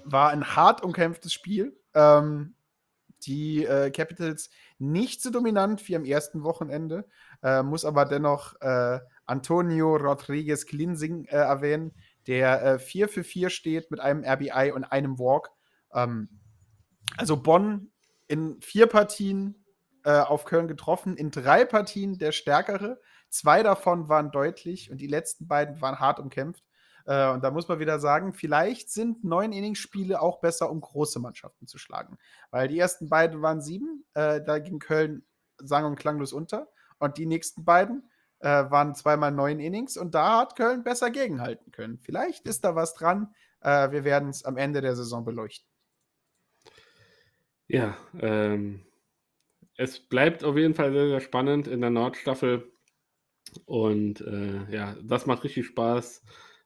war 0.04 0.30
ein 0.30 0.54
hart 0.54 0.82
umkämpftes 0.82 1.32
Spiel. 1.32 1.76
Ähm, 1.94 2.54
die 3.22 3.64
äh, 3.64 3.90
Capitals 3.90 4.50
nicht 4.78 5.22
so 5.22 5.30
dominant 5.30 5.88
wie 5.88 5.96
am 5.96 6.04
ersten 6.04 6.44
Wochenende, 6.44 7.08
äh, 7.42 7.62
muss 7.62 7.86
aber 7.86 8.04
dennoch 8.04 8.60
äh, 8.60 9.00
Antonio 9.24 9.96
Rodriguez 9.96 10.66
Klinsing 10.66 11.24
äh, 11.24 11.36
erwähnen, 11.36 11.92
der 12.26 12.78
4 12.78 13.08
für 13.08 13.24
4 13.24 13.48
steht 13.48 13.90
mit 13.90 14.00
einem 14.00 14.24
RBI 14.24 14.72
und 14.72 14.84
einem 14.84 15.18
Walk. 15.18 15.50
Ähm, 15.94 16.28
also 17.16 17.42
Bonn 17.42 17.90
in 18.26 18.60
vier 18.60 18.86
Partien 18.86 19.63
äh, 20.04 20.20
auf 20.20 20.44
Köln 20.44 20.68
getroffen, 20.68 21.16
in 21.16 21.30
drei 21.30 21.64
Partien 21.64 22.18
der 22.18 22.32
Stärkere. 22.32 23.00
Zwei 23.28 23.62
davon 23.62 24.08
waren 24.08 24.30
deutlich 24.30 24.90
und 24.90 24.98
die 25.00 25.06
letzten 25.06 25.48
beiden 25.48 25.80
waren 25.80 25.98
hart 25.98 26.20
umkämpft. 26.20 26.64
Äh, 27.06 27.30
und 27.30 27.42
da 27.42 27.50
muss 27.50 27.68
man 27.68 27.78
wieder 27.78 27.98
sagen, 27.98 28.32
vielleicht 28.32 28.90
sind 28.90 29.24
neun 29.24 29.52
Inningsspiele 29.52 30.20
auch 30.20 30.40
besser, 30.40 30.70
um 30.70 30.80
große 30.80 31.18
Mannschaften 31.20 31.66
zu 31.66 31.78
schlagen. 31.78 32.18
Weil 32.50 32.68
die 32.68 32.78
ersten 32.78 33.08
beiden 33.08 33.42
waren 33.42 33.60
sieben, 33.60 34.04
äh, 34.14 34.40
da 34.42 34.58
ging 34.58 34.78
Köln 34.78 35.24
sang- 35.58 35.84
und 35.84 35.96
klanglos 35.96 36.32
unter. 36.32 36.68
Und 36.98 37.18
die 37.18 37.26
nächsten 37.26 37.64
beiden 37.64 38.08
äh, 38.40 38.70
waren 38.70 38.94
zweimal 38.94 39.32
neun 39.32 39.58
Innings 39.58 39.96
und 39.96 40.14
da 40.14 40.40
hat 40.40 40.56
Köln 40.56 40.84
besser 40.84 41.10
gegenhalten 41.10 41.72
können. 41.72 41.98
Vielleicht 41.98 42.46
ist 42.46 42.64
da 42.64 42.74
was 42.74 42.94
dran. 42.94 43.34
Äh, 43.60 43.90
wir 43.90 44.04
werden 44.04 44.28
es 44.28 44.44
am 44.44 44.56
Ende 44.56 44.80
der 44.80 44.96
Saison 44.96 45.24
beleuchten. 45.24 45.68
Ja, 47.66 47.96
ähm, 48.20 48.84
es 49.76 50.00
bleibt 50.00 50.44
auf 50.44 50.56
jeden 50.56 50.74
Fall 50.74 50.92
sehr, 50.92 51.08
sehr 51.08 51.20
spannend 51.20 51.66
in 51.68 51.80
der 51.80 51.90
Nordstaffel. 51.90 52.72
Und 53.66 54.20
äh, 54.22 54.70
ja, 54.70 54.96
das 55.02 55.26
macht 55.26 55.44
richtig 55.44 55.66
Spaß, 55.66 56.22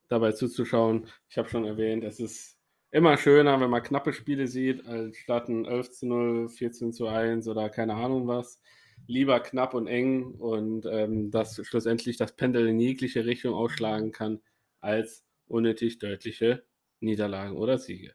dabei 0.08 0.32
zuzuschauen. 0.32 1.08
Ich 1.28 1.38
habe 1.38 1.48
schon 1.48 1.64
erwähnt, 1.64 2.04
es 2.04 2.20
ist 2.20 2.58
immer 2.90 3.16
schöner, 3.18 3.60
wenn 3.60 3.70
man 3.70 3.82
knappe 3.82 4.12
Spiele 4.12 4.46
sieht, 4.46 4.86
als 4.86 5.16
statt 5.18 5.48
ein 5.48 5.64
11 5.66 5.90
zu 5.90 6.06
0, 6.06 6.48
14 6.48 6.92
zu 6.92 7.06
1 7.08 7.48
oder 7.48 7.68
keine 7.70 7.94
Ahnung 7.94 8.26
was. 8.26 8.60
Lieber 9.06 9.40
knapp 9.40 9.74
und 9.74 9.86
eng 9.86 10.34
und 10.34 10.86
ähm, 10.86 11.30
dass 11.30 11.64
schlussendlich 11.66 12.16
das 12.16 12.34
Pendel 12.34 12.66
in 12.68 12.80
jegliche 12.80 13.24
Richtung 13.26 13.54
ausschlagen 13.54 14.12
kann, 14.12 14.40
als 14.80 15.24
unnötig 15.46 15.98
deutliche 15.98 16.64
Niederlagen 17.00 17.56
oder 17.56 17.78
Siege. 17.78 18.14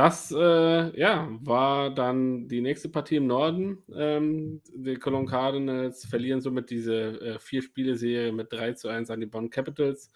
Das 0.00 0.32
äh, 0.32 0.98
ja, 0.98 1.28
war 1.42 1.94
dann 1.94 2.48
die 2.48 2.62
nächste 2.62 2.88
Partie 2.88 3.16
im 3.16 3.26
Norden. 3.26 3.82
Ähm, 3.94 4.62
die 4.74 4.94
Cologne 4.94 5.28
Cardinals 5.28 6.06
verlieren 6.06 6.40
somit 6.40 6.70
diese 6.70 7.20
äh, 7.20 7.38
Vier-Spiele-Serie 7.38 8.32
mit 8.32 8.50
3 8.50 8.72
zu 8.72 8.88
1 8.88 9.10
an 9.10 9.20
die 9.20 9.26
Bonn 9.26 9.50
Capitals. 9.50 10.10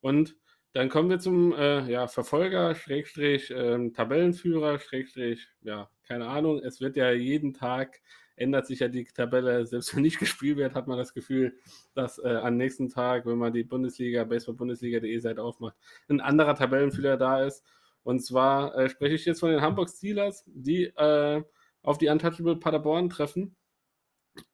Und 0.00 0.34
dann 0.72 0.88
kommen 0.88 1.08
wir 1.08 1.20
zum 1.20 1.52
äh, 1.52 1.88
ja, 1.88 2.08
Verfolger, 2.08 2.74
Schrägstrich, 2.74 3.54
ähm, 3.56 3.94
Tabellenführer, 3.94 4.80
Schrägstrich, 4.80 5.46
ja, 5.62 5.88
keine 6.08 6.26
Ahnung. 6.26 6.58
Es 6.58 6.80
wird 6.80 6.96
ja 6.96 7.12
jeden 7.12 7.54
Tag, 7.54 8.00
ändert 8.34 8.66
sich 8.66 8.80
ja 8.80 8.88
die 8.88 9.04
Tabelle. 9.04 9.64
Selbst 9.66 9.94
wenn 9.94 10.02
nicht 10.02 10.18
gespielt 10.18 10.56
wird, 10.56 10.74
hat 10.74 10.88
man 10.88 10.98
das 10.98 11.14
Gefühl, 11.14 11.56
dass 11.94 12.18
äh, 12.18 12.26
am 12.26 12.56
nächsten 12.56 12.88
Tag, 12.88 13.24
wenn 13.24 13.38
man 13.38 13.52
die 13.52 13.62
Bundesliga, 13.62 14.24
Baseball-Bundesliga.de 14.24 15.16
Seite 15.20 15.44
aufmacht, 15.44 15.76
ein 16.08 16.20
anderer 16.20 16.56
Tabellenführer 16.56 17.16
da 17.16 17.44
ist. 17.44 17.64
Und 18.08 18.20
zwar 18.20 18.74
äh, 18.74 18.88
spreche 18.88 19.16
ich 19.16 19.26
jetzt 19.26 19.40
von 19.40 19.50
den 19.50 19.60
Hamburg 19.60 19.90
Steelers, 19.90 20.42
die 20.46 20.84
äh, 20.84 21.42
auf 21.82 21.98
die 21.98 22.08
Untouchable 22.08 22.56
Paderborn 22.56 23.10
treffen. 23.10 23.54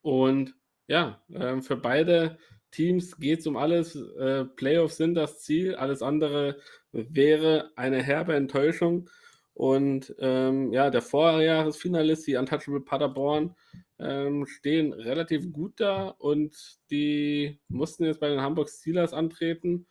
Und 0.03 0.57
ja, 0.89 1.23
äh, 1.33 1.61
für 1.61 1.77
beide 1.77 2.37
Teams 2.73 3.17
geht 3.17 3.39
es 3.39 3.47
um 3.47 3.57
alles. 3.57 3.95
Äh, 3.95 4.47
Playoffs 4.57 4.97
sind 4.97 5.15
das 5.15 5.39
Ziel. 5.43 5.77
Alles 5.77 6.03
andere 6.03 6.59
wäre 6.91 7.71
eine 7.77 8.03
herbe 8.03 8.35
Enttäuschung. 8.35 9.09
Und 9.53 10.13
ähm, 10.19 10.73
ja, 10.73 10.91
der 10.91 11.03
Vorjahresfinalist, 11.03 12.27
die 12.27 12.35
Untouchable 12.35 12.81
Paderborn, 12.81 13.55
ähm, 14.01 14.47
stehen 14.47 14.93
relativ 14.93 15.53
gut 15.53 15.75
da 15.77 16.09
und 16.09 16.81
die 16.91 17.61
mussten 17.69 18.05
jetzt 18.05 18.19
bei 18.19 18.31
den 18.31 18.41
Hamburg 18.41 18.69
Steelers 18.69 19.13
antreten, 19.13 19.87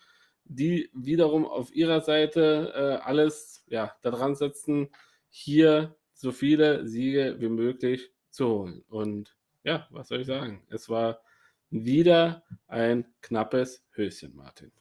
die 0.45 0.89
wiederum 0.93 1.45
auf 1.45 1.73
ihrer 1.73 2.01
Seite 2.01 2.73
äh, 2.75 3.03
alles 3.03 3.63
ja, 3.67 3.95
daran 4.01 4.35
setzen, 4.35 4.89
hier 5.29 5.95
so 6.13 6.31
viele 6.31 6.87
Siege 6.87 7.35
wie 7.39 7.49
möglich 7.49 8.11
zu 8.29 8.47
holen. 8.47 8.83
Und 8.87 9.35
ja, 9.63 9.87
was 9.91 10.09
soll 10.09 10.21
ich 10.21 10.27
sagen? 10.27 10.61
Es 10.69 10.89
war 10.89 11.21
wieder 11.69 12.43
ein 12.67 13.05
knappes 13.21 13.83
Höschen, 13.91 14.35
Martin. 14.35 14.71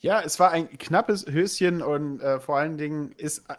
Ja, 0.00 0.20
es 0.20 0.38
war 0.38 0.50
ein 0.50 0.68
knappes 0.78 1.26
Höschen 1.26 1.82
und 1.82 2.20
äh, 2.20 2.40
vor 2.40 2.58
allen 2.58 2.76
Dingen 2.76 3.12
ist, 3.12 3.48
äh, 3.48 3.54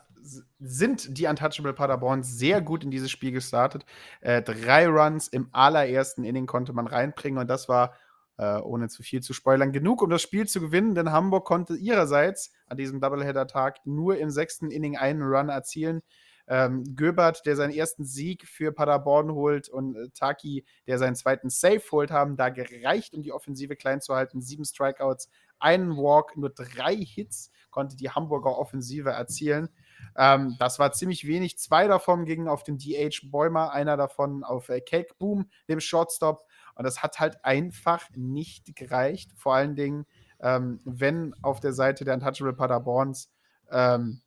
sind 0.60 1.18
die 1.18 1.26
Untouchable 1.26 1.74
Paderborn 1.74 2.24
sehr 2.24 2.62
gut 2.62 2.84
in 2.84 2.92
dieses 2.92 3.10
Spiel 3.10 3.32
gestartet. 3.32 3.84
Äh, 4.22 4.42
drei 4.42 4.88
Runs 4.88 5.28
im 5.28 5.50
allerersten 5.52 6.24
Inning 6.24 6.46
konnte 6.46 6.74
man 6.74 6.88
reinbringen 6.88 7.40
und 7.40 7.48
das 7.48 7.68
war, 7.68 7.96
äh, 8.38 8.58
ohne 8.58 8.90
zu 8.90 9.04
viel 9.04 9.22
zu 9.22 9.34
spoilern, 9.34 9.72
genug, 9.72 10.02
um 10.02 10.10
das 10.10 10.22
Spiel 10.22 10.48
zu 10.48 10.60
gewinnen, 10.60 10.96
denn 10.96 11.12
Hamburg 11.12 11.46
konnte 11.46 11.76
ihrerseits 11.76 12.52
an 12.68 12.78
diesem 12.78 13.00
Doubleheader-Tag 13.00 13.86
nur 13.86 14.18
im 14.18 14.30
sechsten 14.30 14.72
Inning 14.72 14.98
einen 14.98 15.22
Run 15.22 15.50
erzielen. 15.50 16.02
Ähm, 16.46 16.84
Göbert, 16.96 17.46
der 17.46 17.56
seinen 17.56 17.72
ersten 17.72 18.04
Sieg 18.04 18.46
für 18.48 18.74
Paderborn 18.74 19.32
holt 19.32 19.70
und 19.70 19.96
äh, 19.96 20.10
Taki, 20.14 20.66
der 20.88 20.98
seinen 20.98 21.16
zweiten 21.16 21.50
Save 21.50 21.82
holt, 21.92 22.12
haben 22.12 22.36
da 22.36 22.50
gereicht, 22.50 23.14
um 23.14 23.24
die 23.24 23.32
Offensive 23.32 23.78
klein 23.78 24.02
zu 24.02 24.14
halten. 24.14 24.42
Sieben 24.42 24.66
Strikeouts, 24.66 25.30
einen 25.60 25.96
Walk, 25.96 26.36
nur 26.36 26.50
drei 26.50 26.98
Hits 26.98 27.50
konnte 27.72 27.96
die 27.96 28.10
Hamburger 28.10 28.58
Offensive 28.58 29.10
erzielen. 29.10 29.70
Ähm, 30.18 30.56
das 30.60 30.80
war 30.80 30.92
ziemlich 30.92 31.26
wenig. 31.28 31.58
Zwei 31.58 31.88
davon 31.88 32.26
gingen 32.26 32.50
auf 32.50 32.64
den 32.64 32.78
DH 32.78 33.22
Bäumer, 33.32 33.72
einer 33.72 33.96
davon 33.96 34.44
auf 34.44 34.68
äh, 34.68 34.82
Cake 34.82 35.14
Boom, 35.18 35.50
dem 35.70 35.80
Shortstop. 35.80 36.46
Und 36.76 36.84
das 36.84 37.04
hat 37.04 37.20
halt 37.20 37.44
einfach 37.46 38.10
nicht 38.16 38.76
gereicht. 38.76 39.32
Vor 39.36 39.56
allen 39.56 39.76
Dingen, 39.76 40.06
ähm, 40.40 40.80
wenn 40.86 41.34
auf 41.42 41.60
der 41.60 41.74
Seite 41.74 42.06
der 42.06 42.16
Untouchable 42.16 42.54
Paderborns 42.54 43.32
ähm, 43.72 44.22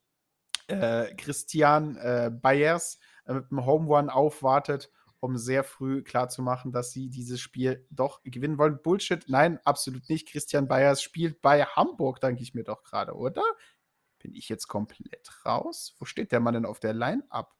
äh, 0.69 1.15
Christian 1.15 1.97
äh, 1.97 2.31
Bayers 2.33 2.99
äh, 3.27 3.35
mit 3.35 3.51
einem 3.51 3.67
Home 3.67 3.87
Run 3.87 4.11
aufwartet, 4.11 4.91
um 5.21 5.37
sehr 5.37 5.65
früh 5.65 6.03
klarzumachen, 6.03 6.73
dass 6.73 6.93
sie 6.93 7.09
dieses 7.09 7.41
Spiel 7.41 7.87
doch 7.91 8.23
gewinnen 8.23 8.59
wollen. 8.59 8.81
Bullshit, 8.83 9.25
nein, 9.29 9.59
absolut 9.65 10.09
nicht. 10.09 10.29
Christian 10.29 10.69
Bayers 10.69 11.03
spielt 11.03 11.41
bei 11.43 11.65
Hamburg, 11.65 12.21
denke 12.21 12.43
ich 12.43 12.55
mir 12.55 12.65
doch 12.65 12.83
gerade, 12.83 13.15
oder? 13.15 13.43
Bin 14.19 14.35
ich 14.35 14.49
jetzt 14.49 14.69
komplett 14.69 15.45
raus? 15.45 15.95
Wo 15.99 16.05
steht 16.05 16.33
der 16.33 16.41
Mann 16.41 16.55
denn 16.55 16.67
auf 16.67 16.81
der 16.81 16.95
Line-Up? 16.95 17.55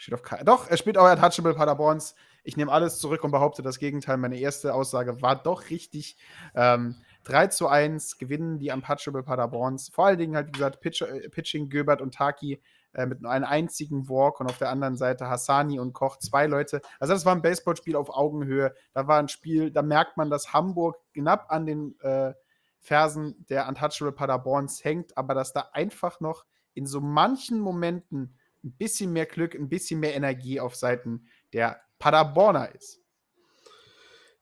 Steht 0.00 0.14
auf. 0.14 0.22
Doch, 0.44 0.66
er 0.66 0.78
spielt 0.78 0.96
auch 0.96 1.12
Untouchable 1.12 1.52
Paderborns. 1.52 2.14
Ich 2.42 2.56
nehme 2.56 2.72
alles 2.72 2.98
zurück 2.98 3.22
und 3.22 3.32
behaupte 3.32 3.60
das 3.60 3.78
Gegenteil. 3.78 4.16
Meine 4.16 4.38
erste 4.38 4.72
Aussage 4.72 5.20
war 5.20 5.36
doch 5.36 5.68
richtig. 5.68 6.16
Ähm, 6.54 6.96
3 7.24 7.48
zu 7.48 7.68
1 7.68 8.16
gewinnen 8.16 8.58
die 8.58 8.70
Untouchable 8.70 9.22
Paderborns. 9.22 9.90
Vor 9.90 10.06
allen 10.06 10.18
Dingen 10.18 10.36
halt, 10.36 10.48
wie 10.48 10.52
gesagt, 10.52 10.80
Pitch, 10.80 11.02
äh, 11.02 11.28
Pitching, 11.28 11.68
Göbert 11.68 12.00
und 12.00 12.14
Taki 12.14 12.62
äh, 12.94 13.04
mit 13.04 13.20
nur 13.20 13.30
einem 13.30 13.44
einzigen 13.44 14.08
Walk 14.08 14.40
und 14.40 14.46
auf 14.46 14.56
der 14.56 14.70
anderen 14.70 14.96
Seite 14.96 15.28
Hassani 15.28 15.78
und 15.78 15.92
Koch, 15.92 16.16
zwei 16.16 16.46
Leute. 16.46 16.80
Also 16.98 17.12
das 17.12 17.26
war 17.26 17.34
ein 17.34 17.42
Baseballspiel 17.42 17.94
auf 17.94 18.08
Augenhöhe. 18.08 18.74
Da 18.94 19.06
war 19.06 19.18
ein 19.18 19.28
Spiel, 19.28 19.70
da 19.70 19.82
merkt 19.82 20.16
man, 20.16 20.30
dass 20.30 20.54
Hamburg 20.54 20.96
knapp 21.12 21.50
an 21.50 21.66
den 21.66 22.00
äh, 22.00 22.32
Fersen 22.78 23.44
der 23.50 23.68
Untouchable 23.68 24.12
Paderborns 24.12 24.82
hängt, 24.82 25.18
aber 25.18 25.34
dass 25.34 25.52
da 25.52 25.68
einfach 25.74 26.20
noch 26.20 26.46
in 26.72 26.86
so 26.86 27.02
manchen 27.02 27.60
Momenten 27.60 28.38
ein 28.64 28.76
bisschen 28.76 29.12
mehr 29.12 29.26
Glück, 29.26 29.54
ein 29.54 29.68
bisschen 29.68 30.00
mehr 30.00 30.14
Energie 30.14 30.60
auf 30.60 30.74
Seiten 30.74 31.26
der 31.52 31.80
Paderborner 31.98 32.74
ist. 32.74 33.00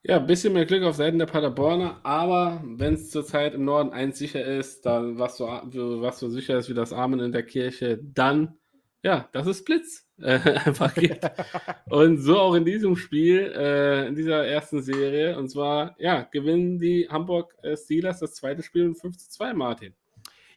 Ja, 0.03 0.17
ein 0.17 0.27
bisschen 0.27 0.53
mehr 0.53 0.65
Glück 0.65 0.85
auf 0.85 0.97
Seiten 0.97 1.19
der 1.19 1.27
Paderborner, 1.27 2.01
aber 2.05 2.63
wenn 2.65 2.95
es 2.95 3.11
zurzeit 3.11 3.55
im 3.55 3.65
Norden 3.65 3.91
eins 3.91 4.19
sicher 4.19 4.45
ist, 4.45 4.87
dann 4.87 5.19
was 5.19 5.37
so, 5.37 5.47
was 5.47 6.19
so 6.21 6.29
sicher 6.29 6.57
ist 6.57 6.69
wie 6.69 6.75
das 6.75 6.93
Amen 6.93 7.21
in 7.21 7.33
der 7.33 7.43
Kirche, 7.43 7.99
dann, 8.03 8.59
ja, 9.03 9.29
das 9.33 9.47
ist 9.47 9.65
Blitz. 9.65 10.09
Äh, 10.21 10.39
einfach 10.65 10.95
geht. 10.95 11.21
und 11.91 12.19
so 12.19 12.39
auch 12.39 12.55
in 12.55 12.65
diesem 12.65 12.97
Spiel, 12.97 13.53
äh, 13.57 14.07
in 14.09 14.15
dieser 14.15 14.47
ersten 14.47 14.83
Serie. 14.83 15.37
Und 15.37 15.49
zwar, 15.49 15.95
ja, 15.99 16.23
gewinnen 16.23 16.79
die 16.79 17.09
Hamburg 17.09 17.55
äh, 17.63 17.77
Steelers 17.77 18.21
das 18.21 18.35
zweite 18.35 18.63
Spiel 18.63 18.89
mit 18.89 18.99
5 18.99 19.17
zu 19.17 19.31
2, 19.31 19.55
Martin. 19.55 19.95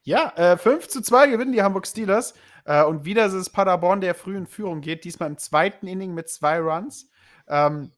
Ja, 0.04 0.34
äh, 0.36 0.58
5 0.58 0.88
zu 0.88 1.02
2 1.02 1.28
gewinnen 1.28 1.52
die 1.52 1.62
Hamburg 1.62 1.86
Steelers. 1.86 2.34
Äh, 2.66 2.84
und 2.84 3.06
wieder 3.06 3.26
ist 3.26 3.34
es 3.34 3.50
Paderborn, 3.50 4.02
der 4.02 4.16
früh 4.16 4.36
in 4.36 4.48
Führung 4.48 4.82
geht. 4.82 5.04
Diesmal 5.04 5.30
im 5.30 5.38
zweiten 5.38 5.88
Inning 5.88 6.14
mit 6.14 6.30
zwei 6.30 6.60
Runs. 6.60 7.10
Ähm, 7.48 7.92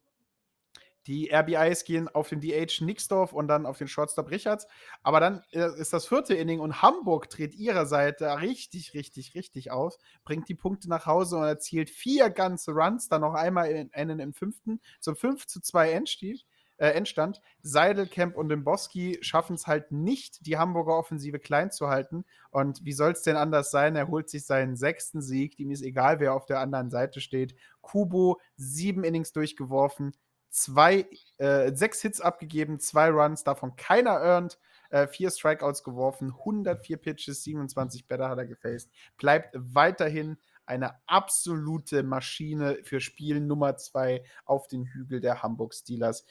die 1.08 1.34
RBIs 1.34 1.84
gehen 1.84 2.08
auf 2.08 2.30
den 2.30 2.40
DH 2.40 2.82
Nixdorf 2.82 3.34
und 3.34 3.50
dann 3.50 3.66
auf 3.66 3.78
den 3.78 3.90
Shortstop 3.90 4.32
Richards. 4.32 4.68
Aber 5.02 5.20
dann 5.20 5.44
äh, 5.52 5.78
ist 5.78 5.92
das 5.92 6.08
vierte 6.08 6.34
Inning 6.34 6.60
und 6.60 6.82
Hamburg 6.82 7.30
dreht 7.30 7.54
ihrer 7.56 7.86
Seite 7.86 8.40
richtig, 8.40 8.94
richtig, 8.94 9.36
richtig 9.36 9.72
auf, 9.72 9.98
bringt 10.24 10.48
die 10.48 10.56
Punkte 10.56 10.90
nach 10.90 11.06
Hause 11.06 11.38
und 11.38 11.44
erzielt 11.44 11.90
vier 11.90 12.30
ganze 12.30 12.72
Runs, 12.72 13.10
dann 13.10 13.22
noch 13.22 13.34
einmal 13.34 13.70
in, 13.70 13.94
einen 13.94 14.20
im 14.20 14.34
fünften, 14.34 14.80
zum 15.02 15.16
5 15.16 15.46
zu 15.46 15.60
2 15.62 15.92
Endstieg. 15.92 16.46
Äh, 16.84 16.96
Endstand. 16.96 17.40
Seidelkamp 17.62 18.36
und 18.36 18.50
Demboski 18.50 19.18
schaffen 19.22 19.54
es 19.54 19.68
halt 19.68 19.94
nicht, 19.94 20.46
die 20.46 20.58
Hamburger 20.58 20.98
Offensive 20.98 21.40
klein 21.40 21.72
zu 21.72 21.88
halten. 21.88 22.26
Und 22.52 22.84
wie 22.84 22.92
soll 22.92 23.14
es 23.14 23.22
denn 23.22 23.38
anders 23.38 23.72
sein? 23.72 23.96
Er 23.96 24.10
holt 24.10 24.30
sich 24.30 24.46
seinen 24.46 24.76
sechsten 24.76 25.22
Sieg. 25.22 25.58
Ihm 25.60 25.72
ist 25.72 25.82
egal, 25.82 26.20
wer 26.20 26.34
auf 26.34 26.46
der 26.46 26.60
anderen 26.60 26.90
Seite 26.90 27.22
steht. 27.22 27.56
Kubo, 27.80 28.42
sieben 28.58 29.06
Innings 29.06 29.32
durchgeworfen, 29.32 30.12
zwei, 30.50 31.08
äh, 31.38 31.74
sechs 31.74 32.02
Hits 32.02 32.20
abgegeben, 32.20 32.82
zwei 32.82 33.08
Runs, 33.12 33.46
davon 33.46 33.78
keiner 33.78 34.20
earned, 34.20 34.60
äh, 34.90 35.08
vier 35.08 35.32
Strikeouts 35.32 35.86
geworfen, 35.86 36.34
104 36.40 36.98
Pitches, 36.98 37.44
27 37.44 38.10
Better 38.10 38.28
hat 38.28 38.40
er 38.40 38.46
gefaced. 38.46 38.92
Bleibt 39.16 39.56
weiterhin 39.56 40.38
eine 40.66 40.96
absolute 41.08 42.04
Maschine 42.04 42.80
für 42.84 43.00
Spiel 43.00 43.40
Nummer 43.40 43.78
zwei 43.78 44.26
auf 44.44 44.68
den 44.68 44.86
Hügel 44.86 45.22
der 45.22 45.44
Hamburg 45.44 45.74
Steelers. 45.74 46.26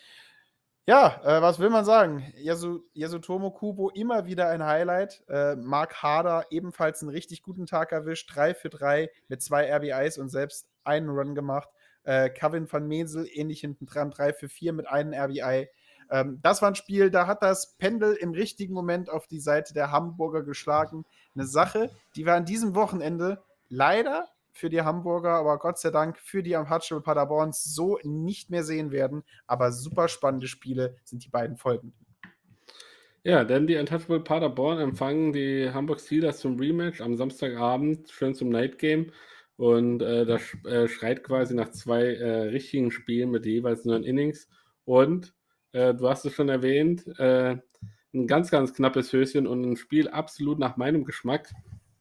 Ja, 0.84 1.20
äh, 1.22 1.40
was 1.40 1.60
will 1.60 1.70
man 1.70 1.84
sagen? 1.84 2.32
Yasu, 2.36 2.80
Yasutomo 2.92 3.52
Kubo 3.52 3.90
immer 3.90 4.26
wieder 4.26 4.48
ein 4.48 4.64
Highlight. 4.64 5.22
Äh, 5.28 5.54
Mark 5.54 6.02
Harder 6.02 6.46
ebenfalls 6.50 7.02
einen 7.02 7.10
richtig 7.10 7.42
guten 7.42 7.66
Tag 7.66 7.92
erwischt. 7.92 8.34
3 8.34 8.54
für 8.54 8.68
3 8.68 9.08
mit 9.28 9.40
zwei 9.42 9.72
RBIs 9.72 10.18
und 10.18 10.28
selbst 10.28 10.68
einen 10.82 11.08
Run 11.08 11.36
gemacht. 11.36 11.68
Äh, 12.02 12.30
Kevin 12.30 12.70
van 12.70 12.88
Mensel 12.88 13.28
ähnlich 13.32 13.60
hinten 13.60 13.86
dran, 13.86 14.10
3 14.10 14.32
für 14.32 14.48
4 14.48 14.72
mit 14.72 14.88
einem 14.88 15.14
RBI. 15.14 15.68
Ähm, 16.10 16.40
das 16.42 16.62
war 16.62 16.70
ein 16.70 16.74
Spiel, 16.74 17.10
da 17.10 17.28
hat 17.28 17.44
das 17.44 17.76
Pendel 17.78 18.14
im 18.14 18.32
richtigen 18.32 18.74
Moment 18.74 19.08
auf 19.08 19.28
die 19.28 19.38
Seite 19.38 19.74
der 19.74 19.92
Hamburger 19.92 20.42
geschlagen. 20.42 21.04
Eine 21.36 21.46
Sache, 21.46 21.90
die 22.16 22.26
wir 22.26 22.34
an 22.34 22.44
diesem 22.44 22.74
Wochenende 22.74 23.40
leider 23.68 24.28
für 24.52 24.70
die 24.70 24.82
Hamburger, 24.82 25.32
aber 25.32 25.58
Gott 25.58 25.78
sei 25.78 25.90
Dank 25.90 26.18
für 26.18 26.42
die 26.42 26.54
Untouchable 26.54 27.02
Paderborns 27.02 27.64
so 27.64 27.98
nicht 28.04 28.50
mehr 28.50 28.64
sehen 28.64 28.92
werden. 28.92 29.24
Aber 29.46 29.72
super 29.72 30.08
spannende 30.08 30.46
Spiele 30.46 30.96
sind 31.04 31.24
die 31.24 31.30
beiden 31.30 31.56
folgenden. 31.56 31.94
Ja, 33.24 33.44
denn 33.44 33.66
die 33.66 33.76
Untouchable 33.76 34.20
Paderborn 34.20 34.78
empfangen 34.78 35.32
die 35.32 35.70
Hamburg 35.72 36.00
Steelers 36.00 36.38
zum 36.38 36.58
Rematch 36.58 37.00
am 37.00 37.16
Samstagabend, 37.16 38.10
schön 38.10 38.34
zum 38.34 38.48
Night 38.48 38.78
Game. 38.78 39.12
Und 39.56 40.02
äh, 40.02 40.26
das 40.26 40.42
äh, 40.64 40.88
schreit 40.88 41.22
quasi 41.22 41.54
nach 41.54 41.70
zwei 41.70 42.14
äh, 42.14 42.48
richtigen 42.48 42.90
Spielen 42.90 43.30
mit 43.30 43.46
jeweils 43.46 43.84
neun 43.84 44.02
Innings. 44.02 44.48
Und 44.84 45.34
äh, 45.72 45.94
du 45.94 46.08
hast 46.08 46.24
es 46.24 46.32
schon 46.32 46.48
erwähnt, 46.48 47.06
äh, 47.18 47.56
ein 48.14 48.26
ganz, 48.26 48.50
ganz 48.50 48.74
knappes 48.74 49.12
Höschen 49.12 49.46
und 49.46 49.62
ein 49.62 49.76
Spiel 49.76 50.08
absolut 50.08 50.58
nach 50.58 50.76
meinem 50.76 51.04
Geschmack. 51.04 51.50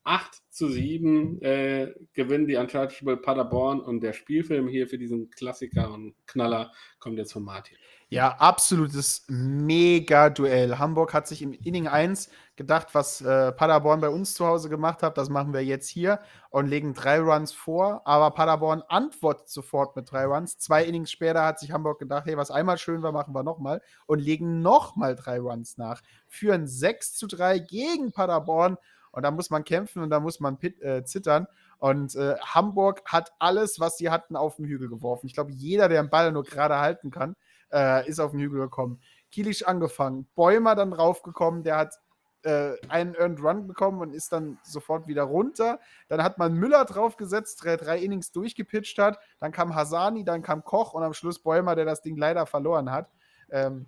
8 0.03 0.41
zu 0.49 0.67
7 0.67 1.41
äh, 1.41 1.93
gewinnen 2.13 2.47
die 2.47 2.55
Untouchable 2.55 3.17
Paderborn 3.17 3.79
und 3.79 4.01
der 4.01 4.13
Spielfilm 4.13 4.67
hier 4.67 4.87
für 4.87 4.97
diesen 4.97 5.29
Klassiker 5.29 5.91
und 5.93 6.15
Knaller 6.27 6.71
kommt 6.99 7.17
jetzt 7.17 7.33
von 7.33 7.43
Martin. 7.43 7.77
Ja, 8.13 8.35
absolutes 8.39 9.23
Mega-Duell. 9.29 10.77
Hamburg 10.77 11.13
hat 11.13 11.29
sich 11.29 11.41
im 11.41 11.53
Inning 11.53 11.87
1 11.87 12.29
gedacht, 12.57 12.89
was 12.91 13.21
äh, 13.21 13.53
Paderborn 13.53 14.01
bei 14.01 14.09
uns 14.09 14.33
zu 14.33 14.45
Hause 14.45 14.67
gemacht 14.67 15.01
hat, 15.01 15.17
das 15.17 15.29
machen 15.29 15.53
wir 15.53 15.63
jetzt 15.63 15.87
hier 15.87 16.19
und 16.49 16.67
legen 16.67 16.93
drei 16.93 17.21
Runs 17.21 17.53
vor. 17.53 18.01
Aber 18.03 18.31
Paderborn 18.31 18.83
antwortet 18.89 19.47
sofort 19.47 19.95
mit 19.95 20.11
drei 20.11 20.25
Runs. 20.25 20.57
Zwei 20.57 20.83
Innings 20.83 21.09
später 21.09 21.45
hat 21.45 21.59
sich 21.59 21.71
Hamburg 21.71 21.99
gedacht, 21.99 22.25
hey, 22.25 22.35
was 22.35 22.51
einmal 22.51 22.77
schön 22.77 23.01
war, 23.01 23.13
machen 23.13 23.33
wir 23.33 23.43
nochmal 23.43 23.81
und 24.07 24.19
legen 24.19 24.61
nochmal 24.61 25.15
drei 25.15 25.39
Runs 25.39 25.77
nach. 25.77 26.01
Führen 26.27 26.67
6 26.67 27.13
zu 27.13 27.27
3 27.27 27.59
gegen 27.59 28.11
Paderborn 28.11 28.75
und 29.11 29.23
da 29.23 29.31
muss 29.31 29.49
man 29.49 29.63
kämpfen 29.63 30.01
und 30.01 30.09
da 30.09 30.19
muss 30.19 30.39
man 30.39 30.57
pit, 30.57 30.81
äh, 30.81 31.03
zittern. 31.03 31.47
Und 31.77 32.15
äh, 32.15 32.35
Hamburg 32.39 33.01
hat 33.05 33.33
alles, 33.39 33.79
was 33.79 33.97
sie 33.97 34.09
hatten, 34.09 34.35
auf 34.35 34.57
den 34.57 34.65
Hügel 34.65 34.89
geworfen. 34.89 35.27
Ich 35.27 35.33
glaube, 35.33 35.51
jeder, 35.51 35.89
der 35.89 36.03
den 36.03 36.09
Ball 36.09 36.31
nur 36.31 36.43
gerade 36.43 36.77
halten 36.79 37.11
kann, 37.11 37.35
äh, 37.71 38.07
ist 38.07 38.19
auf 38.19 38.31
den 38.31 38.39
Hügel 38.39 38.61
gekommen. 38.61 39.01
Kilisch 39.31 39.65
angefangen, 39.65 40.27
Bäumer 40.35 40.75
dann 40.75 40.93
raufgekommen, 40.93 41.63
der 41.63 41.77
hat 41.77 41.95
äh, 42.43 42.73
einen 42.89 43.15
Earned 43.15 43.41
Run 43.41 43.67
bekommen 43.67 44.01
und 44.01 44.13
ist 44.13 44.31
dann 44.31 44.59
sofort 44.63 45.07
wieder 45.07 45.23
runter. 45.23 45.79
Dann 46.07 46.23
hat 46.23 46.37
man 46.37 46.53
Müller 46.53 46.85
draufgesetzt, 46.85 47.63
der 47.63 47.77
drei 47.77 47.99
Innings 47.99 48.31
durchgepitcht 48.31 48.97
hat. 48.97 49.19
Dann 49.39 49.51
kam 49.51 49.75
Hasani, 49.75 50.23
dann 50.23 50.41
kam 50.41 50.63
Koch 50.63 50.93
und 50.93 51.03
am 51.03 51.13
Schluss 51.13 51.39
Bäumer, 51.39 51.75
der 51.75 51.85
das 51.85 52.01
Ding 52.01 52.17
leider 52.17 52.45
verloren 52.45 52.91
hat. 52.91 53.09
Ähm, 53.49 53.87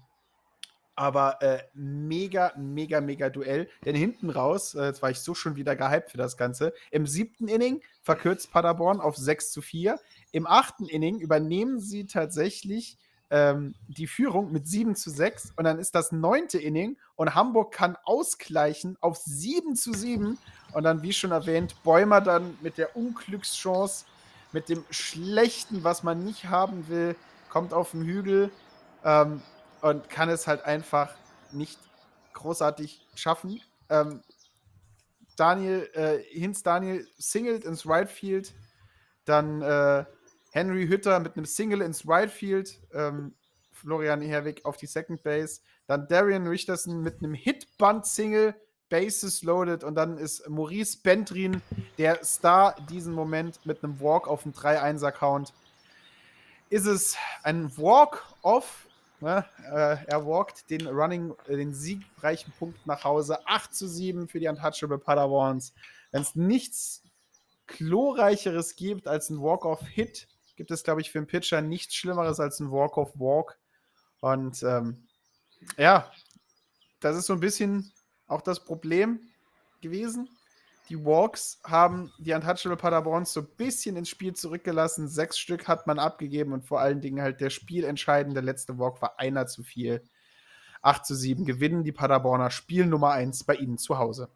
aber 0.96 1.42
äh, 1.42 1.64
mega, 1.74 2.54
mega, 2.58 3.02
mega 3.02 3.30
Duell. 3.30 3.70
Denn 3.86 3.96
hinten 3.96 4.30
raus, 4.30 4.76
äh, 4.76 4.86
jetzt 4.86 5.02
war 5.02 5.10
ich 5.10 5.20
so 5.20 5.34
schon 5.34 5.56
wieder 5.56 5.76
gehypt 5.76 6.12
für 6.12 6.18
das 6.18 6.38
Ganze. 6.38 6.74
Im 6.92 7.08
siebten 7.08 7.48
Inning 7.48 7.82
verkürzt 8.02 8.52
Paderborn 8.52 9.02
auf 9.02 9.18
6 9.18 9.52
zu 9.52 9.62
4. 9.62 10.00
Im 10.32 10.48
achten 10.48 10.86
Inning 10.86 11.20
übernehmen 11.20 11.80
sie 11.80 12.06
tatsächlich 12.06 12.98
ähm, 13.30 13.74
die 13.88 14.06
Führung 14.06 14.52
mit 14.52 14.68
7 14.68 14.96
zu 14.96 15.10
6. 15.10 15.54
Und 15.56 15.64
dann 15.64 15.80
ist 15.80 15.96
das 15.96 16.12
neunte 16.12 16.60
Inning 16.60 16.98
und 17.16 17.34
Hamburg 17.34 17.74
kann 17.74 17.98
ausgleichen 18.04 18.98
auf 19.02 19.18
7 19.18 19.76
zu 19.76 19.94
7. 19.94 20.38
Und 20.74 20.84
dann, 20.84 21.02
wie 21.02 21.14
schon 21.14 21.32
erwähnt, 21.32 21.76
Bäumer 21.84 22.22
dann 22.22 22.58
mit 22.62 22.78
der 22.78 22.96
Unglückschance, 22.96 24.06
mit 24.52 24.70
dem 24.70 24.84
Schlechten, 24.92 25.84
was 25.84 26.04
man 26.04 26.24
nicht 26.24 26.46
haben 26.46 26.88
will, 26.88 27.16
kommt 27.50 27.74
auf 27.74 27.92
den 27.92 28.04
Hügel. 28.04 28.52
Ähm, 29.04 29.42
und 29.84 30.10
kann 30.10 30.30
es 30.30 30.48
halt 30.48 30.64
einfach 30.64 31.14
nicht 31.52 31.78
großartig 32.32 33.06
schaffen. 33.16 33.60
Ähm, 33.90 34.24
Daniel, 35.36 35.90
äh, 35.94 36.20
Hinz 36.20 36.64
Daniel 36.64 37.06
singelt 37.18 37.66
ins 37.66 37.86
Right 37.86 38.10
Field, 38.10 38.54
dann 39.26 39.62
äh, 39.62 40.06
Henry 40.52 40.88
Hütter 40.88 41.20
mit 41.20 41.36
einem 41.36 41.46
Single 41.46 41.82
ins 41.82 42.08
Right 42.08 42.32
Field, 42.32 42.80
ähm, 42.94 43.36
Florian 43.72 44.22
Herwig 44.22 44.64
auf 44.64 44.78
die 44.78 44.86
Second 44.86 45.22
Base, 45.22 45.60
dann 45.86 46.08
Darian 46.08 46.48
Richterson 46.48 47.02
mit 47.02 47.22
einem 47.22 47.34
Hitband-Single, 47.34 48.56
Bases 48.88 49.44
loaded 49.44 49.84
und 49.84 49.96
dann 49.96 50.18
ist 50.18 50.48
Maurice 50.48 50.98
Bentrin 51.04 51.62
der 51.98 52.24
Star 52.24 52.74
diesen 52.90 53.14
Moment 53.14 53.66
mit 53.66 53.84
einem 53.84 54.00
Walk 54.00 54.30
auf 54.30 54.44
dem 54.44 54.54
3-1er-Count. 54.54 55.52
Ist 56.70 56.86
es 56.86 57.18
ein 57.44 57.76
Walk-Off 57.78 58.88
Ne? 59.24 59.46
Äh, 59.72 60.06
er 60.06 60.28
walkt 60.28 60.70
den 60.70 60.86
Running, 60.86 61.34
äh, 61.48 61.56
den 61.56 61.74
siegreichen 61.74 62.52
Punkt 62.60 62.86
nach 62.86 63.06
Hause. 63.06 63.40
8 63.48 63.74
zu 63.74 63.88
7 63.88 64.28
für 64.28 64.42
die 64.42 64.50
Untouchable 64.50 64.98
Padawans. 64.98 65.74
Wenn 66.12 66.24
es 66.24 66.36
nichts 66.36 67.04
glorreicheres 67.68 68.76
gibt 68.76 69.08
als 69.08 69.30
ein 69.30 69.42
Walk-Off-Hit, 69.42 70.28
gibt 70.58 70.72
es, 70.72 70.84
glaube 70.84 71.00
ich, 71.00 71.10
für 71.10 71.20
einen 71.20 71.28
Pitcher 71.28 71.62
nichts 71.62 71.96
Schlimmeres 71.96 72.42
als 72.42 72.60
ein 72.60 72.70
Walk-Off-Walk. 72.70 73.58
Und 74.20 74.62
ähm, 74.64 75.08
ja, 75.78 76.12
das 77.00 77.16
ist 77.16 77.28
so 77.28 77.34
ein 77.34 77.40
bisschen 77.40 77.94
auch 78.28 78.42
das 78.42 78.66
Problem 78.66 79.22
gewesen. 79.80 80.28
Die 80.94 81.04
Walks 81.04 81.60
haben 81.64 82.12
die 82.20 82.34
Untouchable 82.34 82.78
Paderborns 82.78 83.34
so 83.34 83.40
ein 83.40 83.48
bisschen 83.58 83.96
ins 83.96 84.10
Spiel 84.10 84.36
zurückgelassen. 84.36 85.08
Sechs 85.08 85.40
Stück 85.40 85.68
hat 85.68 85.88
man 85.88 85.98
abgegeben 85.98 86.54
und 86.54 86.66
vor 86.66 86.82
allen 86.82 87.02
Dingen 87.02 87.20
halt 87.20 87.42
der 87.42 87.50
spielentscheidende 87.50 88.42
letzte 88.42 88.78
Walk 88.78 89.02
war 89.02 89.20
einer 89.20 89.48
zu 89.48 89.64
viel. 89.64 90.04
8 90.84 91.04
zu 91.04 91.16
7 91.16 91.46
gewinnen 91.46 91.84
die 91.84 91.92
Paderborner 91.92 92.52
Spiel 92.52 92.86
Nummer 92.86 93.10
1 93.10 93.44
bei 93.46 93.56
ihnen 93.56 93.80
zu 93.80 93.98
Hause. 93.98 94.30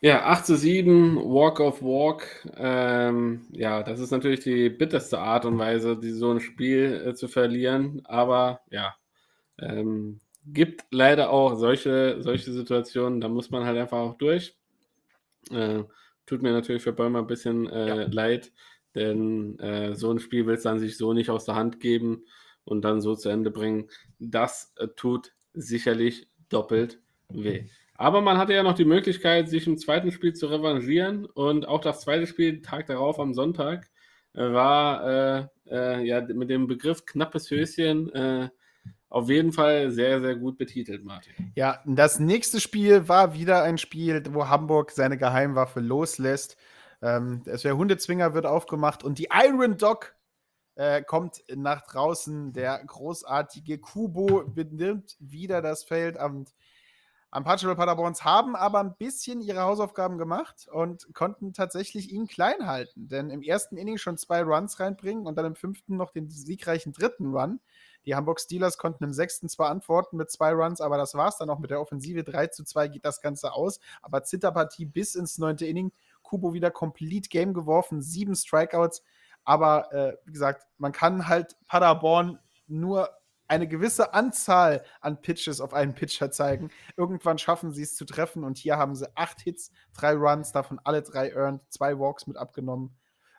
Ja, 0.00 0.26
8 0.26 0.46
zu 0.46 0.56
7, 0.56 1.14
Walk 1.16 1.60
of 1.60 1.80
Walk. 1.80 2.26
Ähm, 2.56 3.46
ja, 3.52 3.84
das 3.84 4.00
ist 4.00 4.10
natürlich 4.10 4.40
die 4.40 4.68
bitterste 4.68 5.20
Art 5.20 5.44
und 5.44 5.60
Weise, 5.60 5.96
die, 5.96 6.10
so 6.10 6.32
ein 6.32 6.40
Spiel 6.40 7.04
äh, 7.06 7.14
zu 7.14 7.28
verlieren. 7.28 8.02
Aber 8.04 8.62
ja, 8.70 8.96
ähm, 9.60 10.18
gibt 10.46 10.84
leider 10.90 11.30
auch 11.30 11.56
solche, 11.56 12.16
solche 12.20 12.52
Situationen, 12.52 13.20
da 13.20 13.28
muss 13.28 13.50
man 13.50 13.64
halt 13.64 13.78
einfach 13.78 13.98
auch 13.98 14.14
durch. 14.16 14.56
Äh, 15.50 15.82
tut 16.24 16.42
mir 16.42 16.52
natürlich 16.52 16.82
für 16.82 16.92
Bäumer 16.92 17.20
ein 17.20 17.26
bisschen 17.26 17.68
äh, 17.68 17.88
ja. 17.88 18.06
leid, 18.06 18.52
denn 18.94 19.58
äh, 19.58 19.94
so 19.94 20.10
ein 20.10 20.18
Spiel 20.18 20.46
will 20.46 20.54
es 20.54 20.62
dann 20.62 20.78
sich 20.78 20.96
so 20.96 21.12
nicht 21.12 21.30
aus 21.30 21.44
der 21.44 21.56
Hand 21.56 21.80
geben 21.80 22.24
und 22.64 22.84
dann 22.84 23.00
so 23.00 23.14
zu 23.14 23.28
Ende 23.28 23.50
bringen. 23.50 23.88
Das 24.18 24.72
äh, 24.76 24.88
tut 24.88 25.32
sicherlich 25.52 26.28
doppelt 26.48 27.00
weh. 27.28 27.64
Aber 27.94 28.20
man 28.20 28.38
hatte 28.38 28.52
ja 28.52 28.62
noch 28.62 28.74
die 28.74 28.84
Möglichkeit, 28.84 29.48
sich 29.48 29.66
im 29.66 29.78
zweiten 29.78 30.12
Spiel 30.12 30.34
zu 30.34 30.46
revanchieren 30.46 31.24
und 31.24 31.66
auch 31.66 31.80
das 31.80 32.02
zweite 32.02 32.26
Spiel, 32.26 32.60
Tag 32.60 32.86
darauf 32.86 33.18
am 33.18 33.34
Sonntag, 33.34 33.88
äh, 34.34 34.52
war 34.52 35.48
äh, 35.70 36.04
ja 36.04 36.20
mit 36.20 36.50
dem 36.50 36.66
Begriff 36.66 37.04
knappes 37.04 37.50
Höschen 37.50 38.10
auf 39.08 39.28
jeden 39.28 39.52
Fall 39.52 39.90
sehr, 39.90 40.20
sehr 40.20 40.36
gut 40.36 40.58
betitelt, 40.58 41.04
Martin. 41.04 41.52
Ja, 41.54 41.80
das 41.86 42.18
nächste 42.18 42.60
Spiel 42.60 43.08
war 43.08 43.34
wieder 43.34 43.62
ein 43.62 43.78
Spiel, 43.78 44.22
wo 44.30 44.48
Hamburg 44.48 44.90
seine 44.90 45.16
Geheimwaffe 45.16 45.80
loslässt. 45.80 46.56
Ähm, 47.02 47.42
der 47.44 47.76
Hundezwinger 47.76 48.34
wird 48.34 48.46
aufgemacht 48.46 49.04
und 49.04 49.18
die 49.18 49.28
Iron 49.32 49.76
Dog 49.76 50.16
äh, 50.76 51.02
kommt 51.02 51.42
nach 51.54 51.82
draußen. 51.82 52.52
Der 52.52 52.82
großartige 52.84 53.78
Kubo 53.78 54.44
benimmt 54.46 55.16
wieder 55.18 55.62
das 55.62 55.84
Feld. 55.84 56.16
Und 56.16 56.54
Unpatchable 57.30 57.76
Paderborns 57.76 58.24
haben 58.24 58.56
aber 58.56 58.80
ein 58.80 58.96
bisschen 58.96 59.40
ihre 59.40 59.62
Hausaufgaben 59.62 60.16
gemacht 60.16 60.68
und 60.70 61.06
konnten 61.12 61.52
tatsächlich 61.52 62.10
ihn 62.10 62.26
klein 62.26 62.66
halten. 62.66 63.08
Denn 63.08 63.30
im 63.30 63.42
ersten 63.42 63.76
Inning 63.76 63.98
schon 63.98 64.16
zwei 64.16 64.42
Runs 64.42 64.80
reinbringen 64.80 65.26
und 65.26 65.36
dann 65.36 65.46
im 65.46 65.56
fünften 65.56 65.96
noch 65.96 66.12
den 66.12 66.30
siegreichen 66.30 66.92
dritten 66.92 67.34
Run. 67.34 67.60
Die 68.06 68.14
Hamburg 68.14 68.40
Steelers 68.40 68.78
konnten 68.78 69.04
im 69.04 69.12
sechsten 69.12 69.48
zwar 69.48 69.70
antworten 69.70 70.16
mit 70.16 70.30
zwei 70.30 70.52
Runs, 70.52 70.80
aber 70.80 70.96
das 70.96 71.14
war 71.14 71.28
es 71.28 71.36
dann 71.36 71.50
auch 71.50 71.58
mit 71.58 71.70
der 71.70 71.80
Offensive. 71.80 72.22
3 72.22 72.46
zu 72.48 72.64
2 72.64 72.88
geht 72.88 73.04
das 73.04 73.20
Ganze 73.20 73.52
aus. 73.52 73.80
Aber 74.00 74.22
Zitterpartie 74.22 74.86
bis 74.86 75.16
ins 75.16 75.38
neunte 75.38 75.66
Inning. 75.66 75.92
Kubo 76.22 76.54
wieder 76.54 76.70
Complete 76.70 77.28
Game 77.28 77.52
geworfen, 77.52 78.00
sieben 78.00 78.34
Strikeouts. 78.34 79.02
Aber 79.44 79.92
äh, 79.92 80.16
wie 80.24 80.32
gesagt, 80.32 80.66
man 80.78 80.92
kann 80.92 81.28
halt 81.28 81.56
Paderborn 81.66 82.38
nur 82.66 83.10
eine 83.48 83.68
gewisse 83.68 84.12
Anzahl 84.12 84.84
an 85.00 85.20
Pitches 85.20 85.60
auf 85.60 85.72
einen 85.72 85.94
Pitcher 85.94 86.30
zeigen. 86.30 86.70
Irgendwann 86.96 87.38
schaffen 87.38 87.72
sie 87.72 87.82
es 87.82 87.94
zu 87.94 88.04
treffen 88.04 88.44
und 88.44 88.58
hier 88.58 88.76
haben 88.76 88.94
sie 88.96 89.08
acht 89.16 89.40
Hits, 89.40 89.70
drei 89.94 90.14
Runs, 90.14 90.52
davon 90.52 90.80
alle 90.82 91.02
drei 91.02 91.32
earned, 91.32 91.60
zwei 91.68 91.98
Walks 91.98 92.26
mit 92.26 92.36
abgenommen. 92.36 92.96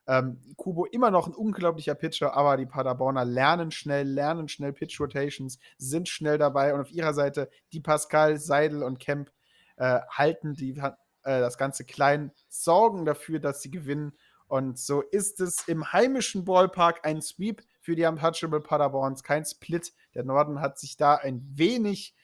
Ähm, 0.08 0.40
Kubo 0.56 0.86
immer 0.86 1.12
noch 1.12 1.28
ein 1.28 1.34
unglaublicher 1.34 1.96
Pitcher, 1.96 2.34
aber 2.34 2.56
die 2.56 2.66
Paderborner 2.66 3.26
lernen 3.26 3.72
schnell, 3.72 4.08
lernen 4.08 4.48
schnell 4.48 4.72
Pitch 4.72 5.00
Rotations, 5.00 5.60
sind 5.78 6.08
schnell 6.08 6.38
dabei 6.38 6.74
und 6.74 6.82
auf 6.82 6.92
ihrer 6.92 7.14
Seite 7.14 7.50
die 7.74 7.82
Pascal, 7.82 8.38
Seidel 8.38 8.84
und 8.84 9.00
Kemp 9.00 9.32
äh, 9.76 10.00
halten 10.10 10.54
die, 10.54 10.78
äh, 10.78 10.92
das 11.24 11.58
Ganze 11.58 11.84
klein, 11.84 12.32
sorgen 12.48 13.06
dafür, 13.06 13.40
dass 13.40 13.62
sie 13.62 13.72
gewinnen. 13.72 14.14
Und 14.48 14.80
so 14.80 15.02
ist 15.02 15.42
es 15.42 15.68
im 15.68 15.92
heimischen 15.92 16.46
Ballpark 16.46 17.06
ein 17.06 17.22
Sweep 17.22 17.62
für 17.82 17.96
die 17.96 18.06
Untouchable 18.06 18.62
Paderborns, 18.62 19.24
kein 19.24 19.44
Split. 19.44 19.94
Der 20.16 20.24
Norden 20.24 20.62
hat 20.62 20.80
sich 20.80 20.96
da 20.96 21.16
ein 21.16 21.46
wenig 21.52 22.16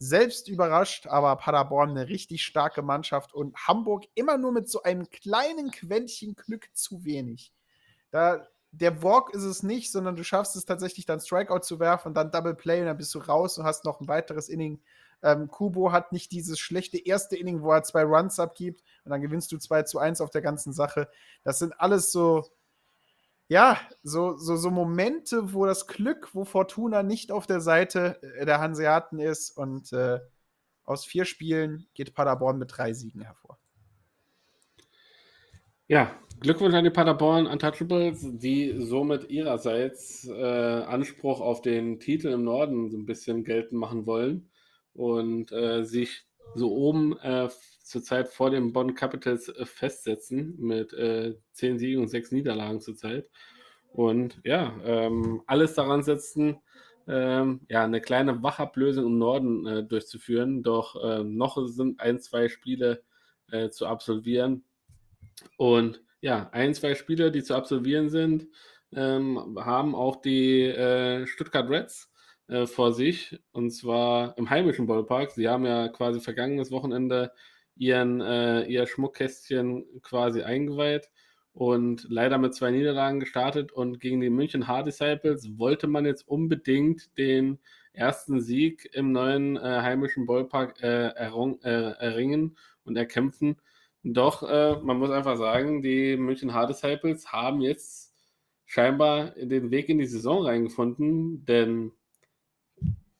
selbst 0.00 0.48
überrascht, 0.48 1.06
aber 1.06 1.36
Paderborn 1.36 1.90
eine 1.90 2.08
richtig 2.08 2.42
starke 2.42 2.80
Mannschaft 2.80 3.34
und 3.34 3.54
Hamburg 3.68 4.04
immer 4.14 4.38
nur 4.38 4.50
mit 4.50 4.68
so 4.68 4.82
einem 4.82 5.10
kleinen 5.10 5.70
Quäntchen 5.70 6.34
Glück 6.34 6.70
zu 6.72 7.04
wenig. 7.04 7.52
Da, 8.10 8.48
der 8.72 9.02
Walk 9.02 9.34
ist 9.34 9.42
es 9.42 9.62
nicht, 9.62 9.92
sondern 9.92 10.16
du 10.16 10.24
schaffst 10.24 10.56
es 10.56 10.64
tatsächlich 10.64 11.04
dann 11.04 11.20
Strikeout 11.20 11.60
zu 11.60 11.78
werfen 11.80 12.08
und 12.08 12.14
dann 12.14 12.30
Double 12.30 12.54
Play 12.54 12.80
und 12.80 12.86
dann 12.86 12.96
bist 12.96 13.14
du 13.14 13.18
raus 13.18 13.58
und 13.58 13.64
hast 13.64 13.84
noch 13.84 14.00
ein 14.00 14.08
weiteres 14.08 14.48
Inning. 14.48 14.80
Ähm, 15.22 15.48
Kubo 15.48 15.92
hat 15.92 16.12
nicht 16.12 16.32
dieses 16.32 16.58
schlechte 16.58 16.96
erste 16.96 17.36
Inning, 17.36 17.60
wo 17.60 17.70
er 17.70 17.82
zwei 17.82 18.04
Runs 18.04 18.40
abgibt 18.40 18.82
und 19.04 19.10
dann 19.10 19.20
gewinnst 19.20 19.52
du 19.52 19.58
2 19.58 19.82
zu 19.82 19.98
1 19.98 20.22
auf 20.22 20.30
der 20.30 20.40
ganzen 20.40 20.72
Sache. 20.72 21.10
Das 21.44 21.58
sind 21.58 21.78
alles 21.78 22.10
so, 22.10 22.46
ja, 23.50 23.80
so, 24.04 24.36
so, 24.36 24.54
so 24.54 24.70
Momente, 24.70 25.52
wo 25.52 25.66
das 25.66 25.88
Glück, 25.88 26.28
wo 26.34 26.44
Fortuna 26.44 27.02
nicht 27.02 27.32
auf 27.32 27.48
der 27.48 27.60
Seite 27.60 28.22
äh, 28.38 28.46
der 28.46 28.60
Hanseaten 28.60 29.18
ist 29.18 29.50
und 29.50 29.92
äh, 29.92 30.20
aus 30.84 31.04
vier 31.04 31.24
Spielen 31.24 31.88
geht 31.94 32.14
Paderborn 32.14 32.58
mit 32.60 32.70
drei 32.76 32.92
Siegen 32.92 33.22
hervor. 33.22 33.58
Ja, 35.88 36.14
Glückwunsch 36.38 36.74
an 36.76 36.84
die 36.84 36.90
Paderborn 36.90 37.48
Untouchables, 37.48 38.24
die 38.38 38.76
somit 38.78 39.28
ihrerseits 39.28 40.28
äh, 40.28 40.84
Anspruch 40.84 41.40
auf 41.40 41.60
den 41.60 41.98
Titel 41.98 42.28
im 42.28 42.44
Norden 42.44 42.88
so 42.88 42.96
ein 42.96 43.04
bisschen 43.04 43.42
geltend 43.42 43.80
machen 43.80 44.06
wollen 44.06 44.48
und 44.94 45.50
äh, 45.50 45.82
sich 45.82 46.24
so 46.54 46.72
oben 46.72 47.18
äh, 47.18 47.48
zurzeit 47.90 48.28
vor 48.28 48.50
den 48.50 48.72
Bonn 48.72 48.94
Capitals 48.94 49.48
äh, 49.48 49.66
festsetzen 49.66 50.56
mit 50.58 50.92
äh, 50.92 51.36
zehn 51.52 51.78
Siegen 51.78 52.02
und 52.02 52.08
sechs 52.08 52.32
Niederlagen 52.32 52.80
zurzeit. 52.80 53.28
Und 53.92 54.40
ja, 54.44 54.74
ähm, 54.84 55.42
alles 55.46 55.74
daran 55.74 56.02
setzen, 56.02 56.58
ähm, 57.08 57.60
ja, 57.68 57.84
eine 57.84 58.00
kleine 58.00 58.42
Wachablösung 58.42 59.06
im 59.06 59.18
Norden 59.18 59.66
äh, 59.66 59.84
durchzuführen. 59.84 60.62
Doch 60.62 60.96
ähm, 61.02 61.36
noch 61.36 61.66
sind 61.66 62.00
ein, 62.00 62.20
zwei 62.20 62.48
Spiele 62.48 63.02
äh, 63.50 63.70
zu 63.70 63.86
absolvieren. 63.86 64.64
Und 65.56 66.02
ja, 66.20 66.48
ein, 66.52 66.74
zwei 66.74 66.94
Spiele, 66.94 67.32
die 67.32 67.42
zu 67.42 67.54
absolvieren 67.54 68.10
sind, 68.10 68.46
ähm, 68.92 69.58
haben 69.58 69.94
auch 69.94 70.16
die 70.16 70.62
äh, 70.62 71.26
Stuttgart 71.26 71.68
Reds 71.68 72.12
äh, 72.48 72.66
vor 72.66 72.92
sich 72.92 73.38
und 73.52 73.70
zwar 73.70 74.36
im 74.38 74.50
heimischen 74.50 74.86
Ballpark. 74.86 75.30
Sie 75.30 75.48
haben 75.48 75.64
ja 75.64 75.88
quasi 75.88 76.20
vergangenes 76.20 76.70
Wochenende 76.70 77.32
ihren, 77.80 78.20
äh, 78.20 78.64
ihr 78.64 78.86
Schmuckkästchen 78.86 80.02
quasi 80.02 80.42
eingeweiht 80.42 81.10
und 81.54 82.06
leider 82.10 82.36
mit 82.36 82.54
zwei 82.54 82.70
Niederlagen 82.70 83.20
gestartet 83.20 83.72
und 83.72 84.00
gegen 84.00 84.20
die 84.20 84.28
München 84.28 84.68
Hard 84.68 84.86
Disciples 84.86 85.58
wollte 85.58 85.86
man 85.86 86.04
jetzt 86.04 86.28
unbedingt 86.28 87.16
den 87.16 87.58
ersten 87.94 88.42
Sieg 88.42 88.90
im 88.92 89.12
neuen 89.12 89.56
äh, 89.56 89.60
heimischen 89.60 90.26
Ballpark 90.26 90.82
äh, 90.82 91.08
errung, 91.08 91.58
äh, 91.62 91.92
erringen 91.92 92.58
und 92.84 92.96
erkämpfen. 92.96 93.56
Doch 94.02 94.42
äh, 94.42 94.76
man 94.82 94.98
muss 94.98 95.10
einfach 95.10 95.38
sagen, 95.38 95.80
die 95.80 96.18
München 96.18 96.52
Hard 96.52 96.68
Disciples 96.68 97.32
haben 97.32 97.62
jetzt 97.62 98.14
scheinbar 98.66 99.30
den 99.30 99.70
Weg 99.70 99.88
in 99.88 99.98
die 99.98 100.06
Saison 100.06 100.44
reingefunden, 100.44 101.46
denn 101.46 101.92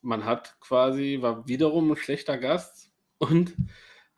man 0.03 0.27
hat 0.27 0.61
quasi, 0.61 1.19
war 1.23 1.49
wiederum 1.49 1.93
ein 1.93 1.97
schlechter 1.97 2.37
Gast 2.37 2.91
und 3.19 3.55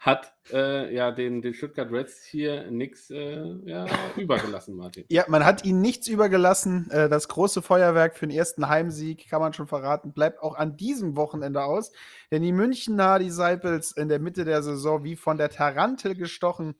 hat 0.02 0.34
äh, 0.52 0.92
ja 0.92 1.12
den, 1.12 1.42
den 1.42 1.54
Stuttgart 1.54 1.92
Reds 1.92 2.24
hier 2.24 2.68
nichts 2.72 3.08
äh, 3.10 3.54
ja, 3.64 3.86
übergelassen, 4.16 4.74
Martin. 4.74 5.04
Ja, 5.08 5.24
man 5.28 5.44
hat 5.44 5.64
ihnen 5.64 5.80
nichts 5.80 6.08
übergelassen. 6.08 6.90
Äh, 6.90 7.08
das 7.08 7.28
große 7.28 7.62
Feuerwerk 7.62 8.16
für 8.16 8.26
den 8.26 8.36
ersten 8.36 8.68
Heimsieg, 8.68 9.28
kann 9.30 9.40
man 9.40 9.52
schon 9.52 9.68
verraten, 9.68 10.12
bleibt 10.12 10.42
auch 10.42 10.56
an 10.56 10.76
diesem 10.76 11.16
Wochenende 11.16 11.62
aus. 11.62 11.92
Denn 12.32 12.42
die 12.42 12.50
Münchner 12.50 13.20
Disciples 13.20 13.92
in 13.92 14.08
der 14.08 14.18
Mitte 14.18 14.44
der 14.44 14.64
Saison 14.64 15.04
wie 15.04 15.14
von 15.14 15.38
der 15.38 15.50
Tarantel 15.50 16.16
gestochen. 16.16 16.74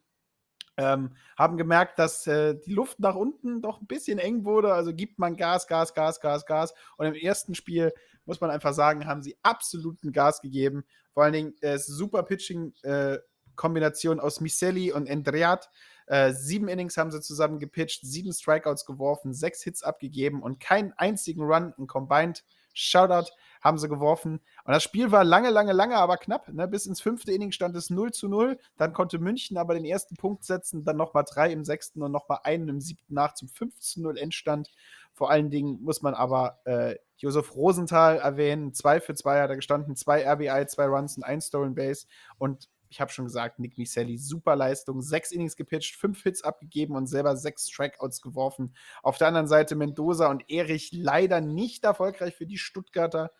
Ähm, 0.76 1.12
haben 1.36 1.58
gemerkt, 1.58 2.00
dass 2.00 2.26
äh, 2.26 2.56
die 2.66 2.72
Luft 2.72 2.98
nach 2.98 3.14
unten 3.14 3.62
doch 3.62 3.80
ein 3.80 3.86
bisschen 3.86 4.18
eng 4.18 4.44
wurde. 4.44 4.74
Also 4.74 4.92
gibt 4.92 5.20
man 5.20 5.36
Gas, 5.36 5.68
Gas, 5.68 5.94
Gas, 5.94 6.18
Gas, 6.18 6.44
Gas. 6.44 6.74
Und 6.96 7.06
im 7.06 7.14
ersten 7.14 7.54
Spiel 7.54 7.92
muss 8.24 8.40
man 8.40 8.50
einfach 8.50 8.72
sagen, 8.72 9.06
haben 9.06 9.22
sie 9.22 9.36
absoluten 9.42 10.12
Gas 10.12 10.40
gegeben. 10.40 10.84
Vor 11.12 11.24
allen 11.24 11.32
Dingen 11.32 11.54
äh, 11.60 11.78
super 11.78 12.22
Pitching-Kombination 12.22 14.18
äh, 14.18 14.20
aus 14.20 14.40
Miselli 14.40 14.92
und 14.92 15.06
Endreat. 15.06 15.70
Äh, 16.06 16.32
sieben 16.32 16.68
Innings 16.68 16.96
haben 16.96 17.10
sie 17.10 17.20
zusammen 17.20 17.58
gepitcht, 17.58 18.00
sieben 18.02 18.32
Strikeouts 18.32 18.84
geworfen, 18.86 19.32
sechs 19.32 19.62
Hits 19.62 19.82
abgegeben 19.82 20.42
und 20.42 20.60
keinen 20.60 20.92
einzigen 20.94 21.42
Run, 21.42 21.74
ein 21.78 21.86
Combined 21.86 22.44
Shoutout 22.74 23.30
haben 23.60 23.78
sie 23.78 23.88
geworfen. 23.88 24.40
Und 24.64 24.72
das 24.72 24.82
Spiel 24.82 25.12
war 25.12 25.24
lange, 25.24 25.50
lange, 25.50 25.72
lange, 25.72 25.96
aber 25.96 26.16
knapp. 26.16 26.48
Ne? 26.48 26.66
Bis 26.66 26.86
ins 26.86 27.00
fünfte 27.00 27.32
Inning 27.32 27.52
stand 27.52 27.76
es 27.76 27.90
0 27.90 28.12
zu 28.12 28.28
0. 28.28 28.58
Dann 28.76 28.92
konnte 28.92 29.18
München 29.18 29.56
aber 29.56 29.74
den 29.74 29.84
ersten 29.84 30.16
Punkt 30.16 30.44
setzen, 30.44 30.84
dann 30.84 30.96
nochmal 30.96 31.24
drei 31.24 31.52
im 31.52 31.64
sechsten 31.64 32.02
und 32.02 32.12
nochmal 32.12 32.40
einen 32.44 32.68
im 32.68 32.80
siebten 32.80 33.14
nach 33.14 33.34
zum 33.34 33.48
5 33.48 33.78
zu 33.78 34.02
0 34.02 34.18
Endstand. 34.18 34.70
Vor 35.12 35.30
allen 35.30 35.50
Dingen 35.50 35.80
muss 35.82 36.02
man 36.02 36.14
aber 36.14 36.60
äh, 36.64 36.96
Josef 37.16 37.54
Rosenthal 37.54 38.18
erwähnen. 38.18 38.74
Zwei 38.74 39.00
für 39.00 39.14
zwei 39.14 39.40
hat 39.40 39.50
er 39.50 39.56
gestanden, 39.56 39.94
zwei 39.94 40.26
RBI, 40.26 40.66
zwei 40.66 40.86
Runs 40.86 41.16
und 41.16 41.22
ein 41.22 41.40
Stolen 41.40 41.74
Base. 41.74 42.06
Und 42.38 42.68
ich 42.88 43.00
habe 43.00 43.10
schon 43.10 43.24
gesagt, 43.24 43.58
Nick 43.58 43.78
Miselli, 43.78 44.18
super 44.18 44.54
Leistung. 44.54 45.00
Sechs 45.00 45.32
Innings 45.32 45.56
gepitcht, 45.56 45.96
fünf 45.96 46.22
Hits 46.22 46.42
abgegeben 46.42 46.94
und 46.94 47.06
selber 47.06 47.36
sechs 47.36 47.70
Strikeouts 47.70 48.20
geworfen. 48.20 48.74
Auf 49.02 49.18
der 49.18 49.28
anderen 49.28 49.46
Seite 49.46 49.76
Mendoza 49.76 50.28
und 50.30 50.44
Erich 50.50 50.90
leider 50.92 51.40
nicht 51.40 51.84
erfolgreich 51.84 52.34
für 52.36 52.46
die 52.46 52.58
Stuttgarter. 52.58 53.32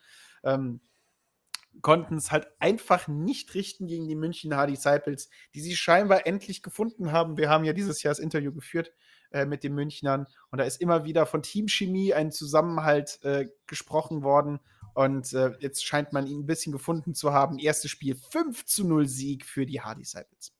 Ähm, 0.43 0.81
konnten 1.81 2.17
es 2.17 2.31
halt 2.31 2.47
einfach 2.59 3.07
nicht 3.07 3.53
richten 3.55 3.87
gegen 3.87 4.07
die 4.07 4.15
München 4.15 4.55
Hard 4.55 4.69
Disciples, 4.69 5.29
die 5.55 5.61
sie 5.61 5.75
scheinbar 5.75 6.27
endlich 6.27 6.61
gefunden 6.61 7.11
haben. 7.11 7.37
Wir 7.37 7.49
haben 7.49 7.63
ja 7.63 7.73
dieses 7.73 8.03
Jahr 8.03 8.11
das 8.11 8.19
Interview 8.19 8.53
geführt 8.53 8.91
äh, 9.33 9.45
mit 9.45 9.63
den 9.63 9.75
Münchnern 9.75 10.27
und 10.51 10.59
da 10.59 10.63
ist 10.63 10.79
immer 10.81 11.03
wieder 11.03 11.25
von 11.25 11.41
Teamchemie 11.41 12.13
ein 12.13 12.31
Zusammenhalt 12.31 13.19
äh, 13.23 13.47
gesprochen 13.67 14.23
worden 14.23 14.59
und 14.93 15.33
äh, 15.33 15.51
jetzt 15.59 15.85
scheint 15.85 16.13
man 16.13 16.27
ihn 16.27 16.41
ein 16.41 16.45
bisschen 16.45 16.71
gefunden 16.71 17.13
zu 17.15 17.33
haben. 17.33 17.59
Erstes 17.59 17.91
Spiel 17.91 18.15
5 18.15 18.65
zu 18.65 18.87
0 18.87 19.07
Sieg 19.07 19.45
für 19.45 19.65
die 19.65 19.81
Hard 19.81 19.99
Disciples. 19.99 20.53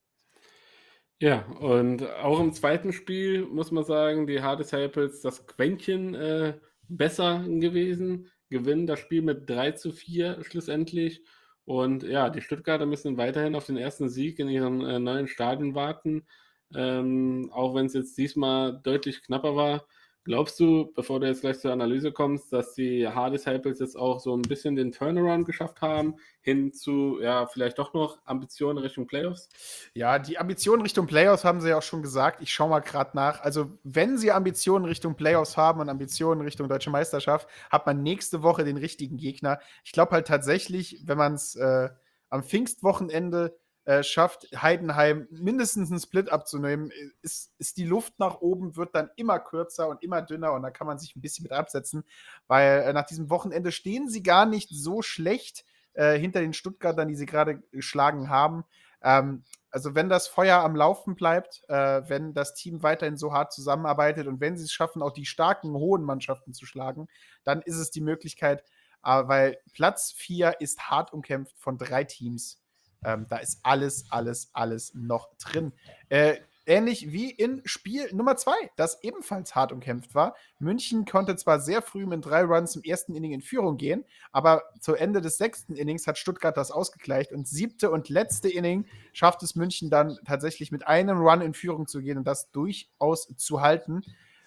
Ja, 1.19 1.45
und 1.59 2.03
auch 2.17 2.39
im 2.39 2.53
zweiten 2.53 2.91
Spiel 2.91 3.45
muss 3.45 3.71
man 3.71 3.85
sagen, 3.85 4.27
die 4.27 4.41
Hard 4.41 4.59
Disciples 4.59 5.21
das 5.21 5.45
Quäntchen 5.45 6.15
äh, 6.15 6.59
besser 6.89 7.43
gewesen, 7.47 8.29
gewinnen 8.49 8.87
das 8.87 8.99
Spiel 8.99 9.21
mit 9.21 9.49
3 9.49 9.71
zu 9.71 9.91
4 9.91 10.43
schlussendlich. 10.43 11.23
Und 11.65 12.03
ja, 12.03 12.29
die 12.29 12.41
Stuttgarter 12.41 12.85
müssen 12.85 13.17
weiterhin 13.17 13.55
auf 13.55 13.65
den 13.65 13.77
ersten 13.77 14.09
Sieg 14.09 14.39
in 14.39 14.49
ihrem 14.49 14.81
äh, 14.81 14.99
neuen 14.99 15.27
Stadion 15.27 15.75
warten. 15.75 16.27
Ähm, 16.75 17.49
auch 17.53 17.75
wenn 17.75 17.85
es 17.85 17.93
jetzt 17.93 18.17
diesmal 18.17 18.79
deutlich 18.83 19.21
knapper 19.21 19.55
war. 19.55 19.85
Glaubst 20.25 20.57
du, 20.61 20.89
bevor 20.95 21.19
du 21.19 21.27
jetzt 21.27 21.41
gleich 21.41 21.59
zur 21.59 21.73
Analyse 21.73 22.13
kommst, 22.13 22.53
dass 22.53 22.73
die 22.75 23.05
Hard 23.05 23.33
Disciples 23.33 23.79
jetzt 23.79 23.97
auch 23.97 24.21
so 24.21 24.33
ein 24.33 24.41
bisschen 24.41 24.77
den 24.77 24.93
Turnaround 24.93 25.45
geschafft 25.45 25.81
haben, 25.81 26.15
hin 26.39 26.71
zu, 26.71 27.19
ja, 27.21 27.45
vielleicht 27.45 27.77
doch 27.77 27.93
noch 27.93 28.19
Ambitionen 28.23 28.77
Richtung 28.77 29.05
Playoffs? 29.05 29.49
Ja, 29.93 30.19
die 30.19 30.37
Ambitionen 30.37 30.81
Richtung 30.81 31.07
Playoffs 31.07 31.43
haben 31.43 31.59
sie 31.59 31.69
ja 31.69 31.77
auch 31.77 31.83
schon 31.83 32.01
gesagt. 32.01 32.41
Ich 32.41 32.53
schaue 32.53 32.69
mal 32.69 32.79
gerade 32.79 33.11
nach. 33.15 33.41
Also, 33.41 33.77
wenn 33.83 34.17
sie 34.17 34.31
Ambitionen 34.31 34.85
Richtung 34.85 35.15
Playoffs 35.15 35.57
haben 35.57 35.81
und 35.81 35.89
Ambitionen 35.89 36.39
Richtung 36.39 36.69
Deutsche 36.69 36.89
Meisterschaft, 36.89 37.49
hat 37.69 37.85
man 37.85 38.01
nächste 38.01 38.43
Woche 38.43 38.63
den 38.63 38.77
richtigen 38.77 39.17
Gegner. 39.17 39.59
Ich 39.83 39.91
glaube 39.91 40.13
halt 40.13 40.27
tatsächlich, 40.27 41.01
wenn 41.05 41.17
man 41.17 41.33
es 41.33 41.57
äh, 41.57 41.89
am 42.29 42.43
Pfingstwochenende 42.43 43.57
äh, 43.85 44.03
schafft, 44.03 44.47
Heidenheim 44.55 45.27
mindestens 45.29 45.91
einen 45.91 45.99
Split 45.99 46.31
abzunehmen, 46.31 46.91
ist, 47.21 47.53
ist 47.57 47.77
die 47.77 47.85
Luft 47.85 48.17
nach 48.17 48.41
oben, 48.41 48.77
wird 48.77 48.95
dann 48.95 49.09
immer 49.17 49.39
kürzer 49.39 49.89
und 49.89 50.01
immer 50.01 50.21
dünner 50.21 50.53
und 50.53 50.61
da 50.61 50.71
kann 50.71 50.87
man 50.87 50.99
sich 50.99 51.15
ein 51.15 51.21
bisschen 51.21 51.43
mit 51.43 51.51
absetzen, 51.51 52.05
weil 52.47 52.81
äh, 52.81 52.93
nach 52.93 53.05
diesem 53.05 53.29
Wochenende 53.29 53.71
stehen 53.71 54.07
sie 54.07 54.23
gar 54.23 54.45
nicht 54.45 54.69
so 54.71 55.01
schlecht 55.01 55.65
äh, 55.93 56.17
hinter 56.17 56.39
den 56.39 56.53
Stuttgartern, 56.53 57.07
die 57.07 57.15
sie 57.15 57.25
gerade 57.25 57.59
geschlagen 57.71 58.29
haben. 58.29 58.63
Ähm, 59.01 59.43
also 59.69 59.95
wenn 59.95 60.07
das 60.07 60.27
Feuer 60.27 60.59
am 60.59 60.75
Laufen 60.75 61.15
bleibt, 61.15 61.63
äh, 61.67 62.03
wenn 62.07 62.33
das 62.33 62.53
Team 62.53 62.83
weiterhin 62.83 63.17
so 63.17 63.33
hart 63.33 63.51
zusammenarbeitet 63.51 64.27
und 64.27 64.39
wenn 64.39 64.57
sie 64.57 64.63
es 64.63 64.71
schaffen, 64.71 65.01
auch 65.01 65.11
die 65.11 65.25
starken, 65.25 65.73
hohen 65.73 66.03
Mannschaften 66.03 66.53
zu 66.53 66.65
schlagen, 66.65 67.07
dann 67.43 67.61
ist 67.61 67.77
es 67.77 67.91
die 67.91 68.01
Möglichkeit, 68.01 68.63
äh, 69.03 69.23
weil 69.27 69.57
Platz 69.73 70.13
4 70.15 70.61
ist 70.61 70.89
hart 70.89 71.11
umkämpft 71.11 71.59
von 71.59 71.77
drei 71.77 72.05
Teams 72.05 72.62
ähm, 73.05 73.25
da 73.29 73.37
ist 73.37 73.59
alles, 73.63 74.05
alles, 74.09 74.49
alles 74.53 74.93
noch 74.93 75.29
drin. 75.37 75.73
Äh, 76.09 76.37
ähnlich 76.65 77.11
wie 77.11 77.29
in 77.29 77.61
Spiel 77.65 78.13
Nummer 78.13 78.37
2, 78.37 78.53
das 78.75 79.03
ebenfalls 79.03 79.55
hart 79.55 79.71
umkämpft 79.71 80.15
war. 80.15 80.35
München 80.59 81.05
konnte 81.05 81.35
zwar 81.35 81.59
sehr 81.59 81.81
früh 81.81 82.05
mit 82.05 82.25
drei 82.25 82.43
Runs 82.43 82.75
im 82.75 82.83
ersten 82.83 83.15
Inning 83.15 83.33
in 83.33 83.41
Führung 83.41 83.77
gehen, 83.77 84.05
aber 84.31 84.63
zu 84.79 84.95
Ende 84.95 85.21
des 85.21 85.37
sechsten 85.37 85.75
Innings 85.75 86.07
hat 86.07 86.17
Stuttgart 86.17 86.55
das 86.55 86.71
ausgegleicht 86.71 87.31
und 87.31 87.47
siebte 87.47 87.91
und 87.91 88.09
letzte 88.09 88.49
Inning 88.49 88.85
schafft 89.11 89.43
es 89.43 89.55
München 89.55 89.89
dann 89.89 90.17
tatsächlich 90.25 90.71
mit 90.71 90.87
einem 90.87 91.19
Run 91.19 91.41
in 91.41 91.53
Führung 91.53 91.87
zu 91.87 92.01
gehen 92.01 92.17
und 92.17 92.25
das 92.25 92.51
durchaus 92.51 93.27
zu 93.35 93.61
halten. 93.61 94.03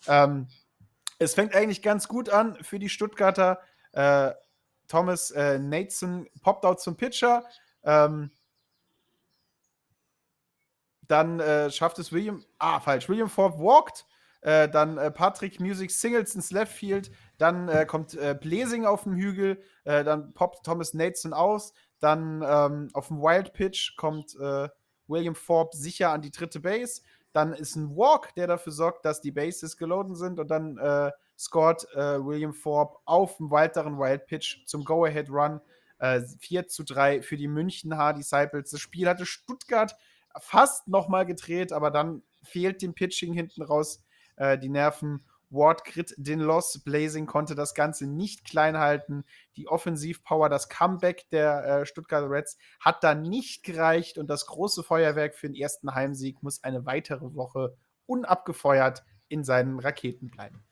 Ähm, 0.07 0.49
es 1.19 1.35
fängt 1.35 1.55
eigentlich 1.55 1.83
ganz 1.83 2.09
gut 2.09 2.29
an 2.29 2.57
für 2.63 2.79
die 2.79 2.89
Stuttgarter. 2.89 3.61
Äh, 3.93 4.33
Thomas 4.89 5.31
äh, 5.33 5.59
Nathan 5.59 6.27
poppt 6.43 6.65
out 6.65 6.81
zum 6.81 6.97
Pitcher. 6.97 7.45
Ähm, 7.83 8.31
dann 11.09 11.41
äh, 11.41 11.71
schafft 11.71 11.99
es 11.99 12.13
William, 12.13 12.45
ah, 12.59 12.81
falsch, 12.81 13.09
William 13.09 13.29
Forbes 13.29 13.59
walked. 13.59 14.07
Äh, 14.43 14.69
dann 14.69 14.97
äh, 14.99 15.11
Patrick 15.11 15.61
Music 15.61 15.91
Singles 15.91 16.35
ins 16.35 16.51
Left 16.51 16.73
Field. 16.73 17.11
Dann 17.39 17.69
äh, 17.69 17.85
kommt 17.85 18.15
äh, 18.15 18.37
Blazing 18.41 18.85
auf 18.85 19.03
dem 19.03 19.17
Hügel. 19.17 19.61
Äh, 19.85 20.05
dann 20.05 20.33
poppt 20.35 20.65
Thomas 20.65 20.95
Nateson 20.95 21.33
aus. 21.33 21.73
Dann 21.99 22.45
ähm, 22.47 22.89
auf 22.93 23.09
dem 23.09 23.21
Wild 23.21 23.55
Pitch 23.55 23.97
kommt 23.97 24.37
William 25.09 25.35
Forbes 25.35 25.79
sicher 25.81 26.11
an 26.11 26.21
die 26.21 26.31
dritte 26.31 26.61
Base. 26.61 27.01
Dann 27.33 27.55
ist 27.55 27.75
ein 27.75 27.97
Walk, 27.97 28.35
der 28.35 28.47
dafür 28.47 28.73
sorgt, 28.73 29.05
dass 29.05 29.21
die 29.21 29.33
Bases 29.33 29.77
geloadet 29.77 30.17
sind. 30.17 30.39
Und 30.39 30.49
dann 30.49 30.79
scored 31.39 31.85
William 31.95 32.53
Forbes 32.53 32.99
auf 33.07 33.39
dem 33.39 33.51
weiteren 33.51 33.99
Wild 33.99 34.27
Pitch 34.27 34.67
zum 34.67 34.85
Go-Ahead-Run. 34.85 35.61
Äh, 35.99 36.21
4 36.41 36.69
zu 36.69 36.85
3 36.85 37.23
für 37.23 37.37
die 37.37 37.49
München 37.49 37.97
Hard 37.97 38.19
Disciples. 38.19 38.71
Das 38.71 38.81
Spiel 38.81 39.09
hatte 39.09 39.25
Stuttgart 39.25 39.97
fast 40.39 40.89
nochmal 40.89 41.27
gedreht, 41.27 41.73
aber 41.73 41.91
dann 41.91 42.23
fehlt 42.43 42.83
dem 42.83 42.95
Pitching 42.95 43.33
hinten 43.33 43.63
raus 43.63 44.03
äh, 44.37 44.59
die 44.59 44.69
Nerven. 44.69 45.25
Ward 45.49 45.85
kritt 45.85 46.15
den 46.17 46.41
Loss. 46.41 46.81
Blazing 46.85 47.27
konnte 47.27 47.55
das 47.55 47.75
Ganze 47.75 48.07
nicht 48.07 48.45
klein 48.45 48.79
halten. 48.79 49.25
Die 49.57 49.69
Offensivpower, 49.69 50.49
das 50.49 50.69
Comeback 50.69 51.29
der 51.31 51.65
äh, 51.65 51.87
Stuttgart 51.87 52.29
Reds 52.29 52.59
hat 52.81 53.05
da 53.05 53.15
nicht 53.15 53.63
gereicht 53.63 54.19
und 54.19 54.29
das 54.29 54.47
große 54.47 54.83
Feuerwerk 54.83 55.35
für 55.35 55.47
den 55.47 55.57
ersten 55.57 55.95
Heimsieg 55.95 56.43
muss 56.43 56.65
eine 56.65 56.85
weitere 56.85 57.35
Woche 57.35 57.77
unabgefeuert 58.07 59.05
in 59.29 59.45
seinen 59.45 59.79
Raketen 59.79 60.31
bleiben. 60.31 60.63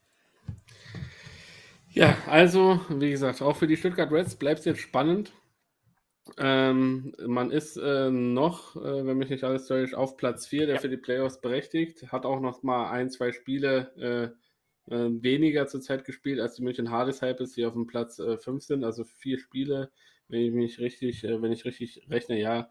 Ja, 1.91 2.17
also, 2.27 2.81
wie 2.89 3.11
gesagt, 3.11 3.41
auch 3.41 3.57
für 3.57 3.69
die 3.69 3.77
Stuttgart 3.77 4.11
Reds 4.11 4.35
bleibt 4.35 4.61
es 4.61 4.65
jetzt 4.65 4.81
spannend. 4.81 5.33
Ähm, 6.39 7.13
man 7.27 7.51
ist 7.51 7.77
äh, 7.77 8.11
noch, 8.11 8.77
äh, 8.77 9.07
wenn 9.07 9.19
mich 9.19 9.29
nicht 9.29 9.45
alles 9.45 9.67
täuscht, 9.67 9.95
auf 9.95 10.17
Platz 10.17 10.47
4, 10.47 10.67
der 10.67 10.77
ja. 10.77 10.81
für 10.81 10.89
die 10.89 10.97
Playoffs 10.97 11.41
berechtigt. 11.41 12.11
Hat 12.11 12.25
auch 12.25 12.41
noch 12.41 12.63
mal 12.63 12.91
ein, 12.91 13.11
zwei 13.11 13.33
Spiele 13.33 14.35
äh, 14.89 14.95
äh, 14.95 15.11
weniger 15.23 15.67
zurzeit 15.67 16.05
gespielt 16.05 16.41
als 16.41 16.57
die 16.57 16.63
München 16.63 16.91
Hardys-Hypes, 16.91 17.53
die 17.53 17.67
auf 17.67 17.75
dem 17.75 17.87
Platz 17.87 18.17
5 18.17 18.47
äh, 18.47 18.61
sind, 18.61 18.85
also 18.85 19.05
vier 19.05 19.39
Spiele, 19.39 19.91
wenn 20.29 20.41
ich 20.41 20.53
mich 20.53 20.79
richtig, 20.79 21.25
äh, 21.25 21.43
wenn 21.43 21.53
ich 21.53 21.65
richtig 21.65 22.07
rechne, 22.09 22.39
ja. 22.41 22.69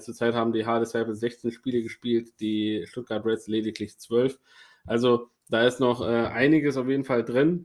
Zurzeit 0.00 0.34
haben 0.34 0.52
die 0.52 0.66
Hardys-Hypes 0.66 1.20
16 1.20 1.52
Spiele 1.52 1.82
gespielt, 1.82 2.38
die 2.38 2.84
Stuttgart 2.86 3.24
Reds 3.24 3.48
lediglich 3.48 3.96
12. 3.96 4.38
Also 4.84 5.30
da 5.48 5.66
ist 5.66 5.80
noch 5.80 6.02
einiges 6.02 6.76
auf 6.76 6.86
jeden 6.86 7.04
Fall 7.04 7.24
drin 7.24 7.64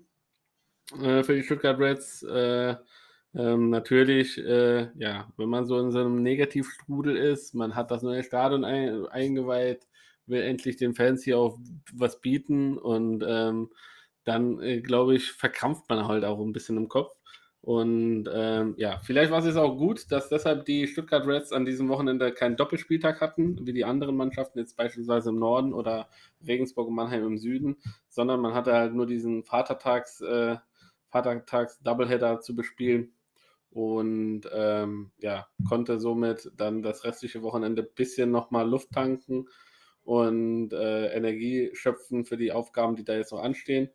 für 0.97 1.35
die 1.35 1.43
Stuttgart 1.43 1.77
Reds. 1.77 2.25
Ähm, 3.35 3.69
natürlich, 3.69 4.37
äh, 4.37 4.89
ja, 4.97 5.31
wenn 5.35 5.49
man 5.49 5.65
so 5.65 5.77
in 5.79 5.91
so 5.91 5.99
einem 5.99 6.23
Negativstrudel 6.23 7.17
ist, 7.17 7.53
man 7.53 7.75
hat 7.75 7.91
das 7.91 8.01
neue 8.01 8.23
Stadion 8.23 8.63
ein, 8.63 9.05
eingeweiht, 9.07 9.87
will 10.25 10.41
endlich 10.41 10.77
den 10.77 10.95
Fans 10.95 11.23
hier 11.23 11.37
auch 11.37 11.59
was 11.93 12.21
bieten 12.21 12.77
und 12.77 13.23
ähm, 13.27 13.69
dann, 14.23 14.61
äh, 14.61 14.81
glaube 14.81 15.15
ich, 15.15 15.31
verkrampft 15.33 15.89
man 15.89 16.07
halt 16.07 16.23
auch 16.23 16.39
ein 16.39 16.53
bisschen 16.53 16.77
im 16.77 16.87
Kopf. 16.87 17.13
Und 17.61 18.29
ähm, 18.31 18.75
ja, 18.77 18.99
vielleicht 18.99 19.31
war 19.31 19.43
es 19.43 19.55
auch 19.57 19.75
gut, 19.75 20.11
dass 20.11 20.29
deshalb 20.29 20.65
die 20.65 20.87
Stuttgart 20.87 21.25
Reds 21.27 21.51
an 21.51 21.65
diesem 21.65 21.89
Wochenende 21.89 22.31
keinen 22.31 22.57
Doppelspieltag 22.57 23.21
hatten, 23.21 23.65
wie 23.65 23.73
die 23.73 23.85
anderen 23.85 24.15
Mannschaften 24.15 24.59
jetzt 24.59 24.77
beispielsweise 24.77 25.29
im 25.29 25.39
Norden 25.39 25.73
oder 25.73 26.07
Regensburg 26.45 26.87
und 26.87 26.95
Mannheim 26.95 27.25
im 27.25 27.37
Süden, 27.39 27.77
sondern 28.07 28.39
man 28.39 28.53
hatte 28.53 28.73
halt 28.73 28.93
nur 28.93 29.07
diesen 29.07 29.43
Vatertags, 29.43 30.21
äh, 30.21 30.57
Vatertags-Doubleheader 31.09 32.39
zu 32.41 32.55
bespielen 32.55 33.14
und 33.75 34.43
ähm, 34.53 35.11
ja, 35.19 35.49
konnte 35.67 35.99
somit 35.99 36.49
dann 36.55 36.81
das 36.81 37.03
restliche 37.03 37.41
Wochenende 37.41 37.81
ein 37.81 37.93
bisschen 37.93 38.31
nochmal 38.31 38.69
Luft 38.69 38.91
tanken 38.91 39.49
und 40.05 40.71
äh, 40.71 41.07
Energie 41.07 41.71
schöpfen 41.73 42.23
für 42.23 42.37
die 42.37 42.53
Aufgaben, 42.53 42.95
die 42.95 43.03
da 43.03 43.17
jetzt 43.17 43.33
noch 43.33 43.43
anstehen. 43.43 43.89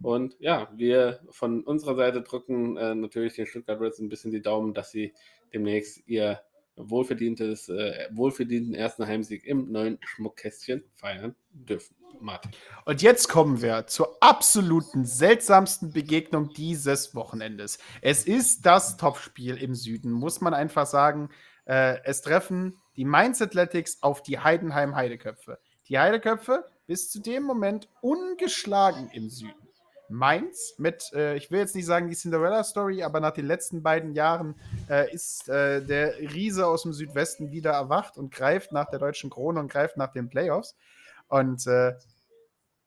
Und 0.00 0.36
ja, 0.38 0.70
wir 0.76 1.18
von 1.30 1.64
unserer 1.64 1.96
Seite 1.96 2.22
drücken 2.22 2.76
äh, 2.76 2.94
natürlich 2.94 3.34
den 3.34 3.46
Stuttgart 3.46 3.80
Reds 3.80 3.98
ein 3.98 4.08
bisschen 4.08 4.30
die 4.30 4.42
Daumen, 4.42 4.74
dass 4.74 4.92
sie 4.92 5.12
demnächst 5.52 6.06
ihr 6.06 6.40
wohlverdientes, 6.76 7.68
äh, 7.68 8.08
wohlverdienten 8.12 8.74
ersten 8.74 9.06
Heimsieg 9.06 9.44
im 9.44 9.70
neuen 9.72 9.98
Schmuckkästchen 10.04 10.84
feiern 10.94 11.34
dürfen. 11.50 11.96
Martin. 12.20 12.52
Und 12.84 13.02
jetzt 13.02 13.28
kommen 13.28 13.60
wir 13.60 13.86
zur 13.86 14.16
absoluten 14.20 15.04
seltsamsten 15.04 15.92
Begegnung 15.92 16.50
dieses 16.50 17.14
Wochenendes. 17.14 17.78
Es 18.00 18.24
ist 18.24 18.64
das 18.64 18.96
Topspiel 18.96 19.56
im 19.56 19.74
Süden, 19.74 20.12
muss 20.12 20.40
man 20.40 20.54
einfach 20.54 20.86
sagen. 20.86 21.30
Äh, 21.66 21.98
es 22.04 22.22
treffen 22.22 22.78
die 22.96 23.04
Mainz 23.04 23.42
Athletics 23.42 24.02
auf 24.02 24.22
die 24.22 24.38
Heidenheim 24.38 24.94
Heideköpfe. 24.94 25.58
Die 25.88 25.98
Heideköpfe 25.98 26.64
bis 26.86 27.10
zu 27.10 27.20
dem 27.20 27.42
Moment 27.42 27.88
ungeschlagen 28.00 29.10
im 29.12 29.28
Süden. 29.28 29.65
Mainz 30.08 30.74
mit, 30.78 31.12
äh, 31.12 31.36
ich 31.36 31.50
will 31.50 31.58
jetzt 31.58 31.74
nicht 31.74 31.86
sagen 31.86 32.08
die 32.08 32.16
Cinderella-Story, 32.16 33.02
aber 33.02 33.20
nach 33.20 33.32
den 33.32 33.46
letzten 33.46 33.82
beiden 33.82 34.12
Jahren 34.14 34.54
äh, 34.88 35.12
ist 35.12 35.48
äh, 35.48 35.84
der 35.84 36.18
Riese 36.18 36.66
aus 36.66 36.82
dem 36.82 36.92
Südwesten 36.92 37.50
wieder 37.50 37.72
erwacht 37.72 38.16
und 38.16 38.32
greift 38.32 38.72
nach 38.72 38.90
der 38.90 38.98
deutschen 38.98 39.30
Krone 39.30 39.60
und 39.60 39.70
greift 39.70 39.96
nach 39.96 40.12
den 40.12 40.28
Playoffs. 40.28 40.76
Und 41.28 41.66
äh, 41.66 41.94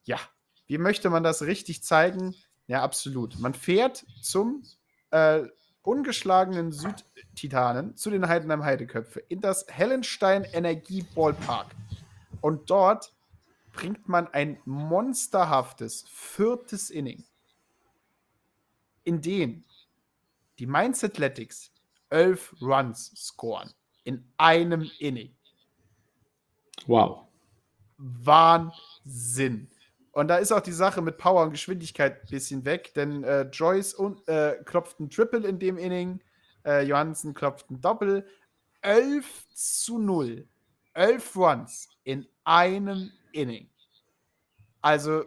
ja, 0.03 0.19
wie 0.67 0.77
möchte 0.77 1.09
man 1.09 1.23
das 1.23 1.41
richtig 1.41 1.83
zeigen? 1.83 2.35
Ja, 2.67 2.83
absolut. 2.83 3.39
Man 3.39 3.53
fährt 3.53 4.05
zum 4.21 4.63
äh, 5.11 5.43
ungeschlagenen 5.81 6.71
Südtitanen, 6.71 7.95
zu 7.95 8.09
den 8.11 8.27
Heidenheim 8.27 8.63
Heideköpfe, 8.63 9.19
in 9.19 9.41
das 9.41 9.65
Hellenstein 9.67 10.43
Energie 10.43 11.03
Ballpark. 11.15 11.67
Und 12.41 12.69
dort 12.69 13.13
bringt 13.71 14.07
man 14.07 14.27
ein 14.27 14.59
monsterhaftes 14.65 16.05
viertes 16.09 16.89
Inning, 16.89 17.23
in 19.03 19.21
dem 19.21 19.63
die 20.59 20.65
Mainz 20.65 21.03
Athletics 21.03 21.71
elf 22.09 22.53
Runs 22.61 23.11
scoren 23.15 23.71
in 24.03 24.25
einem 24.37 24.89
Inning. 24.99 25.35
Wow. 26.87 27.27
Wahnsinn. 27.97 29.69
Und 30.11 30.27
da 30.27 30.37
ist 30.37 30.51
auch 30.51 30.61
die 30.61 30.71
Sache 30.71 31.01
mit 31.01 31.17
Power 31.17 31.43
und 31.43 31.51
Geschwindigkeit 31.51 32.21
ein 32.21 32.29
bisschen 32.29 32.65
weg, 32.65 32.93
denn 32.93 33.23
äh, 33.23 33.43
Joyce 33.43 33.93
und, 33.93 34.27
äh, 34.27 34.57
klopft 34.65 34.99
ein 34.99 35.09
Triple 35.09 35.47
in 35.47 35.59
dem 35.59 35.77
Inning, 35.77 36.21
äh, 36.65 36.83
Johansen 36.83 37.33
klopft 37.33 37.69
ein 37.69 37.81
Doppel. 37.81 38.27
11 38.81 39.47
zu 39.53 39.99
0. 39.99 40.47
11 40.93 41.35
Runs 41.35 41.89
in 42.03 42.27
einem 42.43 43.11
Inning. 43.31 43.69
Also 44.81 45.23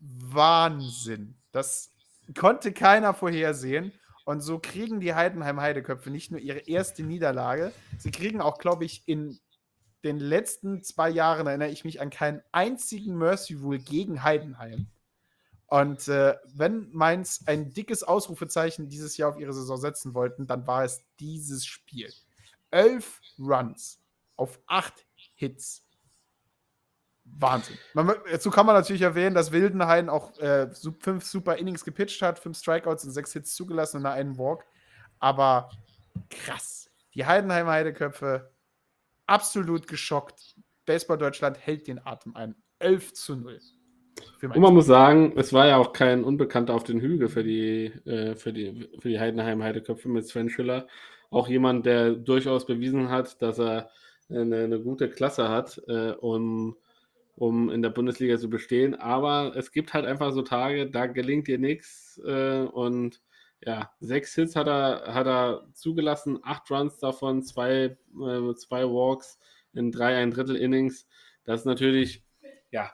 Wahnsinn. 0.00 1.36
Das 1.52 1.90
konnte 2.36 2.72
keiner 2.72 3.14
vorhersehen. 3.14 3.92
Und 4.24 4.42
so 4.42 4.58
kriegen 4.58 5.00
die 5.00 5.14
Heidenheim 5.14 5.58
Heideköpfe 5.60 6.10
nicht 6.10 6.30
nur 6.30 6.40
ihre 6.40 6.58
erste 6.58 7.02
Niederlage, 7.02 7.72
sie 7.98 8.10
kriegen 8.10 8.42
auch, 8.42 8.58
glaube 8.58 8.84
ich, 8.84 9.02
in 9.06 9.40
den 10.04 10.18
letzten 10.18 10.82
zwei 10.82 11.08
Jahren 11.08 11.46
erinnere 11.46 11.70
ich 11.70 11.84
mich 11.84 12.00
an 12.02 12.10
keinen 12.10 12.42
einzigen 12.52 13.16
Mercy 13.16 13.54
Rule 13.54 13.78
gegen 13.78 14.22
Heidenheim. 14.22 14.86
Und 15.66 16.08
äh, 16.08 16.36
wenn 16.54 16.90
Mainz 16.92 17.42
ein 17.46 17.72
dickes 17.72 18.02
Ausrufezeichen 18.02 18.88
dieses 18.88 19.16
Jahr 19.16 19.30
auf 19.30 19.38
ihre 19.38 19.52
Saison 19.52 19.76
setzen 19.78 20.14
wollten, 20.14 20.46
dann 20.46 20.66
war 20.66 20.84
es 20.84 21.02
dieses 21.20 21.66
Spiel. 21.66 22.12
Elf 22.70 23.20
Runs 23.38 24.00
auf 24.36 24.60
acht 24.66 25.06
Hits. 25.34 25.87
Wahnsinn. 27.38 27.76
Man, 27.94 28.14
dazu 28.30 28.50
kann 28.50 28.66
man 28.66 28.74
natürlich 28.74 29.02
erwähnen, 29.02 29.34
dass 29.34 29.52
Wildenhain 29.52 30.08
auch 30.08 30.38
äh, 30.38 30.68
fünf 31.00 31.24
super 31.24 31.56
Innings 31.56 31.84
gepitcht 31.84 32.20
hat, 32.22 32.38
fünf 32.38 32.58
Strikeouts 32.58 33.04
und 33.04 33.10
sechs 33.12 33.32
Hits 33.32 33.54
zugelassen 33.54 33.98
und 33.98 34.06
einen 34.06 34.38
Walk. 34.38 34.64
Aber 35.18 35.70
krass. 36.30 36.90
Die 37.14 37.26
Heidenheimer 37.26 37.72
Heideköpfe 37.72 38.50
absolut 39.26 39.86
geschockt. 39.86 40.56
Baseball 40.86 41.18
Deutschland 41.18 41.58
hält 41.58 41.86
den 41.86 42.04
Atem 42.04 42.34
ein. 42.34 42.54
11 42.78 43.12
zu 43.14 43.36
0. 43.36 43.60
Und 44.42 44.58
man 44.58 44.74
muss 44.74 44.86
sagen, 44.86 45.32
es 45.36 45.52
war 45.52 45.66
ja 45.66 45.76
auch 45.76 45.92
kein 45.92 46.24
Unbekannter 46.24 46.74
auf 46.74 46.84
den 46.84 47.00
Hügel 47.00 47.28
für 47.28 47.44
die, 47.44 47.86
äh, 48.04 48.34
für 48.34 48.52
die, 48.52 48.88
für 48.98 49.08
die 49.08 49.20
Heidenheim 49.20 49.62
Heideköpfe 49.62 50.08
mit 50.08 50.26
Sven 50.26 50.48
Schiller. 50.48 50.86
Auch 51.30 51.48
jemand, 51.48 51.86
der 51.86 52.12
durchaus 52.12 52.66
bewiesen 52.66 53.10
hat, 53.10 53.40
dass 53.42 53.58
er 53.58 53.90
eine, 54.30 54.64
eine 54.64 54.80
gute 54.80 55.08
Klasse 55.08 55.48
hat, 55.48 55.80
äh, 55.86 56.12
um, 56.12 56.76
um 57.38 57.70
in 57.70 57.82
der 57.82 57.90
Bundesliga 57.90 58.36
zu 58.36 58.50
bestehen. 58.50 58.96
Aber 58.96 59.52
es 59.56 59.70
gibt 59.70 59.94
halt 59.94 60.04
einfach 60.04 60.32
so 60.32 60.42
Tage, 60.42 60.90
da 60.90 61.06
gelingt 61.06 61.46
dir 61.46 61.58
nichts. 61.58 62.20
Äh, 62.26 62.62
und 62.62 63.22
ja, 63.64 63.92
sechs 64.00 64.34
Hits 64.34 64.56
hat 64.56 64.66
er, 64.66 65.14
hat 65.14 65.26
er 65.26 65.68
zugelassen, 65.72 66.40
acht 66.42 66.70
Runs 66.70 66.98
davon, 66.98 67.42
zwei, 67.42 67.96
äh, 68.20 68.54
zwei 68.56 68.84
Walks 68.84 69.38
in 69.72 69.92
drei, 69.92 70.16
ein 70.16 70.32
Drittel 70.32 70.56
Innings. 70.56 71.06
Das 71.44 71.60
ist 71.60 71.66
natürlich, 71.66 72.24
ja, 72.72 72.92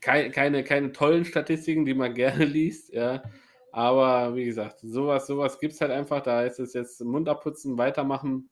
keine, 0.00 0.30
keine, 0.30 0.64
keine 0.64 0.92
tollen 0.92 1.24
Statistiken, 1.24 1.84
die 1.84 1.94
man 1.94 2.14
gerne 2.14 2.44
liest, 2.44 2.92
ja. 2.92 3.22
Aber 3.70 4.34
wie 4.34 4.44
gesagt, 4.44 4.80
sowas, 4.80 5.26
sowas 5.26 5.60
gibt 5.60 5.74
es 5.74 5.80
halt 5.80 5.92
einfach. 5.92 6.22
Da 6.22 6.42
ist 6.42 6.58
es 6.58 6.72
jetzt 6.72 7.04
Mund 7.04 7.28
abputzen, 7.28 7.78
weitermachen 7.78 8.50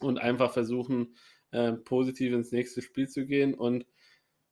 und 0.00 0.18
einfach 0.18 0.52
versuchen, 0.52 1.14
äh, 1.56 1.72
positiv 1.72 2.32
ins 2.34 2.52
nächste 2.52 2.82
Spiel 2.82 3.08
zu 3.08 3.26
gehen. 3.26 3.54
Und 3.54 3.86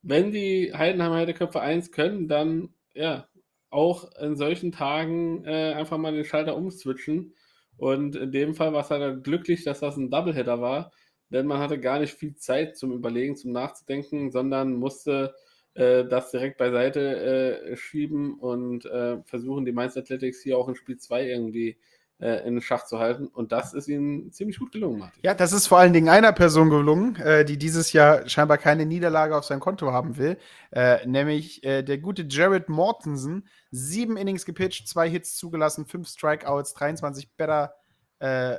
wenn 0.02 0.32
die 0.32 0.72
Heidenheimer 0.74 1.16
Heideköpfe 1.16 1.60
eins 1.60 1.92
können, 1.92 2.28
dann 2.28 2.70
ja, 2.94 3.28
auch 3.70 4.10
in 4.20 4.36
solchen 4.36 4.72
Tagen 4.72 5.44
äh, 5.44 5.74
einfach 5.74 5.98
mal 5.98 6.12
den 6.12 6.24
Schalter 6.24 6.56
umswitchen. 6.56 7.34
Und 7.76 8.16
in 8.16 8.32
dem 8.32 8.54
Fall 8.54 8.72
war 8.72 8.82
es 8.82 8.90
halt 8.90 9.24
glücklich, 9.24 9.64
dass 9.64 9.80
das 9.80 9.96
ein 9.96 10.10
Doubleheader 10.10 10.60
war, 10.60 10.92
denn 11.30 11.46
man 11.46 11.58
hatte 11.58 11.80
gar 11.80 11.98
nicht 11.98 12.14
viel 12.14 12.36
Zeit 12.36 12.76
zum 12.76 12.92
Überlegen, 12.92 13.36
zum 13.36 13.52
Nachzudenken, 13.52 14.30
sondern 14.30 14.74
musste 14.74 15.34
äh, 15.74 16.04
das 16.04 16.30
direkt 16.30 16.56
beiseite 16.56 17.70
äh, 17.72 17.76
schieben 17.76 18.38
und 18.38 18.86
äh, 18.86 19.22
versuchen, 19.24 19.64
die 19.64 19.72
Mainz 19.72 19.96
Athletics 19.96 20.42
hier 20.42 20.56
auch 20.56 20.68
in 20.68 20.76
Spiel 20.76 20.98
2 20.98 21.28
irgendwie 21.28 21.76
äh, 22.20 22.46
in 22.46 22.60
Schach 22.60 22.84
zu 22.84 22.98
halten. 22.98 23.26
Und 23.28 23.52
das 23.52 23.74
ist 23.74 23.88
ihnen 23.88 24.32
ziemlich 24.32 24.58
gut 24.58 24.72
gelungen, 24.72 24.98
Martin. 24.98 25.20
Ja, 25.22 25.34
das 25.34 25.52
ist 25.52 25.66
vor 25.66 25.78
allen 25.78 25.92
Dingen 25.92 26.08
einer 26.08 26.32
Person 26.32 26.70
gelungen, 26.70 27.16
äh, 27.16 27.44
die 27.44 27.58
dieses 27.58 27.92
Jahr 27.92 28.28
scheinbar 28.28 28.58
keine 28.58 28.86
Niederlage 28.86 29.36
auf 29.36 29.44
seinem 29.44 29.60
Konto 29.60 29.92
haben 29.92 30.16
will, 30.16 30.38
äh, 30.70 31.06
nämlich 31.06 31.64
äh, 31.64 31.82
der 31.82 31.98
gute 31.98 32.26
Jared 32.28 32.68
Mortensen. 32.68 33.48
Sieben 33.70 34.16
Innings 34.16 34.44
gepitcht, 34.44 34.88
zwei 34.88 35.08
Hits 35.08 35.36
zugelassen, 35.36 35.86
fünf 35.86 36.08
Strikeouts, 36.08 36.74
23 36.74 37.36
Better. 37.36 37.74
Äh, 38.18 38.56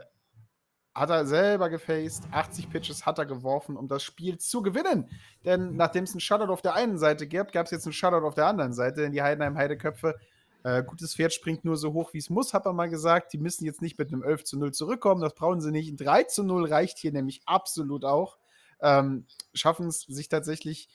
hat 0.96 1.10
er 1.10 1.26
selber 1.26 1.70
gefaced, 1.70 2.24
80 2.32 2.70
Pitches 2.70 3.06
hat 3.06 3.20
er 3.20 3.26
geworfen, 3.26 3.76
um 3.76 3.90
das 3.90 4.02
Spiel 4.02 4.38
zu 4.38 4.62
gewinnen. 4.62 5.10
Denn 5.44 5.76
nachdem 5.76 6.06
es 6.06 6.12
einen 6.12 6.22
Shutout 6.22 6.52
auf 6.52 6.62
der 6.62 6.74
einen 6.74 6.98
Seite 6.98 7.28
gab, 7.28 7.52
gab 7.52 7.66
es 7.66 7.72
jetzt 7.72 7.86
einen 7.86 7.92
Shutout 7.94 8.26
auf 8.26 8.34
der 8.34 8.48
anderen 8.48 8.72
Seite, 8.72 9.02
denn 9.02 9.12
die 9.12 9.22
Heidenheim 9.22 9.58
Heideköpfe 9.58 10.16
äh, 10.66 10.84
gutes 10.84 11.14
Pferd 11.14 11.32
springt 11.32 11.64
nur 11.64 11.78
so 11.78 11.94
hoch, 11.94 12.12
wie 12.14 12.18
es 12.18 12.32
muss, 12.32 12.56
hat 12.56 12.66
man 12.66 12.76
mal 12.76 12.90
gesagt. 12.90 13.34
Die 13.34 13.38
müssen 13.38 13.66
jetzt 13.66 13.84
nicht 13.84 14.00
mit 14.00 14.12
einem 14.12 14.24
11 14.24 14.46
zu 14.46 14.58
0 14.58 14.74
zurückkommen, 14.74 15.22
das 15.22 15.36
brauchen 15.36 15.62
sie 15.62 15.70
nicht. 15.70 15.92
Ein 15.92 15.98
3 15.98 16.24
zu 16.24 16.44
0 16.44 16.66
reicht 16.66 16.98
hier 16.98 17.12
nämlich 17.12 17.42
absolut 17.46 18.04
auch. 18.04 18.40
Ähm, 18.82 19.28
schaffen 19.54 19.88
es 19.88 20.02
sich 20.02 20.28
tatsächlich 20.28 20.90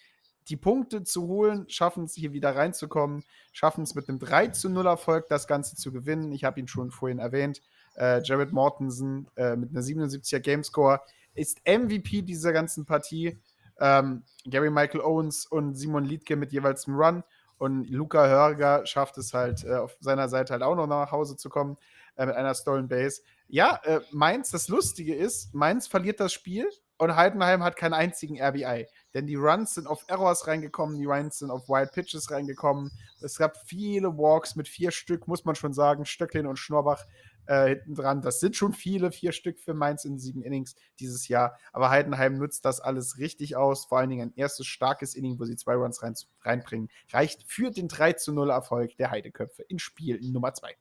die 0.48 0.56
Punkte 0.56 1.04
zu 1.04 1.28
holen, 1.28 1.66
schaffen 1.68 2.06
es 2.06 2.14
hier 2.14 2.32
wieder 2.32 2.56
reinzukommen, 2.56 3.22
schaffen 3.52 3.84
es 3.84 3.94
mit 3.94 4.08
einem 4.08 4.18
3 4.18 4.48
zu 4.48 4.70
0 4.70 4.86
Erfolg 4.86 5.28
das 5.28 5.46
Ganze 5.46 5.76
zu 5.76 5.92
gewinnen. 5.92 6.32
Ich 6.32 6.42
habe 6.42 6.58
ihn 6.58 6.66
schon 6.66 6.90
vorhin 6.90 7.20
erwähnt. 7.20 7.62
Äh, 7.94 8.22
Jared 8.24 8.50
Mortensen 8.50 9.28
äh, 9.36 9.54
mit 9.54 9.70
einer 9.70 9.82
77er 9.82 10.40
Gamescore 10.40 11.00
ist 11.34 11.60
MVP 11.64 12.22
dieser 12.22 12.52
ganzen 12.52 12.86
Partie. 12.86 13.38
Ähm, 13.78 14.24
Gary 14.46 14.70
Michael 14.70 15.02
Owens 15.02 15.46
und 15.46 15.76
Simon 15.76 16.04
Liedke 16.04 16.34
mit 16.34 16.52
jeweils 16.52 16.88
einem 16.88 16.96
Run. 16.98 17.24
Und 17.60 17.90
Luca 17.90 18.26
Hörger 18.26 18.86
schafft 18.86 19.18
es 19.18 19.34
halt 19.34 19.64
äh, 19.64 19.74
auf 19.74 19.94
seiner 20.00 20.30
Seite 20.30 20.54
halt 20.54 20.62
auch 20.62 20.76
noch 20.76 20.86
nach 20.86 21.12
Hause 21.12 21.36
zu 21.36 21.50
kommen 21.50 21.76
äh, 22.16 22.24
mit 22.24 22.34
einer 22.34 22.54
Stolen 22.54 22.88
Base. 22.88 23.20
Ja, 23.48 23.78
äh, 23.84 24.00
Mainz, 24.12 24.48
das 24.48 24.68
Lustige 24.68 25.14
ist, 25.14 25.52
Mainz 25.52 25.86
verliert 25.86 26.20
das 26.20 26.32
Spiel 26.32 26.66
und 26.96 27.16
Heidenheim 27.16 27.62
hat 27.62 27.76
keinen 27.76 27.92
einzigen 27.92 28.40
RBI. 28.40 28.86
Denn 29.12 29.26
die 29.26 29.34
Runs 29.34 29.74
sind 29.74 29.86
auf 29.86 30.06
Errors 30.06 30.46
reingekommen, 30.46 30.96
die 30.96 31.04
Runs 31.04 31.40
sind 31.40 31.50
auf 31.50 31.68
Wild 31.68 31.92
Pitches 31.92 32.30
reingekommen. 32.30 32.90
Es 33.20 33.36
gab 33.36 33.58
viele 33.66 34.16
Walks 34.16 34.56
mit 34.56 34.66
vier 34.66 34.90
Stück, 34.90 35.28
muss 35.28 35.44
man 35.44 35.54
schon 35.54 35.74
sagen. 35.74 36.06
Stöcklin 36.06 36.46
und 36.46 36.58
Schnorbach 36.58 37.04
äh, 37.50 37.70
hinten 37.70 37.96
dran. 37.96 38.22
Das 38.22 38.38
sind 38.38 38.54
schon 38.54 38.72
viele, 38.72 39.10
vier 39.10 39.32
Stück 39.32 39.58
für 39.58 39.74
Mainz 39.74 40.04
in 40.04 40.20
sieben 40.20 40.42
Innings 40.42 40.76
dieses 41.00 41.26
Jahr. 41.26 41.58
Aber 41.72 41.90
Heidenheim 41.90 42.38
nutzt 42.38 42.64
das 42.64 42.80
alles 42.80 43.18
richtig 43.18 43.56
aus. 43.56 43.86
Vor 43.86 43.98
allen 43.98 44.08
Dingen 44.08 44.28
ein 44.28 44.36
erstes 44.36 44.68
starkes 44.68 45.16
Inning, 45.16 45.40
wo 45.40 45.44
sie 45.44 45.56
zwei 45.56 45.74
Runs 45.74 46.00
rein, 46.04 46.14
reinbringen. 46.42 46.88
Reicht 47.12 47.42
für 47.48 47.72
den 47.72 47.88
3 47.88 48.12
zu 48.12 48.32
0 48.32 48.50
Erfolg 48.50 48.96
der 48.98 49.10
Heideköpfe 49.10 49.64
in 49.64 49.80
Spiel 49.80 50.20
Nummer 50.22 50.54
2. 50.54 50.76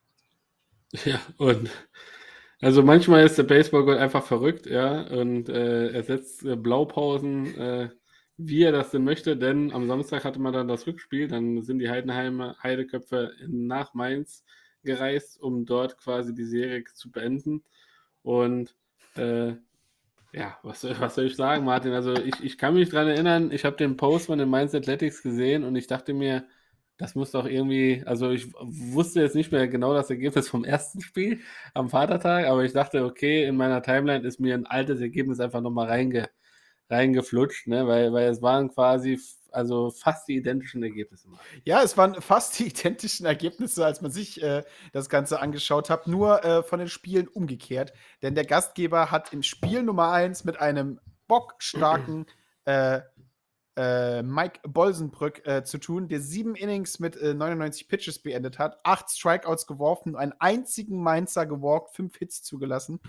Ja, 1.05 1.19
und 1.37 1.69
also 2.61 2.83
manchmal 2.83 3.25
ist 3.25 3.37
der 3.37 3.43
Baseballgott 3.43 3.97
einfach 3.97 4.23
verrückt, 4.23 4.65
ja, 4.65 5.07
und 5.07 5.49
äh, 5.49 5.89
er 5.91 6.03
setzt 6.03 6.43
äh, 6.43 6.55
Blaupausen, 6.55 7.55
äh, 7.57 7.89
wie 8.37 8.63
er 8.63 8.71
das 8.71 8.91
denn 8.91 9.03
möchte, 9.03 9.37
denn 9.37 9.71
am 9.71 9.87
Samstag 9.87 10.23
hatte 10.23 10.39
man 10.39 10.53
dann 10.53 10.67
das 10.67 10.87
Rückspiel, 10.87 11.27
dann 11.27 11.61
sind 11.61 11.79
die 11.79 11.89
Heidenheimer 11.89 12.57
Heideköpfe 12.61 13.33
nach 13.47 13.93
Mainz 13.93 14.43
gereist, 14.83 15.39
um 15.41 15.65
dort 15.65 15.97
quasi 15.97 16.33
die 16.33 16.45
Serie 16.45 16.83
zu 16.93 17.11
beenden. 17.11 17.63
Und 18.23 18.75
äh, 19.15 19.53
ja, 20.33 20.57
was, 20.63 20.83
was 20.99 21.15
soll 21.15 21.25
ich 21.25 21.35
sagen, 21.35 21.65
Martin? 21.65 21.93
Also 21.93 22.13
ich, 22.13 22.43
ich 22.43 22.57
kann 22.57 22.75
mich 22.75 22.89
daran 22.89 23.07
erinnern, 23.07 23.51
ich 23.51 23.65
habe 23.65 23.77
den 23.77 23.97
Post 23.97 24.27
von 24.27 24.39
den 24.39 24.49
Mainz 24.49 24.75
Athletics 24.75 25.23
gesehen 25.23 25.63
und 25.63 25.75
ich 25.75 25.87
dachte 25.87 26.13
mir, 26.13 26.45
das 26.97 27.15
muss 27.15 27.31
doch 27.31 27.45
irgendwie, 27.45 28.03
also 28.05 28.29
ich 28.31 28.53
wusste 28.53 29.21
jetzt 29.21 29.35
nicht 29.35 29.51
mehr 29.53 29.67
genau 29.69 29.93
das 29.93 30.09
Ergebnis 30.09 30.49
vom 30.49 30.65
ersten 30.65 31.01
Spiel 31.01 31.39
am 31.73 31.89
Vatertag, 31.89 32.45
aber 32.45 32.65
ich 32.65 32.73
dachte, 32.73 33.05
okay, 33.05 33.45
in 33.45 33.55
meiner 33.55 33.81
Timeline 33.81 34.27
ist 34.27 34.39
mir 34.39 34.53
ein 34.53 34.65
altes 34.65 34.99
Ergebnis 34.99 35.39
einfach 35.39 35.61
nochmal 35.61 35.87
reinge, 35.87 36.29
reingeflutscht, 36.89 37.67
ne? 37.67 37.87
weil, 37.87 38.11
weil 38.11 38.29
es 38.29 38.41
waren 38.41 38.69
quasi 38.69 39.17
also 39.51 39.91
fast 39.91 40.27
die 40.27 40.35
identischen 40.37 40.83
Ergebnisse. 40.83 41.27
Ja, 41.63 41.81
es 41.83 41.97
waren 41.97 42.21
fast 42.21 42.57
die 42.59 42.67
identischen 42.67 43.25
Ergebnisse, 43.25 43.85
als 43.85 44.01
man 44.01 44.11
sich 44.11 44.41
äh, 44.41 44.63
das 44.93 45.09
Ganze 45.09 45.39
angeschaut 45.39 45.89
hat, 45.89 46.07
nur 46.07 46.43
äh, 46.43 46.63
von 46.63 46.79
den 46.79 46.89
Spielen 46.89 47.27
umgekehrt. 47.27 47.93
Denn 48.21 48.35
der 48.35 48.45
Gastgeber 48.45 49.11
hat 49.11 49.33
im 49.33 49.43
Spiel 49.43 49.83
Nummer 49.83 50.11
1 50.11 50.43
mit 50.43 50.59
einem 50.59 50.99
bockstarken 51.27 52.25
äh, 52.65 53.01
äh, 53.79 54.23
Mike 54.23 54.59
Bolsenbrück 54.67 55.47
äh, 55.47 55.63
zu 55.63 55.77
tun, 55.77 56.09
der 56.09 56.19
sieben 56.19 56.55
Innings 56.55 56.99
mit 56.99 57.15
äh, 57.15 57.33
99 57.33 57.87
Pitches 57.87 58.19
beendet 58.19 58.59
hat, 58.59 58.77
acht 58.83 59.09
Strikeouts 59.09 59.67
geworfen, 59.67 60.17
einen 60.17 60.33
einzigen 60.39 61.01
Mainzer 61.01 61.45
gewalkt, 61.45 61.95
fünf 61.95 62.17
Hits 62.17 62.43
zugelassen. 62.43 62.99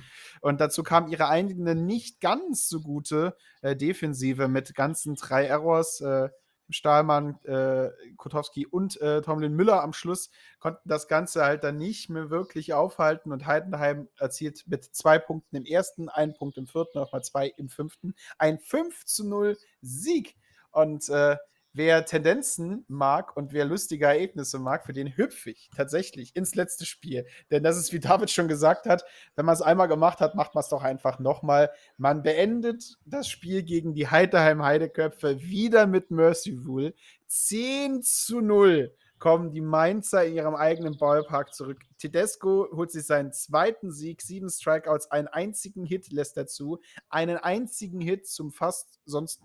Und 0.40 0.60
dazu 0.60 0.84
kam 0.84 1.08
ihre 1.08 1.28
eigene 1.28 1.74
nicht 1.74 2.20
ganz 2.20 2.68
so 2.68 2.80
gute 2.82 3.36
äh, 3.62 3.74
Defensive 3.74 4.46
mit 4.46 4.76
ganzen 4.76 5.16
drei 5.16 5.46
Errors. 5.46 6.00
Äh, 6.02 6.28
Stahlmann, 6.72 7.40
äh, 7.46 7.90
Kotowski 8.16 8.64
und 8.64 9.00
äh, 9.00 9.22
Tomlin 9.22 9.54
Müller 9.54 9.82
am 9.82 9.92
Schluss 9.92 10.30
konnten 10.60 10.88
das 10.88 11.08
Ganze 11.08 11.42
halt 11.42 11.64
dann 11.64 11.78
nicht 11.78 12.10
mehr 12.10 12.30
wirklich 12.30 12.74
aufhalten 12.74 13.32
und 13.32 13.44
Heidenheim 13.44 14.06
erzielt 14.20 14.62
mit 14.68 14.84
zwei 14.84 15.18
Punkten 15.18 15.56
im 15.56 15.64
ersten, 15.64 16.08
einen 16.08 16.32
Punkt 16.32 16.58
im 16.58 16.68
vierten, 16.68 16.96
nochmal 16.96 17.24
zwei 17.24 17.48
im 17.56 17.70
fünften, 17.70 18.14
ein 18.38 18.60
5 18.60 19.04
zu 19.04 19.26
0 19.26 19.58
Sieg 19.80 20.36
und 20.72 21.08
äh, 21.08 21.36
wer 21.72 22.04
Tendenzen 22.04 22.84
mag 22.88 23.36
und 23.36 23.52
wer 23.52 23.64
lustige 23.64 24.06
Ergebnisse 24.06 24.58
mag, 24.58 24.84
für 24.84 24.92
den 24.92 25.16
hüpfe 25.16 25.50
ich 25.50 25.70
tatsächlich 25.76 26.34
ins 26.34 26.54
letzte 26.54 26.84
Spiel. 26.84 27.26
Denn 27.50 27.62
das 27.62 27.76
ist, 27.76 27.92
wie 27.92 28.00
David 28.00 28.30
schon 28.30 28.48
gesagt 28.48 28.86
hat, 28.86 29.04
wenn 29.36 29.46
man 29.46 29.54
es 29.54 29.62
einmal 29.62 29.88
gemacht 29.88 30.20
hat, 30.20 30.34
macht 30.34 30.54
man 30.54 30.62
es 30.62 30.68
doch 30.68 30.82
einfach 30.82 31.18
nochmal. 31.18 31.70
Man 31.96 32.22
beendet 32.22 32.98
das 33.04 33.28
Spiel 33.28 33.62
gegen 33.62 33.94
die 33.94 34.08
Heiterheim 34.08 34.62
Heideköpfe 34.62 35.40
wieder 35.40 35.86
mit 35.86 36.10
Mercy 36.10 36.58
Rule. 36.66 36.94
10 37.26 38.02
zu 38.02 38.40
0 38.40 38.92
kommen 39.20 39.52
die 39.52 39.60
Mainzer 39.60 40.24
in 40.24 40.34
ihrem 40.34 40.54
eigenen 40.54 40.96
Ballpark 40.96 41.54
zurück. 41.54 41.78
Tedesco 41.98 42.66
holt 42.72 42.90
sich 42.90 43.04
seinen 43.04 43.32
zweiten 43.32 43.92
Sieg, 43.92 44.22
sieben 44.22 44.48
Strikeouts, 44.48 45.10
einen 45.10 45.28
einzigen 45.28 45.84
Hit 45.84 46.10
lässt 46.10 46.38
er 46.38 46.46
zu, 46.46 46.80
einen 47.10 47.36
einzigen 47.36 48.00
Hit 48.00 48.26
zum 48.26 48.50
fast 48.50 48.98
sonst 49.04 49.42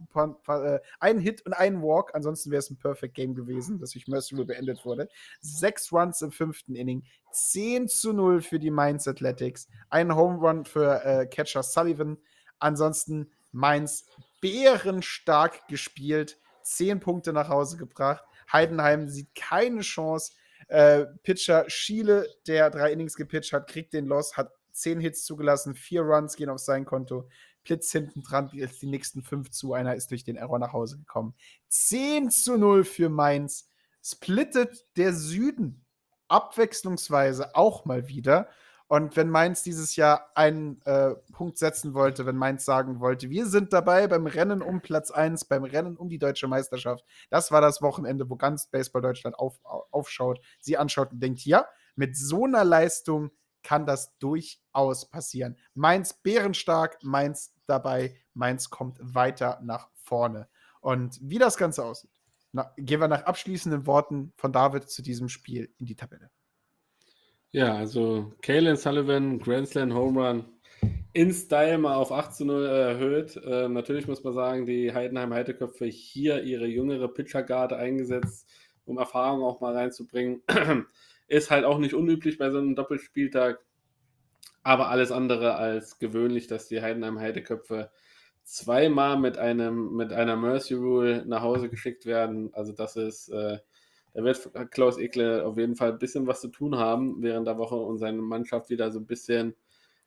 äh, 0.47 0.79
einen 1.01 1.19
Hit 1.19 1.45
und 1.45 1.53
einen 1.53 1.81
Walk, 1.83 2.11
ansonsten 2.15 2.51
wäre 2.51 2.59
es 2.59 2.69
ein 2.69 2.77
Perfect 2.77 3.15
Game 3.15 3.35
gewesen, 3.35 3.77
das 3.77 3.91
durch 3.91 4.07
Mercy 4.07 4.35
beendet 4.45 4.85
wurde. 4.85 5.09
Sechs 5.41 5.91
Runs 5.91 6.21
im 6.21 6.31
fünften 6.31 6.75
Inning, 6.75 7.03
10 7.31 7.89
zu 7.89 8.13
0 8.13 8.41
für 8.41 8.59
die 8.59 8.71
Mainz 8.71 9.09
Athletics, 9.09 9.67
ein 9.89 10.15
Home 10.15 10.39
Run 10.39 10.63
für 10.63 11.03
äh, 11.03 11.27
Catcher 11.27 11.63
Sullivan, 11.63 12.17
ansonsten 12.59 13.29
Mainz 13.51 14.05
bärenstark 14.39 15.67
gespielt, 15.67 16.39
zehn 16.61 17.01
Punkte 17.01 17.33
nach 17.33 17.49
Hause 17.49 17.75
gebracht 17.75 18.23
Heidenheim 18.51 19.07
sieht 19.07 19.33
keine 19.35 19.81
Chance. 19.81 20.33
Äh, 20.67 21.05
Pitcher 21.23 21.65
Schiele, 21.69 22.27
der 22.47 22.69
drei 22.69 22.91
Innings 22.91 23.15
gepitcht 23.15 23.53
hat, 23.53 23.67
kriegt 23.67 23.93
den 23.93 24.05
Loss, 24.05 24.35
hat 24.37 24.51
zehn 24.71 24.99
Hits 24.99 25.23
zugelassen, 25.25 25.75
vier 25.75 26.01
Runs 26.01 26.35
gehen 26.35 26.49
auf 26.49 26.59
sein 26.59 26.85
Konto. 26.85 27.29
Blitz 27.65 27.91
hinten 27.91 28.21
dran, 28.21 28.49
jetzt 28.53 28.81
die 28.81 28.87
nächsten 28.87 29.21
fünf 29.21 29.51
zu. 29.51 29.73
Einer 29.73 29.95
ist 29.95 30.11
durch 30.11 30.23
den 30.23 30.37
Error 30.37 30.59
nach 30.59 30.71
Hause 30.71 30.97
gekommen. 30.97 31.33
10 31.67 32.29
zu 32.29 32.57
0 32.57 32.85
für 32.85 33.09
Mainz. 33.09 33.69
Splittet 34.01 34.85
der 34.97 35.13
Süden 35.13 35.83
abwechslungsweise 36.27 37.55
auch 37.55 37.85
mal 37.85 38.07
wieder. 38.07 38.47
Und 38.87 39.15
wenn 39.15 39.29
Mainz 39.29 39.63
dieses 39.63 39.95
Jahr 39.95 40.29
einen 40.35 40.79
äh, 40.85 41.15
Punkt 41.31 41.57
setzen 41.57 41.95
wollte, 41.95 42.25
wenn 42.27 42.35
Mainz 42.35 42.65
sagen 42.65 42.99
wollte, 42.99 43.31
wir 43.31 43.47
sind 43.47 43.73
dabei 43.73 44.07
beim 44.07 44.27
Rennen 44.27 44.61
um 44.61 44.81
Platz 44.81 45.09
1, 45.09 45.45
beim 45.45 45.63
Rennen 45.63 45.97
um 45.97 46.07
die 46.07 46.19
deutsche 46.19 46.47
Meisterschaft, 46.47 47.03
das 47.31 47.51
war 47.51 47.61
das 47.61 47.81
Wochenende, 47.81 48.29
wo 48.29 48.35
ganz 48.35 48.67
Baseball 48.67 49.01
Deutschland 49.01 49.39
auf, 49.39 49.59
aufschaut, 49.63 50.39
sie 50.59 50.77
anschaut 50.77 51.11
und 51.11 51.19
denkt, 51.19 51.41
ja, 51.45 51.65
mit 51.95 52.15
so 52.15 52.45
einer 52.45 52.63
Leistung 52.63 53.31
kann 53.63 53.87
das 53.87 54.15
durchaus 54.19 55.09
passieren. 55.09 55.57
Mainz 55.73 56.13
bärenstark, 56.13 56.99
Mainz 57.01 57.53
dabei, 57.65 58.15
Mainz 58.35 58.69
kommt 58.69 58.99
weiter 59.01 59.59
nach 59.63 59.89
vorne. 59.95 60.47
Und 60.81 61.17
wie 61.21 61.39
das 61.39 61.57
Ganze 61.57 61.83
aussieht, 61.83 62.11
na, 62.51 62.71
gehen 62.77 63.01
wir 63.01 63.07
nach 63.07 63.23
abschließenden 63.23 63.87
Worten 63.87 64.31
von 64.37 64.53
David 64.53 64.87
zu 64.89 65.01
diesem 65.01 65.29
Spiel 65.29 65.73
in 65.79 65.87
die 65.87 65.95
Tabelle. 65.95 66.29
Ja, 67.55 67.73
also 67.73 68.33
Kalen 68.41 68.75
Sullivan, 68.75 69.39
Grand 69.39 69.69
Slam 69.69 69.93
Home 69.93 70.19
Run 70.19 70.45
in 71.13 71.31
Style 71.31 71.77
mal 71.77 71.95
auf 71.95 72.11
8 72.11 72.35
zu 72.35 72.43
0 72.43 72.65
erhöht. 72.65 73.37
Äh, 73.37 73.69
natürlich 73.69 74.09
muss 74.09 74.25
man 74.25 74.33
sagen, 74.33 74.65
die 74.65 74.93
Heidenheim 74.93 75.33
Heideköpfe 75.33 75.85
hier 75.85 76.43
ihre 76.43 76.65
jüngere 76.65 77.07
Pitchergarde 77.07 77.77
eingesetzt, 77.77 78.49
um 78.83 78.97
Erfahrung 78.97 79.41
auch 79.41 79.61
mal 79.61 79.73
reinzubringen. 79.73 80.43
Ist 81.29 81.49
halt 81.49 81.63
auch 81.63 81.77
nicht 81.77 81.93
unüblich 81.93 82.37
bei 82.37 82.51
so 82.51 82.57
einem 82.57 82.75
Doppelspieltag, 82.75 83.63
aber 84.63 84.89
alles 84.89 85.13
andere 85.13 85.55
als 85.55 85.97
gewöhnlich, 85.97 86.47
dass 86.47 86.67
die 86.67 86.81
Heidenheim 86.81 87.21
Heideköpfe 87.21 87.89
zweimal 88.43 89.17
mit 89.17 89.37
einem 89.37 89.95
mit 89.95 90.11
einer 90.11 90.35
Mercy 90.35 90.73
Rule 90.73 91.23
nach 91.25 91.41
Hause 91.41 91.69
geschickt 91.69 92.05
werden. 92.05 92.53
Also 92.53 92.73
das 92.73 92.97
ist 92.97 93.29
äh, 93.29 93.59
da 94.15 94.23
wird 94.23 94.49
Klaus 94.71 94.97
Ekle 94.97 95.45
auf 95.45 95.57
jeden 95.57 95.75
Fall 95.75 95.91
ein 95.91 95.99
bisschen 95.99 96.25
was 96.25 96.39
zu 96.39 96.47
tun 96.47 96.77
haben 96.77 97.21
während 97.21 97.47
der 97.47 97.57
Woche 97.57 97.75
und 97.75 97.97
seine 97.97 98.21
Mannschaft 98.21 98.69
wieder 98.69 98.89
so 98.89 98.99
ein 98.99 99.05
bisschen 99.05 99.55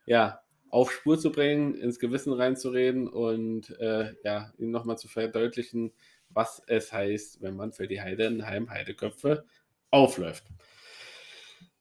ja, 0.07 0.41
auf 0.71 0.91
Spur 0.91 1.19
zu 1.19 1.31
bringen, 1.31 1.75
ins 1.75 1.99
Gewissen 1.99 2.33
reinzureden 2.33 3.07
und 3.07 3.69
äh, 3.79 4.15
ja, 4.23 4.51
ihm 4.57 4.71
nochmal 4.71 4.97
zu 4.97 5.07
verdeutlichen, 5.07 5.93
was 6.29 6.61
es 6.65 6.91
heißt, 6.91 7.43
wenn 7.43 7.55
man 7.55 7.71
für 7.71 7.87
die 7.87 8.01
Heidenheim 8.01 8.71
Heideköpfe 8.71 9.45
aufläuft. 9.91 10.45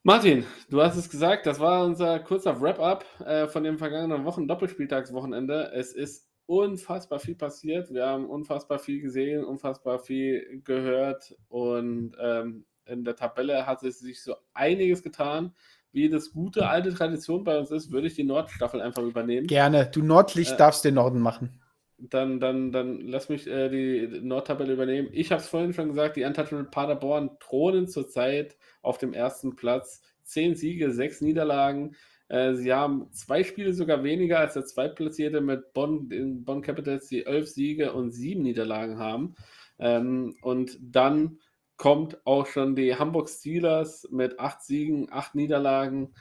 Martin, 0.03 0.45
du 0.69 0.83
hast 0.83 0.97
es 0.97 1.09
gesagt, 1.09 1.47
das 1.47 1.61
war 1.61 1.85
unser 1.85 2.19
kurzer 2.21 2.61
Wrap-up 2.61 3.07
äh, 3.25 3.49
von 3.49 3.65
dem 3.65 3.79
vergangenen 3.79 4.27
Wochen 4.27 4.47
Doppelspieltagswochenende. 4.47 5.73
Es 5.75 5.95
ist 5.95 6.28
unfassbar 6.49 7.19
viel 7.21 7.35
passiert. 7.35 7.93
Wir 7.93 8.07
haben 8.07 8.25
unfassbar 8.25 8.79
viel 8.79 9.03
gesehen, 9.03 9.45
unfassbar 9.45 9.99
viel 9.99 10.63
gehört 10.65 11.37
und 11.49 12.17
ähm, 12.19 12.65
in 12.87 13.05
der 13.05 13.17
Tabelle 13.17 13.67
hat 13.67 13.83
es 13.83 13.99
sich 13.99 14.23
so 14.23 14.35
einiges 14.55 15.03
getan. 15.03 15.53
Wie 15.93 16.09
das 16.09 16.33
gute 16.33 16.67
alte 16.67 16.95
Tradition 16.95 17.45
bei 17.45 17.59
uns 17.59 17.71
ist, 17.71 17.93
würde 17.93 18.07
ich 18.07 18.15
die 18.15 18.25
Nordstaffel 18.25 18.81
einfach 18.81 19.03
übernehmen. 19.03 19.47
Gerne. 19.47 19.91
Du 19.93 20.03
Nordlicht 20.03 20.53
äh, 20.53 20.57
darfst 20.57 20.87
den 20.87 20.95
Norden 20.95 21.21
machen. 21.21 21.61
dann, 21.99 22.41
dann, 22.41 22.73
dann 22.73 22.99
lass 23.01 23.29
mich 23.29 23.47
äh, 23.47 23.69
die 23.69 24.21
Nordtabelle 24.23 24.73
übernehmen. 24.73 25.11
Ich 25.13 25.31
habe 25.31 25.43
es 25.43 25.49
vorhin 25.49 25.75
schon 25.75 25.89
gesagt, 25.89 26.17
die 26.17 26.25
Untouchable 26.25 26.65
Paderborn 26.65 27.39
thronen 27.41 27.89
zurzeit 27.89 28.57
auf 28.81 28.97
dem 28.97 29.13
ersten 29.13 29.55
Platz. 29.55 30.01
Zehn 30.23 30.55
Siege, 30.55 30.93
sechs 30.93 31.21
Niederlagen. 31.21 31.95
Äh, 32.29 32.55
sie 32.55 32.73
haben 32.73 33.11
zwei 33.13 33.43
Spiele 33.43 33.73
sogar 33.73 34.05
weniger 34.05 34.39
als 34.39 34.55
der 34.55 34.65
Zweitplatzierte 34.65 35.41
mit 35.41 35.73
Bonn, 35.73 36.09
den 36.09 36.45
Bonn 36.45 36.63
Capitals, 36.63 37.09
die 37.09 37.25
elf 37.27 37.49
Siege 37.49 37.93
und 37.93 38.11
sieben 38.11 38.43
Niederlagen 38.43 38.99
haben. 38.99 39.35
Ähm, 39.79 40.37
und 40.43 40.79
dann 40.81 41.39
kommt 41.77 42.27
auch 42.27 42.47
schon 42.47 42.75
die 42.75 42.97
Hamburg 42.97 43.31
Steelers 43.31 44.09
mit 44.11 44.39
acht 44.39 44.63
Siegen, 44.63 45.11
acht 45.11 45.35
Niederlagen. 45.35 46.15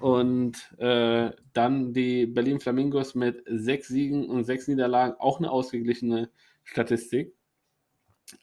Und 0.00 0.74
äh, 0.78 1.32
dann 1.52 1.92
die 1.92 2.26
Berlin 2.26 2.60
Flamingos 2.60 3.14
mit 3.14 3.42
sechs 3.46 3.88
Siegen 3.88 4.28
und 4.30 4.44
sechs 4.44 4.66
Niederlagen, 4.66 5.16
auch 5.18 5.38
eine 5.38 5.50
ausgeglichene 5.50 6.30
Statistik. 6.64 7.34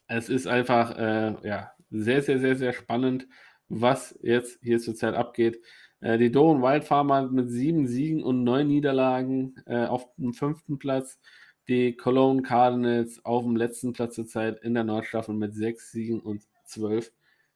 Es 0.07 0.29
ist 0.29 0.45
einfach 0.45 0.95
äh, 0.95 1.35
ja, 1.47 1.71
sehr, 1.89 2.21
sehr, 2.21 2.39
sehr, 2.39 2.55
sehr 2.55 2.73
spannend, 2.73 3.27
was 3.67 4.17
jetzt 4.21 4.59
hier 4.61 4.79
zurzeit 4.79 5.15
abgeht. 5.15 5.59
Äh, 6.01 6.17
die 6.17 6.31
Doren 6.31 6.61
Wildfarmer 6.61 7.29
mit 7.29 7.49
sieben 7.49 7.87
Siegen 7.87 8.23
und 8.23 8.43
neun 8.43 8.67
Niederlagen 8.67 9.55
äh, 9.65 9.85
auf 9.85 10.07
dem 10.17 10.33
fünften 10.33 10.79
Platz. 10.79 11.19
Die 11.67 11.95
Cologne 11.95 12.41
Cardinals 12.41 13.23
auf 13.25 13.43
dem 13.43 13.55
letzten 13.55 13.93
Platz 13.93 14.15
zurzeit 14.15 14.59
in 14.63 14.73
der 14.73 14.83
Nordstaffel 14.83 15.35
mit 15.35 15.53
sechs 15.53 15.91
Siegen 15.91 16.19
und 16.19 16.43
zwölf 16.65 17.11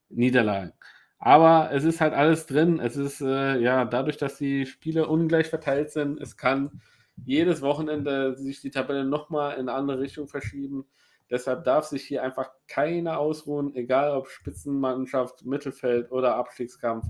Niederlagen. 0.10 0.74
Aber 1.18 1.72
es 1.72 1.84
ist 1.84 2.02
halt 2.02 2.14
alles 2.14 2.46
drin. 2.46 2.80
Es 2.80 2.98
ist 2.98 3.22
äh, 3.22 3.58
ja 3.60 3.86
dadurch, 3.86 4.18
dass 4.18 4.38
die 4.38 4.66
Spiele 4.66 5.08
ungleich 5.08 5.48
verteilt 5.48 5.92
sind, 5.92 6.20
es 6.20 6.38
kann 6.38 6.82
jedes 7.16 7.62
Wochenende 7.62 8.36
sich 8.36 8.62
die 8.62 8.72
Tabelle 8.72 9.06
nochmal 9.06 9.54
in 9.54 9.70
eine 9.70 9.74
andere 9.74 10.00
Richtung 10.00 10.28
verschieben. 10.28 10.86
Deshalb 11.30 11.64
darf 11.64 11.86
sich 11.86 12.04
hier 12.04 12.24
einfach 12.24 12.52
keiner 12.68 13.20
ausruhen, 13.20 13.74
egal 13.76 14.12
ob 14.12 14.28
Spitzenmannschaft, 14.28 15.46
Mittelfeld 15.46 16.12
oder 16.12 16.36
Abstiegskampf. 16.36 17.06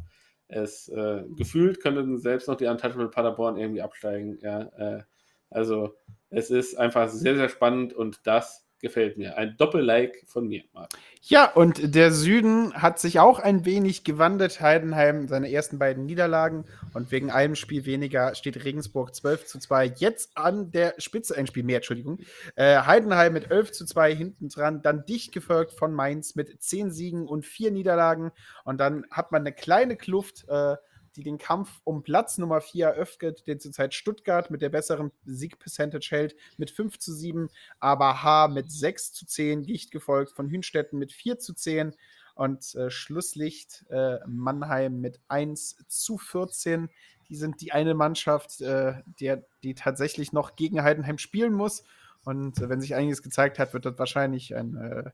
Es 0.54 0.88
äh, 0.90 1.24
gefühlt 1.36 1.82
könnten 1.82 2.20
selbst 2.20 2.48
noch 2.48 2.56
die 2.56 2.68
Untouchable 2.68 3.10
Paderborn 3.10 3.58
irgendwie 3.58 3.82
absteigen. 3.82 4.38
Ja, 4.42 4.62
äh, 4.78 5.04
also 5.50 5.96
es 6.30 6.50
ist 6.50 6.76
einfach 6.76 7.10
sehr, 7.10 7.36
sehr 7.36 7.50
spannend 7.50 7.94
und 7.94 8.26
das 8.26 8.63
gefällt 8.84 9.18
mir. 9.18 9.38
Ein 9.38 9.56
Doppel-Like 9.58 10.24
von 10.28 10.48
mir, 10.48 10.64
Martin. 10.74 11.00
Ja, 11.24 11.50
und 11.50 11.96
der 11.96 12.12
Süden 12.12 12.74
hat 12.74 13.00
sich 13.00 13.22
auch 13.22 13.40
ein 13.40 13.64
wenig 13.64 14.04
gewandelt. 14.04 14.60
Heidenheim 14.60 15.30
seine 15.30 15.50
ersten 15.50 15.80
beiden 15.80 16.06
Niederlagen 16.06 16.66
und 16.94 17.12
wegen 17.14 17.32
einem 17.32 17.56
Spiel 17.56 17.86
weniger 17.86 18.36
steht 18.36 18.66
Regensburg 18.66 19.16
12 19.16 19.46
zu 19.46 19.60
2 19.60 19.86
jetzt 19.96 20.38
an 20.38 20.70
der 20.72 20.96
Spitze, 20.98 21.38
ein 21.38 21.48
Spiel 21.48 21.64
mehr, 21.64 21.78
Entschuldigung. 21.78 22.20
Äh, 22.56 22.82
Heidenheim 22.82 23.32
mit 23.32 23.50
11 23.50 23.72
zu 23.72 23.86
2 23.86 24.14
hinten 24.14 24.50
dran, 24.50 24.82
dann 24.82 25.06
dicht 25.06 25.32
gefolgt 25.32 25.72
von 25.72 25.94
Mainz 25.94 26.36
mit 26.36 26.62
10 26.62 26.92
Siegen 26.92 27.26
und 27.26 27.46
4 27.46 27.72
Niederlagen 27.72 28.34
und 28.66 28.80
dann 28.80 29.06
hat 29.10 29.32
man 29.32 29.44
eine 29.44 29.54
kleine 29.54 29.96
Kluft. 29.96 30.46
Äh, 30.50 30.76
die 31.16 31.24
den 31.24 31.38
Kampf 31.38 31.82
um 31.84 32.04
Platz 32.04 32.38
Nummer 32.38 32.62
4 32.62 32.88
eröffnet, 32.88 33.48
den 33.48 33.60
zurzeit 33.60 33.94
Stuttgart 33.94 34.50
mit 34.50 34.62
der 34.62 34.70
besseren 34.70 35.12
Sieg-Percentage 35.26 36.08
hält, 36.12 36.36
mit 36.58 36.72
5 36.72 36.98
zu 37.00 37.14
7, 37.14 37.50
aber 37.80 38.24
H 38.24 38.48
mit 38.48 38.72
6 38.72 39.14
zu 39.14 39.26
10, 39.26 39.64
dicht 39.66 39.92
gefolgt 39.92 40.32
von 40.32 40.50
Hünstetten 40.50 41.00
mit 41.00 41.12
4 41.12 41.40
zu 41.40 41.54
10 41.54 41.96
und 42.36 42.74
äh, 42.76 42.90
Schlusslicht 42.90 43.86
äh, 43.90 44.18
Mannheim 44.28 45.02
mit 45.02 45.20
1 45.28 45.78
zu 45.88 46.18
14. 46.18 46.90
Die 47.30 47.36
sind 47.36 47.62
die 47.62 47.72
eine 47.72 47.94
Mannschaft, 47.94 48.62
äh, 48.62 48.96
der, 49.20 49.44
die 49.64 49.76
tatsächlich 49.76 50.34
noch 50.34 50.56
gegen 50.56 50.84
Heidenheim 50.84 51.18
spielen 51.18 51.54
muss. 51.54 51.84
Und 52.26 52.60
äh, 52.60 52.70
wenn 52.70 52.82
sich 52.82 52.96
einiges 52.96 53.22
gezeigt 53.22 53.60
hat, 53.60 53.74
wird 53.74 53.86
das 53.86 54.00
wahrscheinlich 54.00 54.56
ein 54.56 54.76
äh, 54.78 55.12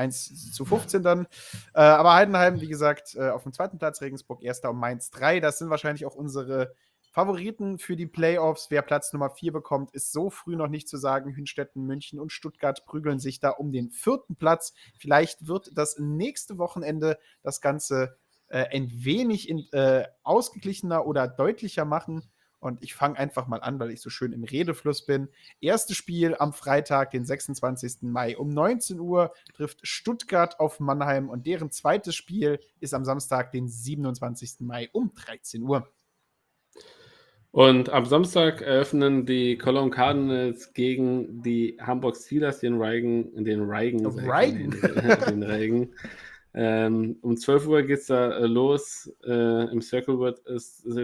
1 0.00 0.52
zu 0.52 0.64
15 0.64 1.02
dann. 1.02 1.26
Äh, 1.74 1.80
aber 1.80 2.14
Heidenheim, 2.14 2.60
wie 2.60 2.68
gesagt, 2.68 3.14
äh, 3.14 3.28
auf 3.28 3.44
dem 3.44 3.52
zweiten 3.52 3.78
Platz, 3.78 4.00
Regensburg 4.00 4.42
erster 4.42 4.70
und 4.70 4.78
Mainz 4.78 5.10
3. 5.10 5.40
Das 5.40 5.58
sind 5.58 5.70
wahrscheinlich 5.70 6.06
auch 6.06 6.14
unsere 6.14 6.74
Favoriten 7.12 7.78
für 7.78 7.96
die 7.96 8.06
Playoffs. 8.06 8.70
Wer 8.70 8.82
Platz 8.82 9.12
Nummer 9.12 9.30
4 9.30 9.52
bekommt, 9.52 9.92
ist 9.92 10.12
so 10.12 10.30
früh 10.30 10.56
noch 10.56 10.68
nicht 10.68 10.88
zu 10.88 10.96
sagen. 10.96 11.34
Hünstetten, 11.34 11.84
München 11.84 12.20
und 12.20 12.32
Stuttgart 12.32 12.84
prügeln 12.86 13.18
sich 13.18 13.40
da 13.40 13.50
um 13.50 13.72
den 13.72 13.90
vierten 13.90 14.36
Platz. 14.36 14.72
Vielleicht 14.96 15.46
wird 15.46 15.70
das 15.74 15.98
nächste 15.98 16.58
Wochenende 16.58 17.18
das 17.42 17.60
Ganze 17.60 18.16
äh, 18.48 18.66
ein 18.72 18.90
wenig 18.92 19.48
in, 19.48 19.66
äh, 19.72 20.06
ausgeglichener 20.22 21.04
oder 21.04 21.26
deutlicher 21.26 21.84
machen. 21.84 22.30
Und 22.60 22.82
ich 22.82 22.94
fange 22.94 23.18
einfach 23.18 23.46
mal 23.46 23.60
an, 23.60 23.80
weil 23.80 23.90
ich 23.90 24.00
so 24.00 24.10
schön 24.10 24.32
im 24.32 24.44
Redefluss 24.44 25.06
bin. 25.06 25.28
Erstes 25.60 25.96
Spiel 25.96 26.36
am 26.38 26.52
Freitag, 26.52 27.10
den 27.10 27.24
26. 27.24 28.02
Mai 28.02 28.36
um 28.36 28.50
19 28.50 29.00
Uhr 29.00 29.32
trifft 29.54 29.80
Stuttgart 29.82 30.60
auf 30.60 30.78
Mannheim 30.78 31.30
und 31.30 31.46
deren 31.46 31.70
zweites 31.70 32.14
Spiel 32.14 32.60
ist 32.78 32.94
am 32.94 33.04
Samstag, 33.04 33.50
den 33.50 33.66
27. 33.66 34.60
Mai 34.60 34.90
um 34.92 35.12
13 35.14 35.62
Uhr. 35.62 35.90
Und 37.52 37.88
am 37.88 38.04
Samstag 38.04 38.60
eröffnen 38.60 39.26
die 39.26 39.58
Cologne 39.58 39.90
Cardinals 39.90 40.72
gegen 40.72 41.42
die 41.42 41.76
Hamburg 41.80 42.16
Steelers 42.16 42.60
den 42.60 42.80
Reigen, 42.80 43.44
den 43.44 43.68
Reigen, 43.68 44.06
Reigen. 44.06 44.70
Den, 44.70 44.80
den 45.28 45.42
Reigen. 45.42 45.94
Ähm, 46.52 47.18
um 47.22 47.36
12 47.36 47.66
Uhr 47.66 47.82
geht 47.82 48.00
es 48.00 48.06
da 48.06 48.32
äh, 48.32 48.46
los 48.46 49.12
äh, 49.24 49.70
im 49.70 49.80
Circlewood 49.80 50.40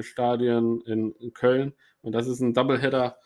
Stadion 0.01 0.81
in, 0.83 1.13
in, 1.13 1.33
Köln. 1.33 1.73
Und 2.03 2.13
das 2.13 2.27
ist 2.27 2.41
ein 2.41 2.53
Doubleheader, 2.53 3.17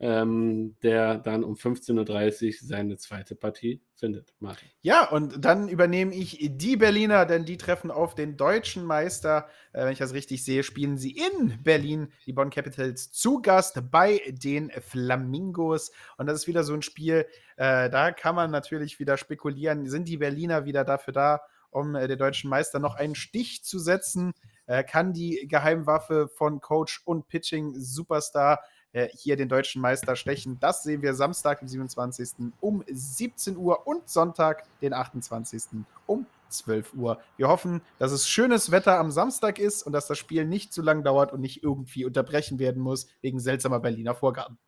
ähm, 0.00 0.76
der 0.82 1.18
dann 1.18 1.44
um 1.44 1.54
15.30 1.54 2.46
Uhr 2.46 2.52
seine 2.68 2.96
zweite 2.96 3.36
Partie 3.36 3.80
findet. 3.94 4.34
Martin. 4.40 4.68
Ja, 4.80 5.08
und 5.08 5.44
dann 5.44 5.68
übernehme 5.68 6.14
ich 6.14 6.50
die 6.52 6.76
Berliner, 6.76 7.26
denn 7.26 7.44
die 7.44 7.56
treffen 7.56 7.92
auf 7.92 8.16
den 8.16 8.36
deutschen 8.36 8.84
Meister. 8.84 9.48
Äh, 9.72 9.84
wenn 9.84 9.92
ich 9.92 9.98
das 9.98 10.14
richtig 10.14 10.44
sehe, 10.44 10.64
spielen 10.64 10.98
sie 10.98 11.12
in 11.12 11.62
Berlin, 11.62 12.12
die 12.26 12.32
Bonn 12.32 12.50
Capitals, 12.50 13.12
zu 13.12 13.40
Gast 13.40 13.80
bei 13.90 14.20
den 14.28 14.70
Flamingos. 14.80 15.92
Und 16.16 16.26
das 16.26 16.40
ist 16.40 16.48
wieder 16.48 16.64
so 16.64 16.74
ein 16.74 16.82
Spiel, 16.82 17.26
äh, 17.56 17.88
da 17.88 18.10
kann 18.10 18.34
man 18.34 18.50
natürlich 18.50 18.98
wieder 18.98 19.16
spekulieren, 19.16 19.88
sind 19.88 20.08
die 20.08 20.16
Berliner 20.16 20.64
wieder 20.64 20.84
dafür 20.84 21.12
da, 21.12 21.40
um 21.70 21.94
äh, 21.94 22.08
den 22.08 22.18
deutschen 22.18 22.50
Meister 22.50 22.78
noch 22.78 22.94
einen 22.94 23.14
Stich 23.14 23.64
zu 23.64 23.78
setzen. 23.78 24.32
Äh, 24.66 24.84
kann 24.84 25.12
die 25.12 25.46
Geheimwaffe 25.48 26.28
von 26.28 26.60
Coach 26.60 27.02
und 27.04 27.28
Pitching 27.28 27.74
Superstar 27.74 28.60
äh, 28.92 29.08
hier 29.12 29.36
den 29.36 29.48
deutschen 29.48 29.80
Meister 29.80 30.16
stechen? 30.16 30.58
Das 30.60 30.82
sehen 30.82 31.02
wir 31.02 31.14
Samstag, 31.14 31.60
dem 31.60 31.68
27. 31.68 32.52
um 32.60 32.84
17 32.86 33.56
Uhr 33.56 33.86
und 33.86 34.08
Sonntag, 34.08 34.64
den 34.80 34.92
28. 34.92 35.62
um 36.06 36.26
12 36.48 36.94
Uhr. 36.94 37.20
Wir 37.36 37.48
hoffen, 37.48 37.82
dass 37.98 38.12
es 38.12 38.28
schönes 38.28 38.70
Wetter 38.70 38.98
am 38.98 39.10
Samstag 39.10 39.58
ist 39.58 39.82
und 39.82 39.92
dass 39.92 40.06
das 40.06 40.18
Spiel 40.18 40.44
nicht 40.44 40.72
zu 40.72 40.82
lang 40.82 41.02
dauert 41.02 41.32
und 41.32 41.40
nicht 41.40 41.62
irgendwie 41.62 42.04
unterbrechen 42.04 42.58
werden 42.58 42.82
muss 42.82 43.06
wegen 43.20 43.40
seltsamer 43.40 43.80
Berliner 43.80 44.14
Vorgaben. 44.14 44.58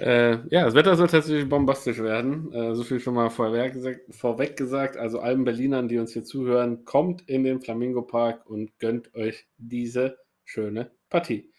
Äh, 0.00 0.38
ja, 0.48 0.64
das 0.64 0.74
Wetter 0.74 0.96
soll 0.96 1.08
tatsächlich 1.08 1.46
bombastisch 1.46 1.98
werden. 1.98 2.50
Äh, 2.54 2.74
so 2.74 2.84
viel 2.84 3.00
schon 3.00 3.14
mal 3.14 3.28
vorweg 3.28 3.74
gesagt, 3.74 4.00
vorweg 4.10 4.56
gesagt. 4.56 4.96
Also 4.96 5.20
allen 5.20 5.44
Berlinern, 5.44 5.88
die 5.88 5.98
uns 5.98 6.14
hier 6.14 6.24
zuhören, 6.24 6.86
kommt 6.86 7.28
in 7.28 7.44
den 7.44 7.60
Flamingo 7.60 8.00
Park 8.00 8.48
und 8.48 8.78
gönnt 8.78 9.14
euch 9.14 9.46
diese 9.58 10.18
schöne 10.44 10.90
Partie. 11.10 11.52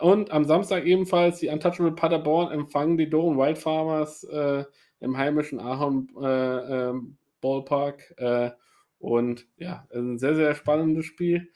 Und 0.00 0.30
am 0.30 0.44
Samstag 0.44 0.84
ebenfalls 0.84 1.38
die 1.38 1.48
Untouchable 1.48 1.92
Paderborn 1.92 2.52
empfangen 2.52 2.98
die 2.98 3.08
Doren 3.08 3.38
Wildfarmers 3.38 4.24
äh, 4.24 4.64
im 5.00 5.16
heimischen 5.16 5.58
Ahorn 5.58 6.08
äh, 6.20 6.88
ähm, 6.88 7.16
Ballpark. 7.40 8.12
Äh, 8.18 8.50
und 8.98 9.46
ja, 9.56 9.86
ein 9.94 10.18
sehr, 10.18 10.34
sehr 10.34 10.54
spannendes 10.54 11.06
Spiel, 11.06 11.50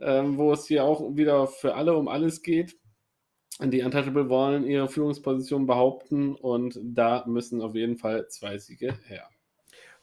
ähm, 0.00 0.36
wo 0.36 0.52
es 0.52 0.66
hier 0.66 0.84
auch 0.84 1.16
wieder 1.16 1.46
für 1.46 1.76
alle 1.76 1.96
um 1.96 2.08
alles 2.08 2.42
geht 2.42 2.76
die 3.60 3.82
Untouchable 3.82 4.28
wollen 4.28 4.64
ihre 4.64 4.88
Führungsposition 4.88 5.66
behaupten 5.66 6.34
und 6.34 6.78
da 6.82 7.24
müssen 7.26 7.60
auf 7.60 7.74
jeden 7.74 7.96
Fall 7.96 8.28
zwei 8.28 8.58
Siege 8.58 8.94
her. 9.06 9.28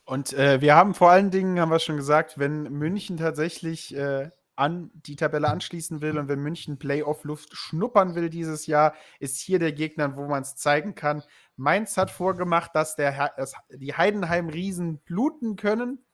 Und 0.03 0.33
äh, 0.33 0.61
wir 0.61 0.75
haben 0.75 0.93
vor 0.93 1.09
allen 1.09 1.31
Dingen, 1.31 1.59
haben 1.59 1.71
wir 1.71 1.79
schon 1.79 1.97
gesagt, 1.97 2.37
wenn 2.37 2.63
München 2.63 3.17
tatsächlich 3.17 3.95
äh, 3.95 4.29
an 4.55 4.91
die 4.93 5.15
Tabelle 5.15 5.49
anschließen 5.49 6.01
will 6.01 6.17
und 6.17 6.27
wenn 6.27 6.39
München 6.39 6.77
Playoff-Luft 6.77 7.55
schnuppern 7.55 8.15
will 8.15 8.29
dieses 8.29 8.67
Jahr, 8.67 8.93
ist 9.19 9.39
hier 9.39 9.59
der 9.59 9.71
Gegner, 9.71 10.15
wo 10.15 10.27
man 10.27 10.43
es 10.43 10.55
zeigen 10.55 10.95
kann. 10.95 11.23
Mainz 11.55 11.97
hat 11.97 12.11
vorgemacht, 12.11 12.71
dass, 12.73 12.95
der, 12.95 13.33
dass 13.37 13.53
die 13.69 13.93
Heidenheim-Riesen 13.93 14.99
bluten 14.99 15.55
können. 15.55 16.05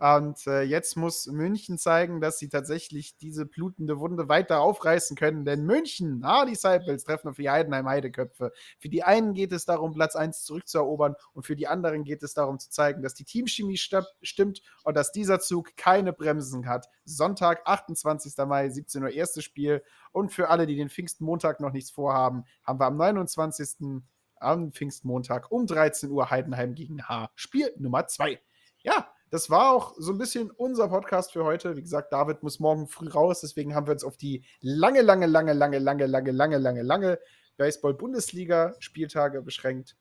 Und 0.00 0.46
äh, 0.46 0.62
jetzt 0.62 0.96
muss 0.96 1.26
München 1.26 1.76
zeigen, 1.76 2.22
dass 2.22 2.38
sie 2.38 2.48
tatsächlich 2.48 3.18
diese 3.18 3.44
blutende 3.44 4.00
Wunde 4.00 4.30
weiter 4.30 4.60
aufreißen 4.62 5.14
können. 5.14 5.44
Denn 5.44 5.66
München, 5.66 6.22
ah, 6.24 6.46
Disciples 6.46 7.04
treffen 7.04 7.28
auf 7.28 7.36
die 7.36 7.50
Heidenheim 7.50 7.86
Heideköpfe. 7.86 8.50
Für 8.78 8.88
die 8.88 9.02
einen 9.02 9.34
geht 9.34 9.52
es 9.52 9.66
darum, 9.66 9.92
Platz 9.92 10.16
1 10.16 10.44
zurückzuerobern 10.44 11.16
und 11.34 11.44
für 11.44 11.54
die 11.54 11.66
anderen 11.66 12.04
geht 12.04 12.22
es 12.22 12.32
darum 12.32 12.58
zu 12.58 12.70
zeigen, 12.70 13.02
dass 13.02 13.12
die 13.12 13.24
Teamchemie 13.24 13.76
stimmt 13.76 14.62
und 14.84 14.96
dass 14.96 15.12
dieser 15.12 15.38
Zug 15.38 15.76
keine 15.76 16.14
Bremsen 16.14 16.66
hat. 16.66 16.88
Sonntag, 17.04 17.60
28. 17.66 18.32
Mai, 18.46 18.70
17 18.70 19.02
Uhr, 19.02 19.10
erstes 19.10 19.44
Spiel. 19.44 19.82
Und 20.12 20.32
für 20.32 20.48
alle, 20.48 20.66
die 20.66 20.76
den 20.76 20.88
Pfingstmontag 20.88 21.60
noch 21.60 21.72
nichts 21.72 21.90
vorhaben, 21.90 22.44
haben 22.64 22.80
wir 22.80 22.86
am 22.86 22.96
29. 22.96 24.02
am 24.36 24.72
Pfingstmontag 24.72 25.52
um 25.52 25.66
13 25.66 26.10
Uhr 26.10 26.30
Heidenheim 26.30 26.74
gegen 26.74 27.06
H. 27.06 27.30
Spiel 27.34 27.70
Nummer 27.76 28.06
2. 28.06 28.40
Ja, 28.82 29.09
das 29.30 29.48
war 29.48 29.72
auch 29.72 29.94
so 29.96 30.12
ein 30.12 30.18
bisschen 30.18 30.50
unser 30.50 30.88
Podcast 30.88 31.32
für 31.32 31.44
heute. 31.44 31.76
Wie 31.76 31.82
gesagt, 31.82 32.12
David 32.12 32.42
muss 32.42 32.58
morgen 32.58 32.88
früh 32.88 33.08
raus, 33.08 33.40
deswegen 33.40 33.74
haben 33.74 33.86
wir 33.86 33.92
uns 33.92 34.04
auf 34.04 34.16
die 34.16 34.44
lange, 34.60 35.02
lange, 35.02 35.26
lange, 35.26 35.52
lange, 35.52 35.78
lange, 35.78 36.06
lange, 36.06 36.32
lange, 36.32 36.58
lange, 36.58 36.82
lange 36.82 37.18
Baseball-Bundesliga-Spieltage 37.56 39.42
beschränkt. 39.42 39.96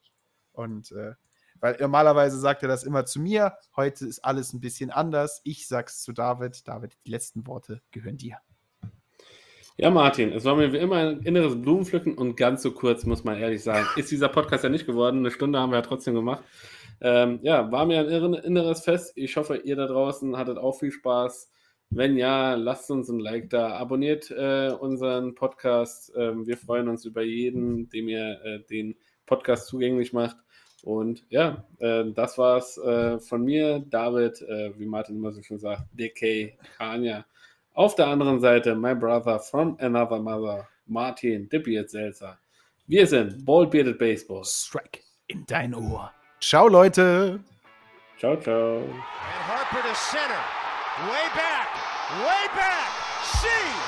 Und 0.52 0.92
äh, 0.92 1.14
weil 1.60 1.78
normalerweise 1.80 2.40
sagt 2.40 2.64
er 2.64 2.70
das 2.70 2.84
immer 2.84 3.06
zu 3.06 3.20
mir. 3.20 3.54
Heute 3.76 4.06
ist 4.06 4.20
alles 4.20 4.54
ein 4.54 4.62
bisschen 4.62 4.90
anders. 4.90 5.42
Ich 5.44 5.68
sag's 5.68 6.02
zu 6.02 6.14
David. 6.14 6.68
David, 6.68 6.98
die 7.06 7.12
letzten 7.12 7.46
Worte 7.46 7.82
gehören 7.92 8.18
dir. 8.18 8.38
Ja, 9.78 9.90
Martin, 9.90 10.34
es 10.34 10.44
war 10.44 10.56
mir 10.56 10.74
wie 10.74 10.78
immer 10.78 10.98
ein 10.98 11.22
inneres 11.22 11.62
Blumenpflücken 11.62 12.18
und 12.18 12.36
ganz 12.36 12.64
so 12.64 12.72
kurz, 12.72 13.06
muss 13.06 13.24
man 13.24 13.38
ehrlich 13.38 13.64
sagen. 13.64 13.88
Ist 13.96 14.12
dieser 14.12 14.28
Podcast 14.28 14.64
ja 14.64 14.70
nicht 14.70 14.86
geworden. 14.86 15.20
Eine 15.20 15.32
Stunde 15.32 15.60
haben 15.60 15.72
wir 15.72 15.78
ja 15.78 15.82
trotzdem 15.82 16.16
gemacht. 16.16 16.44
Ähm, 17.02 17.40
ja, 17.42 17.72
war 17.72 17.86
mir 17.86 18.00
ein 18.00 18.34
inneres 18.34 18.82
Fest. 18.82 19.14
Ich 19.16 19.38
hoffe, 19.38 19.58
ihr 19.58 19.76
da 19.76 19.88
draußen 19.88 20.38
hattet 20.38 20.58
auch 20.58 20.80
viel 20.80 20.92
Spaß. 20.92 21.52
Wenn 21.92 22.18
ja, 22.18 22.54
lasst 22.56 22.92
uns 22.92 23.10
ein 23.10 23.20
Like 23.20 23.50
da. 23.50 23.78
Abonniert 23.78 24.30
äh, 24.32 24.72
unseren 24.80 25.34
Podcast. 25.34 26.12
Ähm, 26.16 26.46
wir 26.46 26.58
freuen 26.58 26.88
uns 26.88 27.06
über 27.06 27.24
jeden, 27.24 27.90
dem 27.90 28.10
ihr 28.10 28.40
äh, 28.44 28.60
den 28.70 28.96
Podcast 29.26 29.68
zugänglich 29.68 30.14
macht. 30.14 30.38
Und 30.84 31.26
ja, 31.30 31.66
äh, 31.80 32.06
das 32.14 32.38
war's 32.38 32.78
äh, 32.78 33.20
von 33.20 33.44
mir, 33.44 33.80
David, 33.80 34.42
äh, 34.42 34.72
wie 34.78 34.86
Martin 34.86 35.16
immer 35.16 35.32
so 35.32 35.42
schön 35.42 35.60
sagt, 35.60 35.84
DK, 35.94 36.58
Kanya. 36.78 37.26
Auf 37.74 37.96
der 37.96 38.08
anderen 38.08 38.40
Seite, 38.40 38.76
my 38.76 38.96
brother 38.96 39.40
from 39.40 39.78
another 39.80 40.20
mother, 40.20 40.68
Martin, 40.86 41.50
Dippy 41.50 41.82
Seltzer. 41.88 42.38
Wir 42.88 43.06
sind 43.08 43.46
Bald 43.46 43.72
Bearded 43.72 43.98
Baseball. 43.98 44.44
Strike 44.44 45.00
in 45.28 45.46
dein 45.46 45.74
Ohr. 45.76 46.12
Ciao, 46.40 46.68
Leute. 46.68 47.40
Ciao, 48.18 48.36
ciao. 48.38 48.78
And 48.80 49.02
Harper 49.48 49.82
to 49.88 49.96
center. 49.96 50.44
Way 51.08 51.28
back. 51.36 51.68
Way 52.20 52.48
back. 52.56 52.90
See. 53.24 53.79